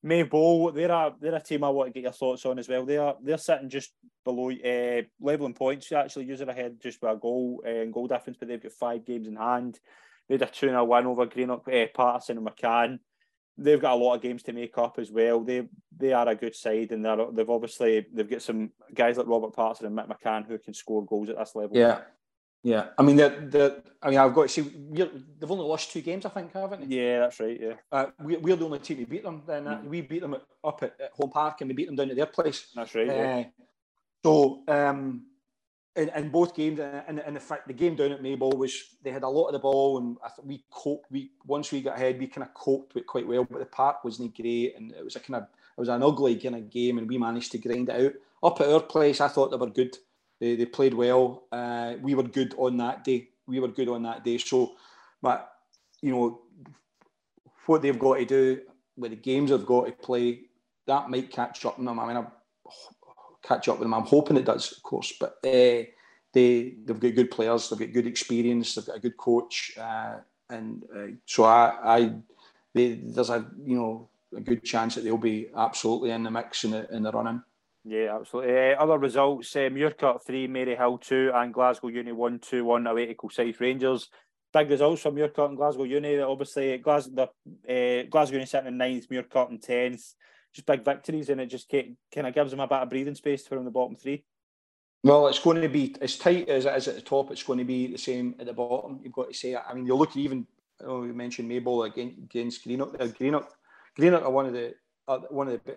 Maybole, 0.05 0.75
they're 0.75 0.91
a 0.91 1.15
they're 1.21 1.35
a 1.35 1.41
team 1.41 1.65
I 1.65 1.71
want 1.71 1.89
to 1.89 1.93
get 1.93 2.05
your 2.05 2.13
thoughts 2.13 2.47
on 2.47 2.59
as 2.59 2.69
well. 2.69 2.85
They 2.85 2.99
are 2.99 3.17
they're 3.23 3.39
sitting 3.39 3.69
just 3.69 3.93
below 4.25 4.51
uh, 4.51 5.03
leveling 5.21 5.55
points. 5.55 5.91
Actually, 5.91 6.27
using 6.27 6.49
ahead 6.49 6.79
just 6.81 7.01
by 7.01 7.13
a 7.13 7.17
goal 7.17 7.63
uh, 7.67 7.71
and 7.71 7.93
goal 7.93 8.07
difference, 8.07 8.37
but 8.39 8.49
they've 8.49 8.63
got 8.63 8.73
five 8.73 9.05
games 9.05 9.27
in 9.27 9.37
hand. 9.37 9.79
They 10.29 10.35
had 10.35 10.43
a 10.43 10.47
two 10.47 10.69
0 10.69 10.85
win 10.85 11.07
over 11.07 11.27
Greenock, 11.27 11.67
uh, 11.69 11.87
Paterson 11.95 12.39
and 12.39 12.47
McCann 12.47 12.99
they've 13.59 13.81
got 13.81 13.95
a 13.95 13.97
lot 13.97 14.15
of 14.15 14.23
games 14.23 14.45
to 14.45 14.53
make 14.53 14.79
up 14.79 14.99
as 14.99 15.11
well. 15.11 15.41
They 15.43 15.69
they 15.97 16.13
are 16.13 16.29
a 16.29 16.35
good 16.35 16.55
side, 16.55 16.93
and 16.93 17.05
they're 17.05 17.27
they've 17.33 17.51
obviously 17.51 18.07
they've 18.13 18.31
got 18.31 18.43
some 18.43 18.71
guys 18.95 19.19
like 19.19 19.27
Robert 19.27 19.55
Patterson 19.55 19.87
and 19.87 19.99
Mick 19.99 20.09
McCann 20.09 20.47
who 20.47 20.59
can 20.59 20.73
score 20.73 21.05
goals 21.05 21.29
at 21.29 21.37
this 21.37 21.55
level. 21.55 21.77
Yeah, 21.77 22.01
yeah. 22.63 22.89
I 22.99 23.03
mean, 23.03 23.17
the 23.17 23.29
the 23.29 23.83
I 24.03 24.11
mean, 24.11 24.19
I've 24.19 24.35
got 24.35 24.43
to 24.43 24.49
see 24.49 24.63
they've 24.63 25.51
only 25.51 25.65
lost 25.65 25.93
two 25.93 26.01
games, 26.01 26.25
I 26.25 26.31
think, 26.31 26.53
haven't 26.53 26.89
they? 26.89 26.97
Yeah, 26.97 27.21
that's 27.21 27.41
right. 27.41 27.59
Yeah, 27.61 27.75
uh, 27.91 28.07
we, 28.23 28.37
we're 28.37 28.57
the 28.57 28.65
only 28.65 28.79
team 28.79 28.99
to 28.99 29.07
beat 29.07 29.25
them. 29.25 29.43
Then 29.47 29.65
mm. 29.65 29.85
we 29.85 30.01
beat 30.01 30.21
them 30.21 30.35
at, 30.35 30.43
up 30.65 30.83
at, 30.83 30.95
at, 31.01 31.13
home 31.13 31.31
park, 31.31 31.61
and 31.61 31.69
we 31.69 31.75
beat 31.75 31.87
them 31.87 31.97
down 31.97 32.11
at 32.11 32.17
their 32.17 32.27
place. 32.27 32.69
That's 32.75 32.95
right. 32.95 33.09
Uh, 33.09 33.13
yeah. 33.13 33.45
So. 34.25 34.63
Um, 34.69 35.25
in, 35.99 36.11
in 36.15 36.29
both 36.29 36.55
games, 36.55 36.79
and, 36.79 37.19
and 37.19 37.35
the 37.35 37.41
fact 37.41 37.67
the 37.67 37.75
game 37.75 37.97
down 37.97 38.13
at 38.13 38.23
Maybole 38.23 38.57
was 38.57 38.97
they 39.03 39.11
had 39.11 39.25
a 39.25 39.29
lot 39.29 39.49
of 39.49 39.53
the 39.53 39.59
ball, 39.59 39.99
and 39.99 40.17
I 40.25 40.31
we 40.45 40.65
coped. 40.71 41.11
We 41.11 41.33
once 41.45 41.73
we 41.73 41.83
got 41.83 41.97
ahead, 41.97 42.21
we 42.21 42.29
kind 42.29 42.47
of 42.47 42.55
coped 42.55 42.95
with 42.95 43.07
quite 43.07 43.27
well. 43.27 43.45
But 43.45 43.59
the 43.59 43.67
park 43.67 44.05
wasn't 44.05 44.37
great, 44.37 44.77
and 44.77 44.93
it 44.93 45.05
was 45.05 45.17
a 45.17 45.21
kind 45.21 45.37
of 45.37 45.43
it 45.43 45.81
was 45.81 45.89
an 45.89 46.05
ugly 46.05 46.37
kind 46.37 46.55
of 46.55 46.71
game, 46.71 46.99
and 46.99 47.09
we 47.09 47.19
managed 47.19 47.51
to 47.53 47.59
grind 47.59 47.89
it 47.89 48.01
out. 48.01 48.13
Up 48.45 48.61
at 48.61 48.69
our 48.69 48.81
place, 48.81 49.21
I 49.21 49.27
thought 49.27 49.51
they 49.51 49.57
were 49.57 49.71
good. 49.71 49.97
They, 50.41 50.57
they 50.57 50.67
played 50.67 50.95
well. 50.95 51.45
Uh, 51.51 51.95
we 52.01 52.15
were 52.15 52.23
good 52.23 52.55
on 52.59 52.77
that 52.79 53.05
day. 53.05 53.29
We 53.47 53.61
were 53.61 53.69
good 53.69 53.89
on 53.89 54.03
that 54.05 54.25
day. 54.25 54.39
So, 54.39 54.73
but 55.21 55.51
you 56.01 56.13
know 56.13 56.41
what 57.67 57.83
they've 57.83 57.99
got 57.99 58.15
to 58.15 58.25
do 58.25 58.61
with 58.97 59.11
the 59.11 59.17
games 59.17 59.51
they've 59.51 59.65
got 59.65 59.87
to 59.87 59.93
play, 59.93 60.41
that 60.87 61.11
might 61.11 61.31
catch 61.31 61.65
up 61.65 61.79
on 61.79 61.85
them. 61.85 62.01
I 62.01 62.07
mean, 62.07 62.17
I 62.17 62.27
catch 63.43 63.69
up 63.69 63.79
with 63.79 63.85
them. 63.85 63.95
I'm 63.95 64.03
hoping 64.03 64.37
it 64.37 64.45
does, 64.45 64.73
of 64.73 64.83
course, 64.83 65.13
but 65.19 65.39
uh, 65.45 65.85
they 66.33 66.75
they've 66.85 67.01
got 67.01 67.15
good 67.15 67.31
players, 67.31 67.69
they've 67.69 67.79
got 67.79 67.93
good 67.93 68.07
experience, 68.07 68.75
they've 68.75 68.87
got 68.87 68.97
a 68.97 69.01
good 69.01 69.17
coach, 69.17 69.73
uh, 69.79 70.17
and 70.51 70.85
uh, 70.95 71.07
so 71.27 71.45
I, 71.45 71.97
I 71.97 72.13
they, 72.75 72.95
there's 72.95 73.31
a 73.31 73.47
you 73.65 73.77
know 73.77 74.09
a 74.37 74.41
good 74.41 74.65
chance 74.65 74.95
that 74.95 75.05
they'll 75.05 75.17
be 75.19 75.49
absolutely 75.57 76.11
in 76.11 76.23
the 76.23 76.31
mix 76.31 76.65
in 76.65 76.73
the 76.73 76.95
in 76.95 77.03
the 77.03 77.13
running. 77.13 77.43
Yeah, 77.85 78.17
absolutely. 78.17 78.73
Uh, 78.73 78.83
other 78.83 78.99
results: 78.99 79.55
uh, 79.57 79.69
three, 79.69 80.49
Maryhill 80.49 81.01
two, 81.01 81.31
and 81.35 81.55
Glasgow 81.55 81.89
Uni 81.89 82.13
one 82.13 82.39
two 82.39 82.65
one 82.65 82.87
away 82.87 83.07
to 83.07 83.15
Kilsyth 83.15 83.61
Rangers. 83.61 84.09
Big 84.53 84.71
results 84.71 85.03
from 85.03 85.15
Muirkirk 85.17 85.49
and 85.49 85.57
Glasgow 85.57 85.85
Uni. 85.85 86.19
Obviously, 86.19 86.79
Glasgow, 86.79 87.29
the, 87.67 88.03
uh, 88.03 88.07
Glasgow 88.11 88.35
Uni 88.35 88.47
sitting 88.47 88.69
in 88.69 88.79
ninth, 88.79 89.09
Muirkirk 89.09 89.51
in 89.51 89.59
tenth 89.59 90.15
just 90.53 90.67
big 90.67 90.85
victories, 90.85 91.29
and 91.29 91.41
it 91.41 91.47
just 91.47 91.71
kind 91.71 91.97
of 92.27 92.35
gives 92.35 92.51
them 92.51 92.61
a 92.61 92.67
bit 92.67 92.79
of 92.79 92.91
breathing 92.91 93.15
space 93.15 93.47
from 93.47 93.65
the 93.65 93.71
bottom 93.71 93.97
three. 93.97 94.25
Well, 95.05 95.29
it's 95.29 95.39
going 95.39 95.63
to 95.63 95.69
be 95.69 95.95
as 96.01 96.17
tight 96.17 96.49
as 96.49 96.67
it 96.67 96.77
is 96.77 96.89
at 96.89 96.95
the 96.97 97.01
top. 97.01 97.31
It's 97.31 97.43
going 97.43 97.61
to 97.61 97.65
be 97.65 97.87
the 97.87 97.99
same 97.99 98.35
at 98.41 98.47
the 98.47 98.53
bottom. 98.53 99.01
You've 99.03 99.13
got 99.13 99.29
to 99.29 99.35
say. 99.35 99.55
I 99.55 99.73
mean, 99.75 99.87
you 99.87 99.95
look 99.95 100.17
even. 100.17 100.47
Oh, 100.85 101.05
you 101.05 101.13
mentioned 101.13 101.51
Maybole 101.51 101.87
against 101.87 102.65
Greenock. 102.65 103.01
Uh, 103.01 103.07
Greenock, 103.07 103.49
Greenock 103.97 104.25
are 104.25 104.31
one 104.31 104.47
of 104.47 104.53
the 104.53 104.75
uh, 105.07 105.19
one 105.31 105.49
of 105.49 105.61
the. 105.65 105.77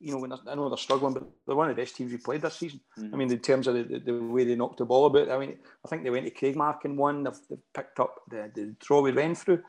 You 0.00 0.12
know, 0.12 0.18
when 0.18 0.32
I 0.32 0.54
know 0.54 0.68
they're 0.68 0.78
struggling, 0.78 1.14
but 1.14 1.24
they're 1.46 1.56
one 1.56 1.70
of 1.70 1.76
the 1.76 1.82
best 1.82 1.96
teams 1.96 2.12
we 2.12 2.18
played 2.18 2.42
this 2.42 2.56
season. 2.56 2.80
Mm-hmm. 2.98 3.14
I 3.14 3.18
mean, 3.18 3.32
in 3.32 3.38
terms 3.38 3.66
of 3.66 3.74
the, 3.74 3.98
the, 3.98 4.12
way 4.14 4.44
they 4.44 4.54
knocked 4.54 4.78
the 4.78 4.84
ball 4.84 5.06
about. 5.06 5.30
I 5.30 5.38
mean, 5.38 5.56
I 5.84 5.88
think 5.88 6.02
they 6.02 6.10
went 6.10 6.26
to 6.26 6.30
Craigmark 6.30 6.84
and 6.84 6.98
won. 6.98 7.24
They've, 7.24 7.40
they've 7.48 7.72
picked 7.72 8.00
up 8.00 8.22
the, 8.28 8.50
the 8.54 8.74
draw 8.80 9.00
we 9.00 9.12
ran 9.12 9.34
through. 9.34 9.62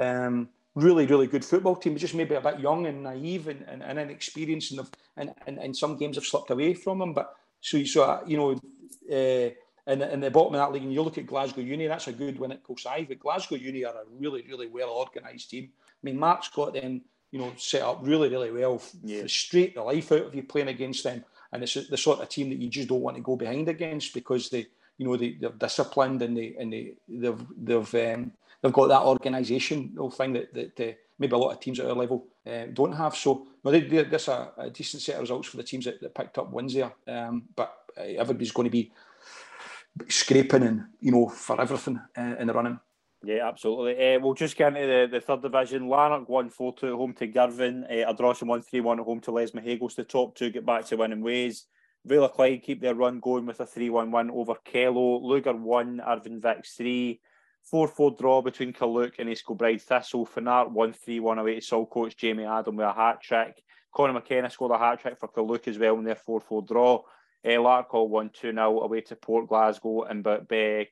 Um, 0.00 0.48
really, 0.74 1.06
really 1.06 1.26
good 1.26 1.44
football 1.44 1.76
team, 1.76 1.96
just 1.96 2.14
maybe 2.14 2.34
a 2.34 2.40
bit 2.40 2.60
young 2.60 2.86
and 2.86 3.02
naive 3.02 3.48
and, 3.48 3.64
and, 3.68 3.82
and 3.82 3.98
inexperienced, 3.98 4.72
and, 4.72 4.88
and, 5.16 5.34
and, 5.46 5.58
and 5.58 5.76
some 5.76 5.96
games 5.96 6.16
have 6.16 6.24
slipped 6.24 6.50
away 6.50 6.74
from 6.74 6.98
them. 6.98 7.12
But 7.12 7.34
so, 7.60 7.82
so 7.84 8.04
uh, 8.04 8.20
you 8.26 8.36
know, 8.36 8.52
uh, 9.10 9.50
in, 9.86 10.02
in 10.02 10.20
the 10.20 10.30
bottom 10.30 10.54
of 10.54 10.60
that 10.60 10.72
league, 10.72 10.84
and 10.84 10.92
you 10.92 11.02
look 11.02 11.18
at 11.18 11.26
Glasgow 11.26 11.62
Uni, 11.62 11.86
that's 11.86 12.08
a 12.08 12.12
good 12.12 12.38
win 12.38 12.52
at 12.52 12.62
Kilsyth. 12.62 13.08
But 13.08 13.18
Glasgow 13.18 13.56
Uni 13.56 13.84
are 13.84 13.94
a 13.94 14.04
really, 14.18 14.44
really 14.48 14.68
well 14.68 14.90
organised 14.90 15.50
team. 15.50 15.70
I 15.88 16.02
mean, 16.02 16.18
Mark's 16.18 16.48
got 16.48 16.74
them, 16.74 17.02
you 17.30 17.38
know, 17.38 17.52
set 17.56 17.82
up 17.82 18.00
really, 18.02 18.28
really 18.28 18.50
well. 18.50 18.82
Yeah. 19.02 19.24
Straight 19.26 19.74
the 19.74 19.82
life 19.82 20.12
out 20.12 20.26
of 20.26 20.34
you 20.34 20.42
playing 20.42 20.68
against 20.68 21.04
them, 21.04 21.24
and 21.52 21.62
it's 21.62 21.74
the 21.74 21.96
sort 21.96 22.20
of 22.20 22.28
team 22.28 22.48
that 22.50 22.58
you 22.58 22.68
just 22.68 22.88
don't 22.88 23.02
want 23.02 23.16
to 23.16 23.22
go 23.22 23.36
behind 23.36 23.68
against 23.68 24.14
because 24.14 24.48
they, 24.48 24.66
you 24.98 25.06
know, 25.06 25.16
they, 25.16 25.36
they're 25.40 25.50
disciplined 25.50 26.22
and 26.22 26.36
they 26.36 26.56
and 26.58 26.72
they 26.72 26.94
they've 27.08 27.46
they've 27.56 27.94
um, 27.94 28.32
they've 28.62 28.72
got 28.72 28.88
that 28.88 29.02
organisational 29.02 30.12
thing 30.12 30.32
that 30.32 30.54
that 30.54 30.80
uh, 30.80 30.92
maybe 31.18 31.34
a 31.34 31.38
lot 31.38 31.52
of 31.52 31.60
teams 31.60 31.78
at 31.78 31.86
our 31.86 31.92
level 31.92 32.26
uh, 32.46 32.66
don't 32.72 32.92
have. 32.92 33.14
So, 33.14 33.46
no, 33.62 33.70
they, 33.70 33.82
they, 33.82 34.02
this 34.04 34.28
a, 34.28 34.52
a 34.56 34.70
decent 34.70 35.02
set 35.02 35.16
of 35.16 35.20
results 35.20 35.48
for 35.48 35.58
the 35.58 35.62
teams 35.62 35.84
that, 35.84 36.00
that 36.00 36.14
picked 36.14 36.38
up 36.38 36.50
wins 36.50 36.74
there. 36.74 36.92
Um, 37.06 37.44
but 37.54 37.74
uh, 37.96 38.02
everybody's 38.02 38.52
going 38.52 38.64
to 38.64 38.70
be 38.70 38.90
scraping 40.08 40.62
and 40.62 40.84
you 41.00 41.12
know 41.12 41.28
for 41.28 41.60
everything 41.60 42.00
uh, 42.16 42.36
in 42.38 42.46
the 42.46 42.54
running. 42.54 42.80
Yeah, 43.22 43.46
absolutely. 43.46 44.14
Uh, 44.14 44.18
we'll 44.18 44.34
just 44.34 44.56
get 44.56 44.74
into 44.74 44.86
the, 44.86 45.08
the 45.10 45.20
third 45.20 45.42
division. 45.42 45.88
Lanark 45.88 46.28
won 46.28 46.48
4 46.48 46.74
2 46.74 46.96
home 46.96 47.12
to 47.14 47.26
Girvan. 47.26 47.84
Uh, 47.84 48.10
Ardrossan 48.10 48.46
won 48.46 48.62
3 48.62 48.80
1 48.80 49.00
at 49.00 49.04
home 49.04 49.20
to 49.20 49.30
Lesmahagow. 49.30 49.94
The 49.94 50.04
top 50.04 50.34
two 50.34 50.50
get 50.50 50.64
back 50.64 50.86
to 50.86 50.96
winning 50.96 51.20
ways. 51.20 51.66
Vale 52.06 52.30
Clyde 52.30 52.62
keep 52.62 52.80
their 52.80 52.94
run 52.94 53.20
going 53.20 53.44
with 53.44 53.60
a 53.60 53.66
3 53.66 53.90
1 53.90 54.10
win 54.10 54.30
over 54.30 54.54
Kello. 54.64 55.20
Lugar 55.22 55.54
1, 55.54 56.00
Irvine 56.06 56.40
Vics 56.40 56.76
3. 56.76 57.20
4 57.64 57.88
4 57.88 58.16
draw 58.18 58.40
between 58.40 58.72
Carluke 58.72 59.18
and 59.18 59.28
East 59.28 59.46
Kilbride 59.46 59.82
Thistle. 59.82 60.26
Finnart 60.26 60.70
1 60.70 60.94
3 60.94 61.20
1 61.20 61.38
away 61.38 61.60
to 61.60 61.60
Saltcoats. 61.60 62.16
Jamie 62.16 62.46
Adam 62.46 62.76
with 62.76 62.86
a 62.86 62.92
hat 62.92 63.20
trick. 63.20 63.62
Conor 63.94 64.14
McKenna 64.14 64.48
scored 64.48 64.72
a 64.72 64.78
hat 64.78 65.00
trick 65.00 65.18
for 65.18 65.28
Carluke 65.28 65.68
as 65.68 65.78
well 65.78 65.98
in 65.98 66.04
their 66.04 66.14
4 66.14 66.40
4 66.40 66.62
draw. 66.62 67.02
Uh, 67.44 67.48
Larkhall 67.48 68.08
won 68.08 68.30
2 68.30 68.52
0 68.52 68.80
away 68.80 69.02
to 69.02 69.16
Port 69.16 69.48
Glasgow, 69.48 70.04
and 70.04 70.22
but 70.22 70.50
uh, 70.52 70.84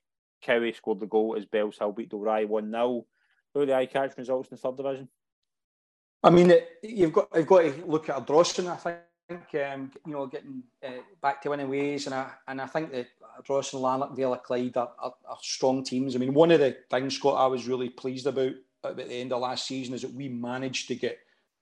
Cowie 0.43 0.73
scored 0.73 1.01
the 1.01 1.07
goal 1.07 1.37
as 1.37 1.47
Bellshill 1.47 1.97
beat 1.97 2.11
Dalry 2.11 2.47
1 2.47 2.71
0. 2.71 3.07
Who 3.55 3.61
are 3.61 3.67
the 3.67 3.75
eye 3.75 3.87
catch 3.87 4.17
results 4.17 4.49
in 4.51 4.57
the 4.57 4.61
third 4.61 4.77
division? 4.77 5.09
I 6.23 6.31
mean, 6.31 6.53
you've 6.83 7.13
got 7.13 7.29
you've 7.35 7.47
got 7.47 7.61
to 7.63 7.75
look 7.87 8.09
at 8.09 8.17
Ardrossan. 8.17 8.69
I 8.69 8.77
think 8.77 9.73
um, 9.73 9.91
you 10.07 10.13
know 10.13 10.27
getting 10.27 10.63
uh, 10.85 10.91
back 11.23 11.43
to 11.43 11.51
winning 11.51 11.71
ways, 11.71 12.07
and 12.07 12.15
I 12.15 12.31
and 12.47 12.61
I 12.61 12.67
think 12.67 12.93
that 12.93 13.09
Ardrossan, 13.39 13.81
Lanark, 13.81 14.17
Vale 14.17 14.37
Clyde 14.37 14.77
are, 14.77 14.93
are, 14.99 15.15
are, 15.29 15.39
strong 15.41 15.85
teams. 15.85 16.15
I 16.15 16.19
mean, 16.19 16.35
one 16.35 16.51
of 16.51 16.61
the 16.61 16.77
things 16.91 17.17
Scott 17.17 17.39
I 17.39 17.47
was 17.47 17.69
really 17.69 17.89
pleased 17.89 18.27
about 18.27 18.53
at 18.85 18.97
the 18.97 19.07
end 19.07 19.33
of 19.33 19.41
last 19.41 19.67
season 19.67 19.95
is 19.95 20.03
that 20.03 20.13
we 20.13 20.29
managed 20.29 20.89
to 20.89 20.95
get 20.95 21.19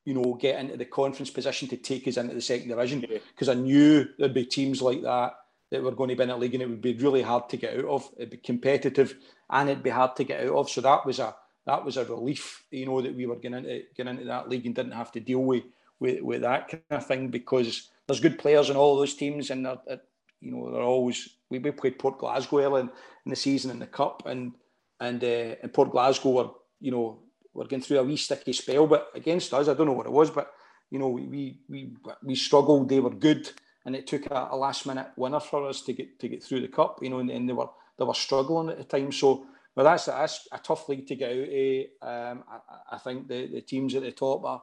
you 0.07 0.15
know, 0.15 0.35
get 0.35 0.61
into 0.61 0.77
the 0.77 0.85
conference 0.85 1.31
position 1.31 1.69
to 1.69 1.77
take 1.77 2.07
us 2.07 2.17
into 2.17 2.33
the 2.33 2.41
second 2.41 2.69
division 2.69 3.01
because 3.01 3.49
I 3.49 3.55
knew 3.55 4.07
there'd 4.17 4.33
be 4.33 4.47
teams 4.47 4.81
like 4.81 5.03
that 5.03 5.35
that 5.71 5.83
were 5.83 5.93
going 5.93 6.11
to 6.11 6.17
be 6.17 6.23
in 6.23 6.29
the 6.29 6.37
league 6.37 6.55
and 6.55 6.63
it 6.63 6.69
would 6.69 6.81
be 6.81 6.95
really 6.95 7.23
hard 7.23 7.49
to 7.49 7.57
get 7.57 7.79
out 7.79 7.85
of. 7.87 8.09
It'd 8.17 8.31
be 8.31 8.37
competitive 8.37 9.15
and 9.51 9.69
it'd 9.69 9.83
be 9.83 9.91
hard 9.91 10.17
to 10.17 10.25
get 10.25 10.47
out 10.47 10.57
of. 10.57 10.71
So 10.71 10.81
that 10.81 11.05
was 11.05 11.19
a 11.19 11.35
that 11.67 11.85
was 11.85 11.97
a 11.97 12.05
relief, 12.05 12.65
you 12.71 12.87
know, 12.87 13.03
that 13.03 13.17
we 13.17 13.27
were 13.27 13.37
getting 13.37 13.59
into 13.59 13.83
getting 13.97 14.15
into 14.15 14.25
that 14.27 14.49
league 14.49 14.67
and 14.67 14.75
didn't 14.75 14.93
have 14.93 15.13
to 15.13 15.21
deal 15.21 15.41
with 15.41 15.65
with, 15.99 16.23
with 16.23 16.43
that 16.43 16.69
kind 16.69 16.83
of 16.91 17.07
thing 17.07 17.29
because 17.29 17.89
there's 18.07 18.21
good 18.21 18.39
players 18.39 18.71
in 18.71 18.77
all 18.77 18.97
those 18.97 19.15
teams 19.15 19.51
and 19.51 19.67
they're, 19.67 19.79
they're 19.87 20.01
you 20.41 20.53
know 20.53 20.71
they're 20.71 20.83
always 20.83 21.37
we, 21.51 21.59
we 21.59 21.71
played 21.73 21.99
Port 21.99 22.19
Glasgow 22.19 22.61
early 22.61 22.83
in, 22.83 22.91
in 23.25 23.31
the 23.31 23.37
season 23.37 23.71
in 23.71 23.79
the 23.79 23.87
cup 23.87 24.23
and 24.27 24.53
and 25.01 25.23
uh, 25.25 25.57
and 25.63 25.73
Port 25.73 25.91
Glasgow 25.91 26.31
were 26.31 26.51
you 26.81 26.91
know 26.91 27.21
we're 27.57 27.67
going 27.67 27.83
through 27.83 27.99
a 27.99 28.05
wee 28.05 28.19
sticky 28.19 28.53
spell, 28.53 28.87
but 28.87 29.11
against 29.15 29.55
us, 29.55 29.67
I 29.67 29.75
don't 29.75 29.87
know 29.87 29.95
what 29.95 30.07
it 30.07 30.13
was, 30.13 30.31
but 30.31 30.53
you 30.91 30.99
know, 30.99 31.09
we 31.09 31.59
we 31.69 31.95
we 32.23 32.35
struggled. 32.35 32.89
They 32.89 33.01
were 33.01 33.11
good, 33.11 33.51
and 33.87 33.97
it 33.97 34.07
took 34.07 34.27
a, 34.27 34.49
a 34.51 34.57
last 34.57 34.85
minute 34.85 35.07
winner 35.17 35.41
for 35.41 35.67
us 35.67 35.81
to 35.83 35.95
get 35.95 36.19
to 36.21 36.29
get 36.29 36.43
through 36.43 36.61
the 36.61 36.69
cup. 36.69 36.99
You 37.01 37.09
know, 37.09 37.21
and, 37.21 37.31
and 37.31 37.49
they 37.49 37.55
were 37.55 37.71
they 37.99 38.05
were 38.05 38.13
struggling 38.13 38.69
at 38.69 38.77
the 38.77 38.85
time. 38.85 39.13
So, 39.13 39.47
but 39.75 39.85
that's 39.85 40.05
that's 40.05 40.47
a 40.53 40.59
tough 40.59 40.89
league 40.89 41.07
to 41.07 41.17
get 41.17 41.31
out. 41.31 41.39
Of. 41.39 42.37
Um, 42.37 42.45
I, 42.51 42.97
I 42.97 42.99
think 42.99 43.29
the 43.29 43.47
the 43.47 43.63
teams 43.63 43.95
at 43.95 44.03
the 44.03 44.13
top 44.13 44.45
are, 44.45 44.63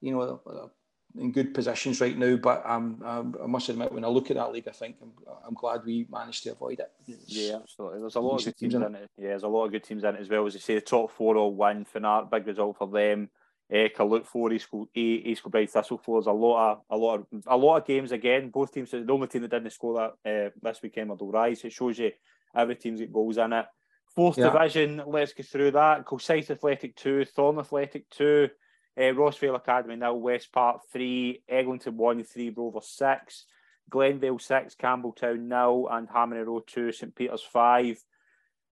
you 0.00 0.12
know, 0.12 0.70
in 1.18 1.30
good 1.30 1.52
positions 1.52 2.00
right 2.00 2.16
now. 2.16 2.36
But 2.36 2.64
um, 2.64 3.02
I 3.04 3.46
must 3.46 3.68
admit, 3.68 3.92
when 3.92 4.04
I 4.04 4.08
look 4.08 4.30
at 4.30 4.36
that 4.36 4.52
league, 4.52 4.68
I 4.68 4.72
think 4.72 4.96
I'm, 5.02 5.12
I'm 5.46 5.54
glad 5.54 5.84
we 5.84 6.06
managed 6.10 6.42
to 6.44 6.52
avoid 6.52 6.80
it. 6.80 6.90
It's, 7.06 7.24
yeah, 7.28 7.56
absolutely. 7.56 8.00
There's 8.00 8.14
a 8.14 8.20
lot 8.20 8.38
of 8.38 8.44
good 8.46 8.56
teams 8.56 8.74
in 8.74 8.82
it. 8.82 8.94
it. 8.94 9.10
Yeah, 9.18 9.28
there's 9.28 9.42
a 9.42 9.48
lot 9.48 9.66
of 9.66 9.72
good 9.72 9.84
teams 9.84 10.04
in 10.04 10.14
it 10.14 10.20
as 10.20 10.28
well. 10.28 10.46
As 10.46 10.54
you 10.54 10.60
say, 10.60 10.76
the 10.76 10.80
top 10.80 11.10
four 11.10 11.36
all 11.36 11.54
win. 11.54 11.84
Finnart, 11.84 12.30
big 12.30 12.46
result 12.46 12.78
for 12.78 12.88
them. 12.88 13.28
Uh, 13.72 13.88
Carluke 13.96 14.26
four, 14.26 14.52
East 14.52 14.68
East 14.94 15.42
Kilbride 15.42 15.70
Thistle 15.70 15.98
four. 15.98 16.20
There's 16.20 16.26
a 16.26 16.32
lot 16.32 16.72
of 16.72 16.80
a 16.90 16.96
lot 16.96 17.20
of 17.20 17.26
a 17.46 17.56
lot 17.56 17.78
of 17.78 17.86
games 17.86 18.12
again. 18.12 18.50
Both 18.50 18.72
teams. 18.72 18.90
The 18.90 19.06
only 19.08 19.28
team 19.28 19.42
that 19.42 19.50
didn't 19.50 19.70
score 19.70 20.12
that 20.24 20.46
uh, 20.46 20.50
this 20.60 20.82
weekend 20.82 21.10
were 21.10 21.16
Rise. 21.30 21.64
It 21.64 21.72
shows 21.72 21.98
you 21.98 22.12
every 22.54 22.76
team's 22.76 23.00
got 23.00 23.12
goals 23.12 23.38
in 23.38 23.52
it. 23.52 23.66
Fourth 24.14 24.36
yeah. 24.36 24.50
division. 24.50 25.02
Let's 25.06 25.32
get 25.32 25.46
through 25.46 25.70
that. 25.70 26.04
Kilsyth 26.04 26.50
Athletic 26.50 26.96
two, 26.96 27.24
Thorn 27.24 27.58
Athletic 27.58 28.10
two. 28.10 28.50
Uh, 28.94 29.14
Rossvale 29.14 29.56
Academy 29.56 29.96
now, 29.96 30.12
West 30.12 30.52
Park 30.52 30.82
3, 30.92 31.44
Eglinton 31.48 31.96
1, 31.96 32.24
3, 32.24 32.50
Rover 32.50 32.80
6, 32.82 33.46
Glenvale 33.90 34.38
6, 34.38 34.74
Campbeltown 34.74 35.48
nil, 35.48 35.88
and 35.90 36.10
Harmony 36.10 36.42
Road 36.42 36.64
2, 36.66 36.92
St 36.92 37.14
Peter's 37.14 37.40
5. 37.40 38.04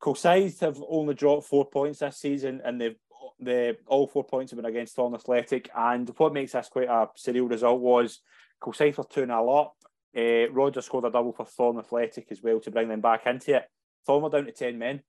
Kilsyth 0.02 0.60
have 0.62 0.82
only 0.90 1.14
dropped 1.14 1.46
four 1.46 1.70
points 1.70 2.00
this 2.00 2.18
season, 2.18 2.62
and 2.66 2.82
they've 2.82 2.98
the 3.40 3.78
all 3.86 4.08
four 4.08 4.24
points 4.24 4.52
have 4.52 4.58
been 4.58 4.70
against 4.70 4.96
Thorn 4.96 5.14
Athletic. 5.14 5.70
And 5.76 6.10
what 6.18 6.34
makes 6.34 6.54
this 6.54 6.70
quite 6.70 6.88
a 6.88 7.10
surreal 7.18 7.50
result 7.50 7.80
was 7.80 8.20
Kilsyth 8.62 9.00
are 9.00 9.06
2 9.06 9.26
0 9.26 9.50
up. 9.50 9.76
Uh, 10.16 10.50
Roger 10.52 10.82
scored 10.82 11.06
a 11.06 11.12
double 11.12 11.34
for 11.34 11.46
Thorn 11.46 11.78
Athletic 11.78 12.28
as 12.32 12.42
well 12.42 12.60
to 12.60 12.72
bring 12.72 12.88
them 12.88 13.02
back 13.02 13.28
into 13.28 13.56
it. 13.56 13.70
Thorn 14.06 14.24
were 14.24 14.30
down 14.30 14.46
to 14.46 14.52
10 14.52 14.78
men. 14.78 15.02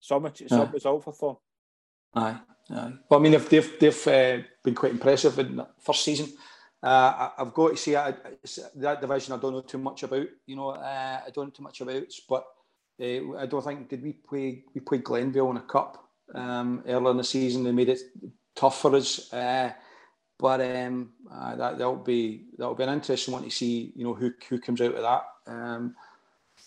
Some, 0.00 0.30
some 0.34 0.58
yeah. 0.58 0.70
result 0.70 1.04
for 1.04 1.12
Thorn. 1.12 1.36
Aye, 2.14 2.38
aye. 2.70 2.92
Well, 3.08 3.20
I 3.20 3.22
mean, 3.22 3.32
they've 3.32 3.48
they've, 3.48 3.80
they've 3.80 4.08
uh, 4.08 4.42
been 4.62 4.74
quite 4.74 4.92
impressive 4.92 5.38
in 5.38 5.56
the 5.56 5.68
first 5.80 6.04
season. 6.04 6.28
Uh, 6.82 7.30
I, 7.38 7.44
have 7.44 7.54
got 7.54 7.70
to 7.70 7.76
say 7.78 7.96
I, 7.96 8.12
that 8.76 9.00
division 9.00 9.32
I 9.32 9.38
don't 9.38 9.54
know 9.54 9.62
too 9.62 9.78
much 9.78 10.02
about. 10.02 10.26
You 10.46 10.56
know, 10.56 10.70
uh, 10.70 11.20
I 11.26 11.30
don't 11.32 11.46
know 11.46 11.50
too 11.50 11.62
much 11.62 11.80
about, 11.80 12.12
but 12.28 12.44
uh, 13.00 13.38
I 13.38 13.46
don't 13.46 13.64
think 13.64 13.88
did 13.88 14.02
we 14.02 14.12
play 14.12 14.64
we 14.74 14.82
played 14.82 15.02
Glenvale 15.02 15.50
in 15.50 15.56
a 15.56 15.62
cup 15.62 16.03
um, 16.34 16.82
earlier 16.86 17.10
in 17.10 17.16
the 17.16 17.24
season. 17.24 17.64
They 17.64 17.72
made 17.72 17.88
it 17.88 18.00
tough 18.54 18.80
for 18.80 18.94
us. 18.94 19.32
Uh, 19.32 19.72
but 20.38 20.60
um, 20.60 21.10
uh, 21.32 21.56
that 21.56 21.78
that'll 21.78 21.96
be 21.96 22.46
that'll 22.58 22.74
be 22.74 22.82
an 22.84 22.90
interesting 22.90 23.32
one 23.32 23.44
to 23.44 23.50
see. 23.50 23.92
You 23.94 24.04
know 24.04 24.14
who 24.14 24.32
who 24.48 24.58
comes 24.60 24.80
out 24.80 24.94
of 24.94 25.02
that. 25.02 25.22
Um, 25.46 25.94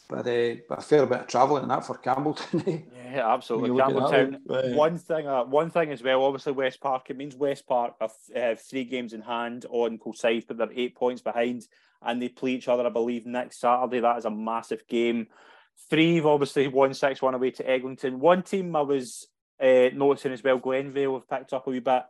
but, 0.10 0.26
uh, 0.26 0.56
but 0.70 0.80
a 0.80 0.82
fair 0.82 1.06
bit 1.06 1.22
of 1.22 1.28
travelling 1.28 1.64
in 1.64 1.70
that 1.70 1.86
for 1.86 1.98
Campbeltown. 1.98 2.86
Yeah, 3.08 3.34
absolutely. 3.34 3.70
Campbeltown. 3.70 4.76
One 4.76 4.98
thing, 4.98 5.28
uh, 5.28 5.46
one 5.46 5.70
thing 5.70 5.92
as 5.92 6.04
well. 6.04 6.26
Obviously, 6.26 6.52
West 6.52 6.82
Park. 6.82 7.10
It 7.10 7.16
means 7.16 7.36
West 7.36 7.66
Park 7.66 7.94
have, 8.02 8.12
have 8.36 8.60
three 8.60 8.84
games 8.84 9.14
in 9.14 9.22
hand 9.22 9.66
on 9.70 9.98
Kilsyth, 9.98 10.46
but 10.46 10.58
they're 10.58 10.68
eight 10.76 10.96
points 10.96 11.22
behind, 11.22 11.68
and 12.02 12.22
they 12.22 12.28
play 12.28 12.52
each 12.52 12.68
other. 12.68 12.86
I 12.86 12.90
believe 12.90 13.26
next 13.26 13.62
Saturday. 13.62 14.02
That 14.02 14.18
is 14.18 14.26
a 14.26 14.30
massive 14.30 14.86
game. 14.88 15.28
Three, 15.90 16.20
obviously, 16.20 16.68
one 16.68 16.94
six 16.94 17.22
one 17.22 17.34
away 17.34 17.52
to 17.52 17.70
Eglinton. 17.70 18.20
One 18.20 18.44
team 18.44 18.76
I 18.76 18.82
was 18.82 19.28
uh, 19.62 19.90
noticing 19.94 20.34
as 20.34 20.44
well. 20.44 20.60
Glenvale 20.60 21.14
have 21.16 21.30
picked 21.30 21.54
up 21.54 21.68
a 21.68 21.70
wee 21.70 21.80
bit. 21.80 22.04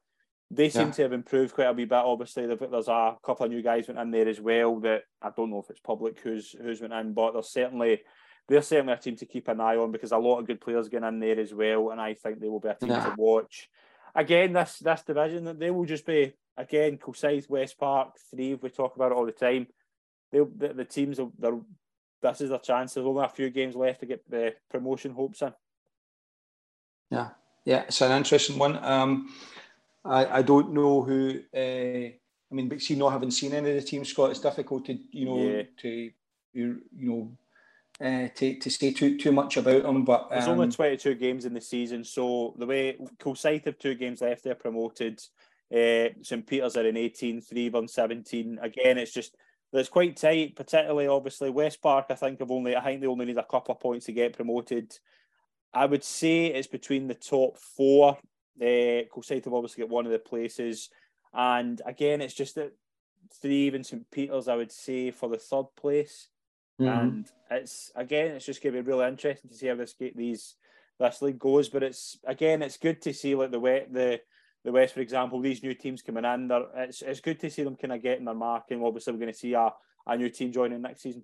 They 0.50 0.70
seem 0.70 0.88
yeah. 0.88 0.94
to 0.94 1.02
have 1.04 1.14
improved 1.14 1.54
quite 1.54 1.68
a 1.68 1.74
wee 1.74 1.86
bit. 1.86 1.96
Obviously, 1.98 2.46
there's 2.46 2.88
a 2.88 3.18
couple 3.24 3.46
of 3.46 3.52
new 3.52 3.62
guys 3.62 3.88
went 3.88 4.00
in 4.00 4.12
there 4.12 4.30
as 4.30 4.40
well. 4.40 4.80
That 4.80 5.02
I 5.22 5.30
don't 5.36 5.50
know 5.50 5.60
if 5.60 5.70
it's 5.70 5.82
public 5.82 6.20
who's 6.22 6.52
who's 6.52 6.82
went 6.82 6.94
in, 6.94 7.14
but 7.14 7.34
there's 7.34 7.50
certainly 7.50 8.02
they're 8.48 8.62
certainly 8.62 8.94
a 8.94 8.98
team 8.98 9.18
to 9.18 9.26
keep 9.26 9.50
an 9.50 9.60
eye 9.60 9.76
on 9.76 9.92
because 9.92 10.14
a 10.14 10.18
lot 10.18 10.40
of 10.40 10.48
good 10.48 10.62
players 10.62 10.88
get 10.88 11.04
in 11.04 11.20
there 11.20 11.40
as 11.40 11.54
well, 11.54 11.90
and 11.90 12.00
I 12.00 12.14
think 12.14 12.40
they 12.40 12.48
will 12.48 12.62
be 12.62 12.70
a 12.70 12.76
team 12.76 12.90
yeah. 12.90 13.04
to 13.04 13.16
watch. 13.18 13.70
Again, 14.16 14.54
this 14.54 14.80
this 14.80 15.04
division 15.04 15.60
they 15.60 15.70
will 15.70 15.86
just 15.86 16.06
be 16.06 16.34
again 16.56 16.98
Kilsyth, 16.98 17.50
West 17.50 17.78
Park, 17.78 18.16
three. 18.32 18.56
We 18.56 18.70
talk 18.70 18.96
about 18.96 19.12
it 19.12 19.16
all 19.16 19.26
the 19.26 19.34
time. 19.34 19.68
They 20.32 20.40
the, 20.40 20.74
the 20.74 20.86
teams 20.86 21.20
are 21.20 21.30
this 22.22 22.42
is 22.42 22.50
their 22.50 22.60
chance. 22.60 22.94
There's 22.94 23.06
only 23.06 23.24
a 23.24 23.30
few 23.30 23.50
games 23.50 23.76
left 23.76 24.00
to 24.00 24.06
get 24.06 24.30
the 24.30 24.54
promotion 24.72 25.12
hopes 25.12 25.42
in. 25.42 25.54
Yeah, 27.10 27.30
yeah, 27.66 27.84
it's 27.84 28.02
an 28.02 28.12
interesting 28.12 28.58
one. 28.58 28.84
Um, 28.84 29.34
I, 30.04 30.40
I 30.40 30.42
don't 30.42 30.74
know 30.74 31.02
who. 31.02 31.42
Uh, 31.56 32.12
I 32.50 32.56
mean, 32.56 32.70
but 32.70 32.82
see, 32.82 32.96
not 32.96 33.12
having 33.12 33.32
seen 33.32 33.54
any 33.54 33.70
of 33.70 33.76
the 33.76 33.82
team, 33.82 34.06
Scott, 34.06 34.32
it's 34.32 34.40
difficult 34.40 34.86
to 34.86 34.98
you 35.12 35.26
know 35.26 35.38
yeah. 35.40 35.64
to 35.78 36.12
you, 36.54 36.82
you 36.98 37.10
know 37.10 37.32
uh, 38.00 38.28
to, 38.36 38.56
to 38.56 38.70
say 38.70 38.92
too 38.92 39.18
too 39.18 39.32
much 39.32 39.58
about 39.58 39.84
them. 39.84 40.06
But 40.06 40.24
um, 40.24 40.28
there's 40.32 40.48
only 40.48 40.66
um, 40.66 40.72
22 40.72 41.16
games 41.16 41.46
in 41.46 41.54
the 41.54 41.62
season, 41.62 42.04
so 42.04 42.54
the 42.58 42.66
way 42.66 42.98
Kilsyth 43.20 43.66
have 43.66 43.80
two 43.80 43.96
games 43.96 44.22
left, 44.22 44.44
they're 44.44 44.56
promoted. 44.56 45.22
Uh, 45.74 46.16
St 46.22 46.48
Peters 46.48 46.78
are 46.78 46.88
in 46.88 46.96
18, 46.96 47.42
three 47.42 47.70
on 47.72 47.88
17. 47.88 48.60
Again, 48.62 48.98
it's 48.98 49.14
just 49.14 49.36
it's 49.74 49.90
quite 49.90 50.16
tight, 50.16 50.56
particularly 50.56 51.08
obviously 51.08 51.50
West 51.50 51.82
Park. 51.82 52.06
I 52.10 52.16
think 52.16 52.40
have 52.40 52.52
only 52.52 52.76
I 52.76 52.84
think 52.84 53.02
they 53.02 53.08
only 53.08 53.26
need 53.26 53.38
a 53.38 53.44
couple 53.44 53.74
of 53.74 53.82
points 53.82 54.06
to 54.06 54.14
get 54.14 54.36
promoted. 54.36 54.98
I 55.74 55.86
would 55.86 56.04
say 56.04 56.48
it's 56.48 56.68
between 56.68 57.08
the 57.08 57.14
top 57.14 57.58
four. 57.58 58.18
Uh, 58.60 59.06
Kilsyth 59.14 59.46
have 59.46 59.54
obviously 59.54 59.84
got 59.84 59.90
one 59.90 60.06
of 60.06 60.12
the 60.12 60.20
places, 60.20 60.90
and 61.34 61.82
again, 61.86 62.22
it's 62.22 62.34
just 62.34 62.56
that 62.56 62.74
three 63.42 63.68
and 63.70 63.86
St 63.86 64.10
Peters. 64.12 64.48
I 64.48 64.56
would 64.56 64.72
say 64.72 65.12
for 65.12 65.30
the 65.30 65.38
third 65.38 65.68
place. 65.76 66.30
Mm-hmm. 66.80 67.00
And 67.00 67.28
it's 67.50 67.92
again, 67.96 68.32
it's 68.32 68.46
just 68.46 68.62
going 68.62 68.76
to 68.76 68.82
be 68.82 68.88
really 68.88 69.08
interesting 69.08 69.50
to 69.50 69.56
see 69.56 69.68
how 69.68 69.76
this 69.76 69.96
these 70.00 70.56
this 71.00 71.22
league 71.22 71.40
goes. 71.40 71.70
But 71.70 71.84
it's 71.84 72.20
again, 72.26 72.62
it's 72.62 72.78
good 72.78 73.02
to 73.04 73.14
see 73.14 73.36
like 73.36 73.52
the 73.52 73.60
the 73.60 74.20
the 74.64 74.72
West, 74.72 74.94
for 74.94 75.00
example, 75.00 75.40
these 75.40 75.64
new 75.64 75.74
teams 75.74 76.02
coming 76.02 76.26
in. 76.26 76.48
There, 76.48 76.66
it's 76.76 77.02
it's 77.02 77.22
good 77.22 77.40
to 77.40 77.50
see 77.50 77.64
them 77.64 77.76
kind 77.76 77.94
of 77.94 78.04
getting 78.04 78.26
their 78.26 78.36
mark, 78.36 78.66
and 78.70 78.84
obviously 78.84 79.14
we're 79.14 79.20
going 79.20 79.34
to 79.34 79.38
see 79.38 79.54
a, 79.54 79.72
a 80.06 80.18
new 80.18 80.30
team 80.30 80.52
joining 80.52 80.82
next 80.82 81.02
season. 81.02 81.24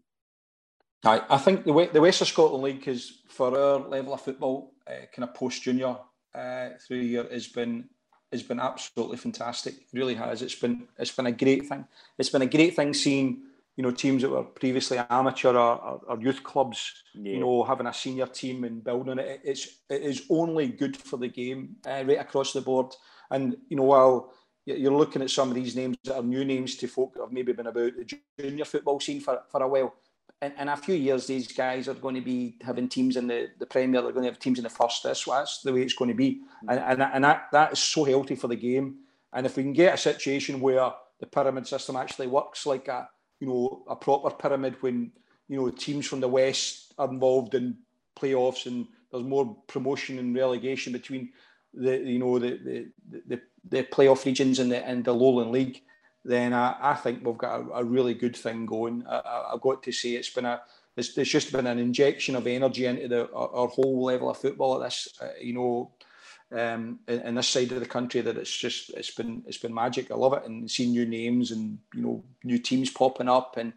I, 1.06 1.22
I 1.30 1.38
think 1.38 1.66
the 1.66 1.89
the 1.91 2.01
West 2.01 2.22
of 2.22 2.28
Scotland 2.28 2.64
League 2.64 2.88
is 2.88 3.20
for 3.28 3.58
our 3.58 3.80
level 3.80 4.14
of 4.14 4.22
football, 4.22 4.74
uh, 4.88 5.06
kind 5.14 5.28
of 5.28 5.34
post 5.34 5.64
junior 5.64 5.97
uh, 6.34 6.70
through 6.86 6.97
year 6.97 7.28
has 7.32 7.47
been 7.47 7.89
has 8.32 8.43
been 8.43 8.60
absolutely 8.60 9.18
fantastic. 9.18 9.76
It 9.76 9.88
really 9.93 10.16
has. 10.16 10.41
It's 10.41 10.56
been 10.56 10.88
it's 10.97 11.12
been 11.12 11.28
a 11.28 11.32
great 11.32 11.68
thing. 11.68 11.86
It's 12.18 12.30
been 12.30 12.41
a 12.41 12.47
great 12.47 12.76
thing 12.76 12.93
seeing 12.93 13.43
you 13.76 13.84
know, 13.84 13.91
teams 13.91 14.22
that 14.22 14.30
were 14.30 14.43
previously 14.43 14.99
amateur 15.10 15.56
or, 15.56 16.01
or 16.08 16.20
youth 16.22 16.43
clubs, 16.43 16.93
yeah. 17.16 17.34
you 17.34 17.39
know, 17.39 17.64
having 17.64 17.88
a 17.88 17.93
senior 17.93 18.28
team 18.28 18.64
and 18.64 18.84
building 18.84 19.18
it. 19.18 19.41
It's 19.43 19.80
it 19.89 20.04
is 20.04 20.26
only 20.30 20.68
good 20.68 20.95
for 20.95 21.18
the 21.18 21.28
game 21.28 21.78
uh, 21.88 22.04
right 22.06 22.20
across 22.20 22.54
the 22.54 22.62
board. 22.62 22.93
And 23.32 23.58
you 23.70 23.78
know, 23.78 23.84
while 23.84 24.32
you're 24.66 24.95
looking 24.95 25.22
at 25.22 25.30
some 25.30 25.49
of 25.49 25.56
these 25.56 25.76
names 25.76 25.97
that 26.04 26.16
are 26.16 26.24
new 26.24 26.45
names 26.45 26.78
to 26.78 26.88
folk 26.88 27.14
that 27.14 27.22
have 27.22 27.32
maybe 27.34 27.51
been 27.51 27.68
about 27.68 27.93
the 27.97 28.18
junior 28.39 28.64
football 28.64 28.99
scene 28.99 29.20
for, 29.20 29.41
for 29.49 29.62
a 29.62 29.68
while. 29.68 29.93
In, 30.46 30.52
in 30.60 30.70
a 30.70 30.78
few 30.78 30.96
years, 30.96 31.28
these 31.28 31.52
guys 31.52 31.88
are 31.88 31.94
going 31.94 32.16
to 32.16 32.22
be 32.22 32.58
having 32.62 32.89
teams 32.89 33.16
in 33.16 33.28
the, 33.28 33.50
the 33.60 33.66
Premier. 33.66 34.02
They're 34.02 34.12
going 34.12 34.26
to 34.26 34.32
have 34.32 34.39
teams 34.39 34.60
in 34.60 34.64
the 34.64 34.70
first. 34.70 35.04
That's, 35.04 35.24
that's 35.26 35.62
the 35.62 35.74
way 35.74 35.82
it's 35.82 35.94
going 35.94 36.12
to 36.12 36.16
be, 36.16 36.41
mm. 36.64 36.70
and 36.70 36.80
and, 36.80 37.14
and 37.14 37.24
that, 37.24 37.48
that 37.52 37.74
is 37.74 37.80
so 37.80 38.04
healthy 38.04 38.36
for 38.36 38.50
the 38.50 38.56
game. 38.56 38.98
And 39.32 39.46
if 39.46 39.58
we 39.58 39.64
can 39.64 39.74
get 39.74 39.96
a 39.96 39.98
situation 39.98 40.60
where 40.60 40.91
the 41.20 41.26
pyramid 41.26 41.66
system 41.68 41.96
actually 41.96 42.28
works 42.28 42.66
like 42.66 42.88
a 42.88 43.10
you 43.44 43.50
know, 43.50 43.84
a 43.89 43.96
proper 43.96 44.30
pyramid 44.30 44.78
when, 44.80 45.12
you 45.50 45.58
know, 45.58 45.70
teams 45.70 46.08
from 46.08 46.22
the 46.22 46.28
West 46.28 46.94
are 46.98 47.10
involved 47.10 47.56
in 47.56 47.78
playoffs 48.18 48.68
and 48.68 48.88
there's 49.12 49.26
more 49.26 49.58
promotion 49.68 50.18
and 50.18 50.34
relegation 50.34 50.94
between 50.94 51.30
the, 51.74 51.98
you 51.98 52.20
know, 52.20 52.39
the, 52.39 52.52
the, 52.64 53.22
the, 53.28 53.41
the 53.70 53.84
playoff 53.84 54.24
regions 54.24 54.60
and 54.60 54.72
the, 54.72 54.88
and 54.88 55.04
the 55.04 55.14
Lowland 55.14 55.52
League, 55.52 55.82
then 56.26 56.53
I, 56.53 56.76
I 56.80 56.93
think 56.95 57.26
we've 57.26 57.38
got 57.38 57.61
a, 57.61 57.69
a 57.80 57.84
really 57.84 58.13
good 58.13 58.36
thing 58.36 58.65
going. 58.65 59.05
I, 59.07 59.49
have 59.51 59.61
got 59.61 59.84
to 59.84 59.91
say 59.91 60.11
it's 60.11 60.30
been 60.30 60.45
a, 60.45 60.61
it's, 60.95 61.17
it's 61.17 61.30
just 61.30 61.51
been 61.51 61.67
an 61.67 61.80
injection 61.80 62.36
of 62.36 62.47
energy 62.47 62.86
into 62.86 63.07
the, 63.07 63.32
our, 63.34 63.49
our 63.49 63.67
whole 63.67 64.03
level 64.03 64.30
of 64.30 64.38
football 64.38 64.82
at 64.82 64.88
this, 64.88 65.07
uh, 65.21 65.30
you 65.41 65.53
know, 65.53 65.91
um, 66.51 66.99
in, 67.07 67.21
in, 67.21 67.36
this 67.36 67.47
side 67.47 67.71
of 67.71 67.80
the 67.80 67.86
country 67.86 68.21
that 68.21 68.38
it's 68.38 68.55
just 68.55 68.91
it's 68.91 69.11
been 69.11 69.43
it's 69.47 69.57
been 69.57 69.74
magic. 69.74 70.11
I 70.11 70.15
love 70.15 70.34
it 70.34 70.45
and 70.45 70.69
seeing 70.69 70.91
new 70.91 71.05
names 71.05 71.49
and 71.51 71.80
you 71.95 72.01
know 72.01 72.24
new 72.43 72.59
teams 72.59 72.91
popping 72.91 73.28
up 73.28 73.57
and 73.57 73.74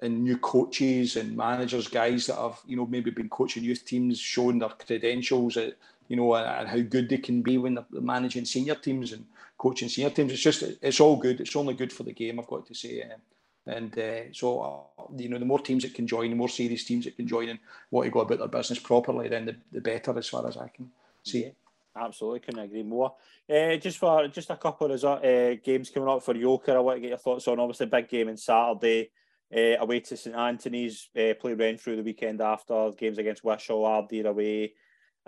and 0.00 0.24
new 0.24 0.36
coaches 0.38 1.16
and 1.16 1.36
managers, 1.36 1.88
guys 1.88 2.26
that 2.26 2.36
have 2.36 2.58
you 2.66 2.76
know 2.76 2.86
maybe 2.86 3.10
been 3.10 3.28
coaching 3.28 3.62
youth 3.62 3.84
teams, 3.84 4.18
showing 4.18 4.58
their 4.58 4.68
credentials, 4.68 5.56
at, 5.56 5.74
you 6.08 6.16
know, 6.16 6.34
and, 6.34 6.46
and 6.46 6.68
how 6.68 6.80
good 6.80 7.08
they 7.08 7.18
can 7.18 7.42
be 7.42 7.58
when 7.58 7.74
they're 7.74 7.84
managing 7.92 8.44
senior 8.44 8.74
teams 8.74 9.12
and 9.12 9.24
coaching 9.58 9.88
senior 9.88 10.10
teams. 10.10 10.32
It's 10.32 10.42
just 10.42 10.62
it's 10.62 11.00
all 11.00 11.16
good. 11.16 11.40
It's 11.40 11.56
only 11.56 11.74
good 11.74 11.92
for 11.92 12.04
the 12.04 12.12
game. 12.12 12.38
I've 12.38 12.46
got 12.46 12.66
to 12.66 12.74
say. 12.74 13.02
Um, 13.02 13.20
and 13.66 13.98
uh, 13.98 14.32
so, 14.32 14.88
uh, 14.98 15.02
you 15.14 15.28
know, 15.28 15.38
the 15.38 15.44
more 15.44 15.58
teams 15.58 15.82
that 15.82 15.92
can 15.92 16.06
join, 16.06 16.30
the 16.30 16.36
more 16.36 16.48
serious 16.48 16.84
teams 16.84 17.04
that 17.04 17.16
can 17.16 17.28
join 17.28 17.50
and 17.50 17.58
want 17.90 18.06
to 18.06 18.10
go 18.10 18.20
about 18.20 18.38
their 18.38 18.48
business 18.48 18.78
properly, 18.78 19.28
then 19.28 19.44
the, 19.44 19.56
the 19.72 19.80
better, 19.82 20.16
as 20.18 20.28
far 20.28 20.48
as 20.48 20.56
I 20.56 20.68
can 20.68 20.90
see 21.22 21.40
it. 21.40 21.56
Absolutely, 21.94 22.40
couldn't 22.40 22.64
agree 22.64 22.82
more. 22.82 23.14
Uh, 23.50 23.76
just 23.76 23.98
for 23.98 24.26
just 24.28 24.48
a 24.48 24.56
couple 24.56 24.90
of 24.90 25.04
uh, 25.04 25.54
games 25.56 25.90
coming 25.90 26.08
up 26.08 26.22
for 26.22 26.32
Yoker, 26.32 26.76
I 26.76 26.78
want 26.78 26.96
to 26.96 27.00
get 27.00 27.10
your 27.10 27.18
thoughts 27.18 27.46
on. 27.46 27.60
Obviously, 27.60 27.86
big 27.86 28.08
game 28.08 28.28
on 28.28 28.36
Saturday 28.38 29.10
uh, 29.54 29.76
away 29.80 30.00
to 30.00 30.16
St 30.16 30.34
Anthony's. 30.34 31.08
Play 31.14 31.54
Renfrew 31.54 31.96
the 31.96 32.02
weekend 32.02 32.40
after 32.40 32.92
games 32.96 33.18
against 33.18 33.44
Wishaw, 33.44 33.84
Ardeer 33.84 34.26
away. 34.26 34.72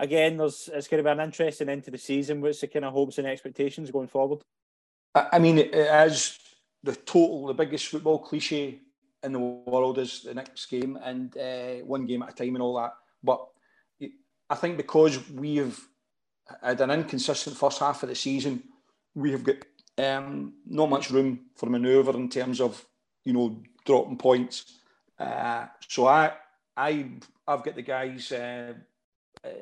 Again, 0.00 0.36
there's 0.36 0.68
it's 0.72 0.88
going 0.88 1.02
to 1.02 1.08
be 1.08 1.12
an 1.12 1.20
interesting 1.20 1.68
end 1.68 1.84
to 1.84 1.90
the 1.90 1.98
season. 1.98 2.40
What's 2.40 2.60
the 2.60 2.66
kind 2.66 2.84
of 2.84 2.92
hopes 2.92 3.18
and 3.18 3.26
expectations 3.26 3.90
going 3.90 4.08
forward? 4.08 4.40
I 5.14 5.38
mean, 5.38 5.58
as 5.58 6.38
the 6.82 6.94
total, 6.94 7.46
the 7.46 7.54
biggest 7.54 7.88
football 7.88 8.18
cliche 8.18 8.80
in 9.22 9.32
the 9.32 9.38
world 9.38 9.98
is 9.98 10.22
the 10.22 10.34
next 10.34 10.66
game 10.66 10.98
and 11.02 11.36
uh, 11.36 11.84
one 11.84 12.06
game 12.06 12.22
at 12.22 12.30
a 12.30 12.32
time 12.32 12.54
and 12.54 12.62
all 12.62 12.76
that. 12.76 12.94
But 13.22 13.46
I 14.48 14.54
think 14.54 14.76
because 14.76 15.28
we 15.30 15.56
have 15.56 15.78
had 16.62 16.80
an 16.80 16.90
inconsistent 16.90 17.56
first 17.56 17.78
half 17.78 18.02
of 18.02 18.08
the 18.08 18.14
season. 18.14 18.62
We 19.14 19.32
have 19.32 19.44
got 19.44 19.56
um, 19.98 20.54
not 20.66 20.90
much 20.90 21.10
room 21.10 21.40
for 21.56 21.68
manoeuvre 21.68 22.14
in 22.14 22.28
terms 22.28 22.60
of 22.60 22.84
you 23.24 23.32
know 23.32 23.62
dropping 23.84 24.18
points. 24.18 24.78
Uh, 25.18 25.66
so 25.88 26.06
I 26.06 26.32
I 26.76 27.06
I've 27.46 27.62
got 27.62 27.74
the 27.74 27.82
guys 27.82 28.32
uh, 28.32 28.74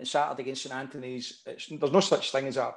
Saturday 0.03 0.43
against 0.43 0.63
St 0.63 0.75
Anthony's. 0.75 1.43
There's 1.45 1.93
no 1.93 2.01
such 2.01 2.33
thing 2.33 2.47
as 2.47 2.57
a 2.57 2.75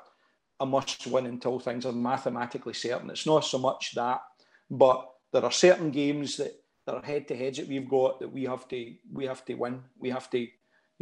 a 0.60 0.66
must 0.66 1.08
win 1.08 1.26
until 1.26 1.60
things 1.60 1.88
are 1.88 1.92
mathematically 1.92 2.74
certain. 2.74 3.10
It's 3.10 3.26
not 3.26 3.44
so 3.44 3.58
much 3.58 3.94
that, 3.96 4.22
but 4.70 5.10
there 5.34 5.44
are 5.44 5.52
certain 5.52 5.90
games 5.90 6.38
that, 6.38 6.54
that 6.86 6.94
are 6.94 7.02
head 7.02 7.28
to 7.30 7.36
heads 7.36 7.58
that 7.58 7.68
we've 7.68 7.90
got 7.90 8.20
that 8.20 8.32
we 8.32 8.44
have 8.44 8.68
to 8.68 8.94
we 9.12 9.26
have 9.26 9.44
to 9.46 9.56
win. 9.56 9.82
We 9.98 10.12
have 10.12 10.30
to 10.30 10.48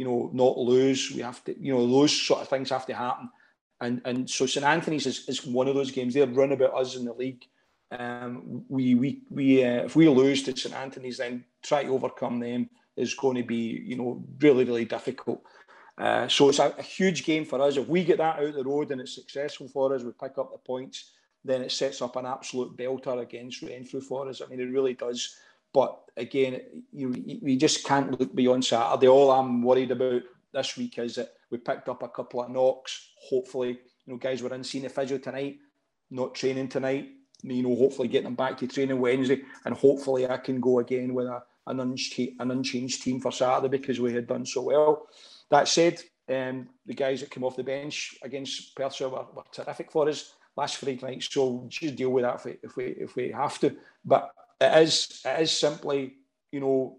you 0.00 0.06
know, 0.06 0.30
not 0.32 0.56
lose. 0.56 1.12
We 1.14 1.20
have 1.20 1.44
to, 1.44 1.54
you 1.62 1.74
know, 1.74 1.86
those 1.86 2.10
sort 2.10 2.40
of 2.40 2.48
things 2.48 2.70
have 2.70 2.86
to 2.86 2.94
happen. 2.94 3.28
And 3.82 4.00
and 4.06 4.30
so 4.30 4.46
St 4.46 4.64
Anthony's 4.64 5.04
is, 5.04 5.28
is 5.28 5.44
one 5.44 5.68
of 5.68 5.74
those 5.74 5.90
games. 5.90 6.14
They're 6.14 6.26
run 6.26 6.52
about 6.52 6.72
us 6.72 6.96
in 6.96 7.04
the 7.04 7.12
league. 7.12 7.44
Um, 7.90 8.64
we 8.70 8.94
we 8.94 9.22
we 9.28 9.62
uh, 9.62 9.84
if 9.84 9.96
we 9.96 10.08
lose 10.08 10.42
to 10.44 10.56
St 10.56 10.74
Anthony's, 10.74 11.18
then 11.18 11.44
try 11.62 11.82
to 11.82 11.90
overcome 11.90 12.40
them 12.40 12.70
is 12.96 13.12
going 13.12 13.36
to 13.36 13.42
be 13.42 13.82
you 13.84 13.96
know 13.96 14.24
really 14.40 14.64
really 14.64 14.86
difficult. 14.86 15.42
Uh, 16.00 16.26
so 16.28 16.48
it's 16.48 16.58
a, 16.58 16.74
a, 16.78 16.82
huge 16.82 17.26
game 17.26 17.44
for 17.44 17.60
us. 17.60 17.76
If 17.76 17.86
we 17.86 18.04
get 18.04 18.16
that 18.18 18.38
out 18.38 18.54
the 18.54 18.64
road 18.64 18.90
and 18.90 19.02
it's 19.02 19.14
successful 19.14 19.68
for 19.68 19.94
us, 19.94 20.02
we 20.02 20.12
pick 20.12 20.38
up 20.38 20.50
the 20.50 20.56
points, 20.56 21.10
then 21.44 21.60
it 21.60 21.70
sets 21.70 22.00
up 22.00 22.16
an 22.16 22.24
absolute 22.24 22.74
belter 22.74 23.20
against 23.20 23.60
Renfrew 23.60 24.00
for 24.00 24.26
us. 24.26 24.40
I 24.40 24.48
mean, 24.48 24.60
it 24.60 24.72
really 24.72 24.94
does. 24.94 25.36
But 25.74 26.00
again, 26.16 26.62
you 26.90 27.14
you 27.14 27.56
just 27.56 27.84
can't 27.84 28.18
look 28.18 28.34
beyond 28.34 28.64
Saturday. 28.64 29.08
All 29.08 29.30
I'm 29.30 29.62
worried 29.62 29.90
about 29.90 30.22
this 30.54 30.78
week 30.78 30.98
is 30.98 31.16
that 31.16 31.34
we 31.50 31.58
picked 31.58 31.90
up 31.90 32.02
a 32.02 32.08
couple 32.08 32.42
of 32.42 32.50
knocks. 32.50 33.10
Hopefully, 33.28 33.78
you 34.06 34.12
know, 34.14 34.16
guys 34.16 34.42
were 34.42 34.54
in 34.54 34.64
seeing 34.64 34.84
the 34.84 34.90
physio 34.90 35.18
tonight, 35.18 35.58
not 36.10 36.34
training 36.34 36.68
tonight. 36.68 37.10
You 37.42 37.62
know, 37.62 37.76
hopefully 37.76 38.08
getting 38.08 38.24
them 38.24 38.36
back 38.36 38.56
to 38.58 38.66
training 38.66 39.00
Wednesday, 39.00 39.42
and 39.66 39.74
hopefully 39.74 40.26
I 40.26 40.38
can 40.38 40.60
go 40.60 40.78
again 40.78 41.12
with 41.12 41.26
a, 41.26 41.42
an, 41.66 41.80
unchanged, 41.80 42.40
an 42.40 42.50
unchanged 42.50 43.02
team 43.02 43.20
for 43.20 43.30
Saturday 43.32 43.68
because 43.68 44.00
we 44.00 44.14
had 44.14 44.26
done 44.26 44.46
so 44.46 44.62
well. 44.62 45.06
That 45.50 45.68
said, 45.68 46.00
um, 46.28 46.68
the 46.86 46.94
guys 46.94 47.20
that 47.20 47.30
came 47.30 47.44
off 47.44 47.56
the 47.56 47.64
bench 47.64 48.14
against 48.22 48.74
Perthshire 48.76 49.08
were, 49.08 49.26
were 49.34 49.42
terrific 49.52 49.90
for 49.90 50.08
us 50.08 50.34
last 50.56 50.76
Friday 50.76 51.00
night. 51.02 51.22
So 51.22 51.46
we'll 51.46 51.68
just 51.68 51.96
deal 51.96 52.10
with 52.10 52.24
that 52.24 52.36
if 52.36 52.44
we, 52.44 52.56
if 52.62 52.76
we 52.76 52.84
if 52.84 53.16
we 53.16 53.30
have 53.32 53.58
to. 53.60 53.76
But 54.04 54.30
it 54.60 54.82
is 54.82 55.22
it 55.24 55.42
is 55.42 55.50
simply 55.50 56.14
you 56.52 56.60
know 56.60 56.98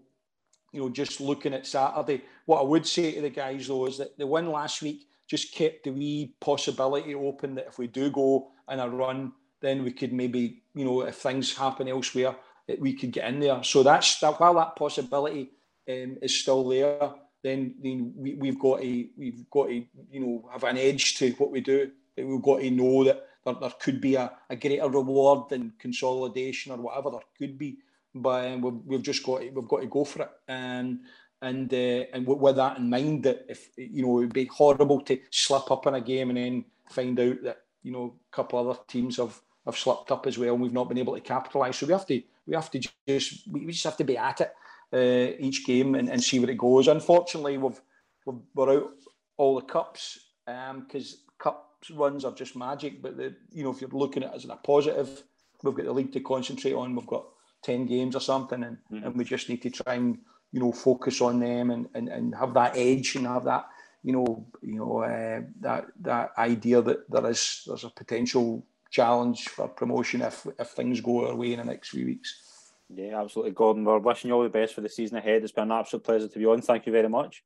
you 0.72 0.80
know 0.80 0.90
just 0.90 1.20
looking 1.20 1.54
at 1.54 1.66
Saturday. 1.66 2.22
What 2.46 2.60
I 2.60 2.64
would 2.64 2.86
say 2.86 3.12
to 3.12 3.22
the 3.22 3.30
guys 3.30 3.68
though 3.68 3.86
is 3.86 3.98
that 3.98 4.18
the 4.18 4.26
win 4.26 4.50
last 4.50 4.82
week 4.82 5.06
just 5.28 5.54
kept 5.54 5.84
the 5.84 5.90
wee 5.90 6.34
possibility 6.40 7.14
open 7.14 7.54
that 7.54 7.68
if 7.68 7.78
we 7.78 7.86
do 7.86 8.10
go 8.10 8.50
in 8.70 8.80
a 8.80 8.88
run, 8.88 9.32
then 9.60 9.82
we 9.82 9.92
could 9.92 10.12
maybe 10.12 10.62
you 10.74 10.84
know 10.84 11.02
if 11.02 11.16
things 11.16 11.56
happen 11.56 11.88
elsewhere, 11.88 12.36
we 12.78 12.92
could 12.92 13.12
get 13.12 13.28
in 13.28 13.40
there. 13.40 13.62
So 13.62 13.82
that's 13.82 14.18
that 14.20 14.38
while 14.38 14.54
that 14.54 14.76
possibility 14.76 15.52
um, 15.88 16.18
is 16.20 16.38
still 16.38 16.68
there, 16.68 17.12
then, 17.42 17.74
then 17.82 18.12
we, 18.16 18.34
we've 18.34 18.58
got 18.58 18.80
to 18.80 19.08
we've 19.16 19.48
got 19.50 19.66
to 19.66 19.84
you 20.10 20.20
know 20.20 20.48
have 20.52 20.64
an 20.64 20.78
edge 20.78 21.16
to 21.18 21.30
what 21.32 21.50
we 21.50 21.60
do. 21.60 21.90
We've 22.16 22.42
got 22.42 22.60
to 22.60 22.70
know 22.70 23.04
that 23.04 23.26
there, 23.44 23.54
there 23.54 23.72
could 23.80 24.00
be 24.00 24.14
a, 24.14 24.30
a 24.50 24.56
greater 24.56 24.88
reward 24.88 25.48
than 25.48 25.72
consolidation 25.78 26.72
or 26.72 26.78
whatever 26.78 27.10
there 27.10 27.20
could 27.38 27.58
be. 27.58 27.78
But 28.14 28.52
um, 28.52 28.60
we've, 28.60 28.80
we've 28.84 29.02
just 29.02 29.24
got 29.24 29.40
to, 29.40 29.50
we've 29.50 29.68
got 29.68 29.80
to 29.80 29.86
go 29.86 30.04
for 30.04 30.22
it. 30.22 30.30
And 30.48 31.00
and 31.40 31.72
uh, 31.72 32.04
and 32.12 32.26
with 32.26 32.56
that 32.56 32.78
in 32.78 32.88
mind, 32.88 33.24
that 33.24 33.46
if 33.48 33.70
you 33.76 34.02
know, 34.02 34.18
it 34.18 34.20
would 34.20 34.32
be 34.32 34.46
horrible 34.46 35.00
to 35.02 35.18
slip 35.30 35.70
up 35.70 35.86
in 35.86 35.94
a 35.94 36.00
game 36.00 36.30
and 36.30 36.38
then 36.38 36.64
find 36.88 37.18
out 37.18 37.42
that 37.42 37.62
you 37.82 37.90
know 37.90 38.14
a 38.32 38.36
couple 38.36 38.58
of 38.60 38.68
other 38.68 38.78
teams 38.86 39.16
have 39.16 39.40
have 39.66 39.76
slipped 39.76 40.12
up 40.12 40.26
as 40.26 40.38
well, 40.38 40.52
and 40.52 40.62
we've 40.62 40.72
not 40.72 40.88
been 40.88 40.98
able 40.98 41.14
to 41.14 41.20
capitalise. 41.20 41.76
So 41.76 41.86
we 41.86 41.92
have 41.92 42.06
to 42.06 42.22
we 42.46 42.54
have 42.54 42.70
to 42.70 42.80
just 43.08 43.48
we 43.50 43.66
just 43.66 43.84
have 43.84 43.96
to 43.96 44.04
be 44.04 44.16
at 44.16 44.40
it. 44.40 44.52
Uh, 44.92 45.32
each 45.38 45.64
game 45.66 45.94
and, 45.94 46.08
and 46.08 46.22
see 46.22 46.38
where 46.38 46.50
it 46.50 46.58
goes. 46.58 46.88
Unfortunately, 46.88 47.58
we've, 47.58 47.80
we've 48.26 48.40
we're 48.54 48.76
out 48.76 48.90
all 49.36 49.54
the 49.56 49.62
cups 49.62 50.18
because 50.46 51.12
um, 51.14 51.18
cups 51.38 51.90
runs 51.90 52.24
are 52.24 52.34
just 52.34 52.56
magic. 52.56 53.02
But 53.02 53.16
the 53.16 53.34
you 53.50 53.64
know 53.64 53.70
if 53.70 53.80
you're 53.80 53.90
looking 53.90 54.22
at 54.22 54.32
it 54.32 54.36
as 54.36 54.44
a 54.44 54.56
positive, 54.56 55.22
we've 55.62 55.74
got 55.74 55.86
the 55.86 55.92
league 55.92 56.12
to 56.12 56.20
concentrate 56.20 56.74
on. 56.74 56.94
We've 56.94 57.06
got 57.06 57.24
ten 57.62 57.86
games 57.86 58.16
or 58.16 58.20
something, 58.20 58.62
and, 58.62 58.78
mm-hmm. 58.92 59.06
and 59.06 59.16
we 59.16 59.24
just 59.24 59.48
need 59.48 59.62
to 59.62 59.70
try 59.70 59.94
and 59.94 60.18
you 60.52 60.60
know 60.60 60.72
focus 60.72 61.20
on 61.20 61.40
them 61.40 61.70
and, 61.70 61.88
and, 61.94 62.08
and 62.08 62.34
have 62.34 62.54
that 62.54 62.76
edge 62.76 63.16
and 63.16 63.26
have 63.26 63.44
that 63.44 63.66
you 64.02 64.12
know 64.12 64.46
you 64.62 64.76
know 64.76 64.98
uh, 65.02 65.40
that 65.60 65.86
that 66.00 66.30
idea 66.38 66.82
that 66.82 67.10
there 67.10 67.30
is 67.30 67.62
there's 67.66 67.84
a 67.84 67.90
potential 67.90 68.64
challenge 68.90 69.48
for 69.48 69.68
promotion 69.68 70.20
if 70.22 70.46
if 70.58 70.68
things 70.68 71.00
go 71.00 71.26
our 71.26 71.34
way 71.34 71.54
in 71.54 71.58
the 71.58 71.64
next 71.64 71.90
few 71.90 72.06
weeks. 72.06 72.51
Yeah, 72.94 73.22
absolutely, 73.22 73.52
Gordon. 73.52 73.84
We're 73.84 73.98
wishing 73.98 74.28
you 74.28 74.34
all 74.34 74.42
the 74.42 74.48
best 74.48 74.74
for 74.74 74.80
the 74.80 74.88
season 74.88 75.16
ahead. 75.16 75.42
It's 75.42 75.52
been 75.52 75.64
an 75.64 75.72
absolute 75.72 76.04
pleasure 76.04 76.28
to 76.28 76.38
be 76.38 76.46
on. 76.46 76.60
Thank 76.60 76.86
you 76.86 76.92
very 76.92 77.08
much. 77.08 77.42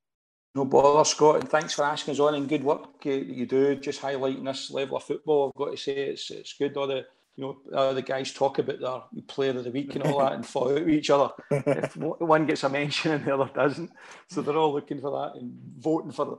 No 0.55 0.65
bother, 0.65 1.05
Scott, 1.05 1.41
and 1.41 1.49
thanks 1.49 1.75
for 1.75 1.85
asking 1.85 2.13
us 2.13 2.21
on 2.21 2.35
and 2.35 2.49
good 2.49 2.65
work 2.65 3.05
you 3.05 3.45
do, 3.45 3.77
just 3.77 4.01
highlighting 4.01 4.45
this 4.45 4.71
level 4.71 4.97
of 4.97 5.03
football. 5.03 5.49
I've 5.49 5.59
got 5.59 5.71
to 5.73 5.77
say, 5.77 6.09
it's 6.09 6.31
it's 6.31 6.55
good. 6.55 6.77
All 6.77 6.87
the 6.87 7.05
you 7.37 7.45
know, 7.45 7.77
uh, 7.77 7.93
the 7.93 8.01
guys 8.01 8.33
talk 8.33 8.59
about 8.59 8.81
their 8.81 9.23
player 9.27 9.51
of 9.51 9.65
the 9.65 9.71
week 9.71 9.95
and 9.95 10.05
all 10.05 10.21
that 10.21 10.33
and 10.33 10.47
fight 10.47 10.79
out 10.79 10.87
with 10.87 10.89
each 10.89 11.11
other. 11.11 11.31
if 11.51 11.95
one 11.97 12.47
gets 12.47 12.65
a 12.65 12.71
mention 12.71 13.13
and 13.13 13.25
the 13.27 13.35
other 13.35 13.51
doesn't, 13.55 13.91
so 14.31 14.41
they're 14.41 14.57
all 14.57 14.73
looking 14.73 15.01
for 15.01 15.11
that 15.11 15.39
and 15.39 15.53
voting 15.79 16.13
for 16.13 16.39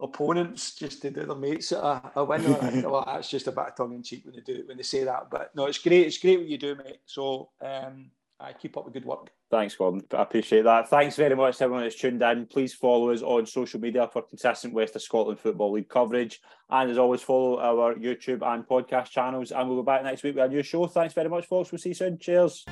opponents 0.00 0.74
just 0.74 1.00
to 1.02 1.10
do 1.10 1.24
their 1.24 1.36
mates 1.36 1.70
a, 1.70 2.10
a 2.16 2.24
win. 2.24 2.42
well, 2.82 3.04
that's 3.06 3.30
just 3.30 3.46
a 3.46 3.52
bit 3.52 3.66
of 3.66 3.76
tongue 3.76 3.94
in 3.94 4.02
cheek 4.02 4.24
when 4.24 4.34
they 4.34 4.40
do 4.40 4.60
it 4.60 4.66
when 4.66 4.76
they 4.76 4.82
say 4.82 5.04
that. 5.04 5.30
But 5.30 5.54
no, 5.54 5.66
it's 5.66 5.78
great. 5.78 6.06
It's 6.06 6.18
great 6.18 6.40
what 6.40 6.48
you 6.48 6.58
do, 6.58 6.74
mate. 6.74 6.98
So 7.06 7.50
um, 7.60 8.10
I 8.42 8.52
keep 8.52 8.76
up 8.76 8.84
the 8.84 8.90
good 8.90 9.04
work. 9.04 9.30
Thanks, 9.50 9.76
Gordon. 9.76 10.02
I 10.12 10.22
appreciate 10.22 10.64
that. 10.64 10.88
Thanks 10.88 11.16
very 11.16 11.36
much 11.36 11.58
to 11.58 11.64
everyone 11.64 11.84
that's 11.84 11.94
tuned 11.94 12.22
in. 12.22 12.46
Please 12.46 12.74
follow 12.74 13.10
us 13.10 13.22
on 13.22 13.46
social 13.46 13.80
media 13.80 14.08
for 14.12 14.22
consistent 14.22 14.74
West 14.74 14.96
of 14.96 15.02
Scotland 15.02 15.38
Football 15.38 15.72
League 15.72 15.88
coverage. 15.88 16.40
And 16.68 16.90
as 16.90 16.98
always, 16.98 17.22
follow 17.22 17.60
our 17.60 17.94
YouTube 17.94 18.42
and 18.42 18.66
podcast 18.66 19.10
channels. 19.10 19.52
And 19.52 19.68
we'll 19.68 19.82
be 19.82 19.86
back 19.86 20.02
next 20.02 20.22
week 20.22 20.34
with 20.34 20.44
a 20.44 20.48
new 20.48 20.62
show. 20.62 20.86
Thanks 20.86 21.14
very 21.14 21.28
much, 21.28 21.46
folks. 21.46 21.70
We'll 21.70 21.78
see 21.78 21.90
you 21.90 21.94
soon. 21.94 22.18
Cheers. 22.18 22.64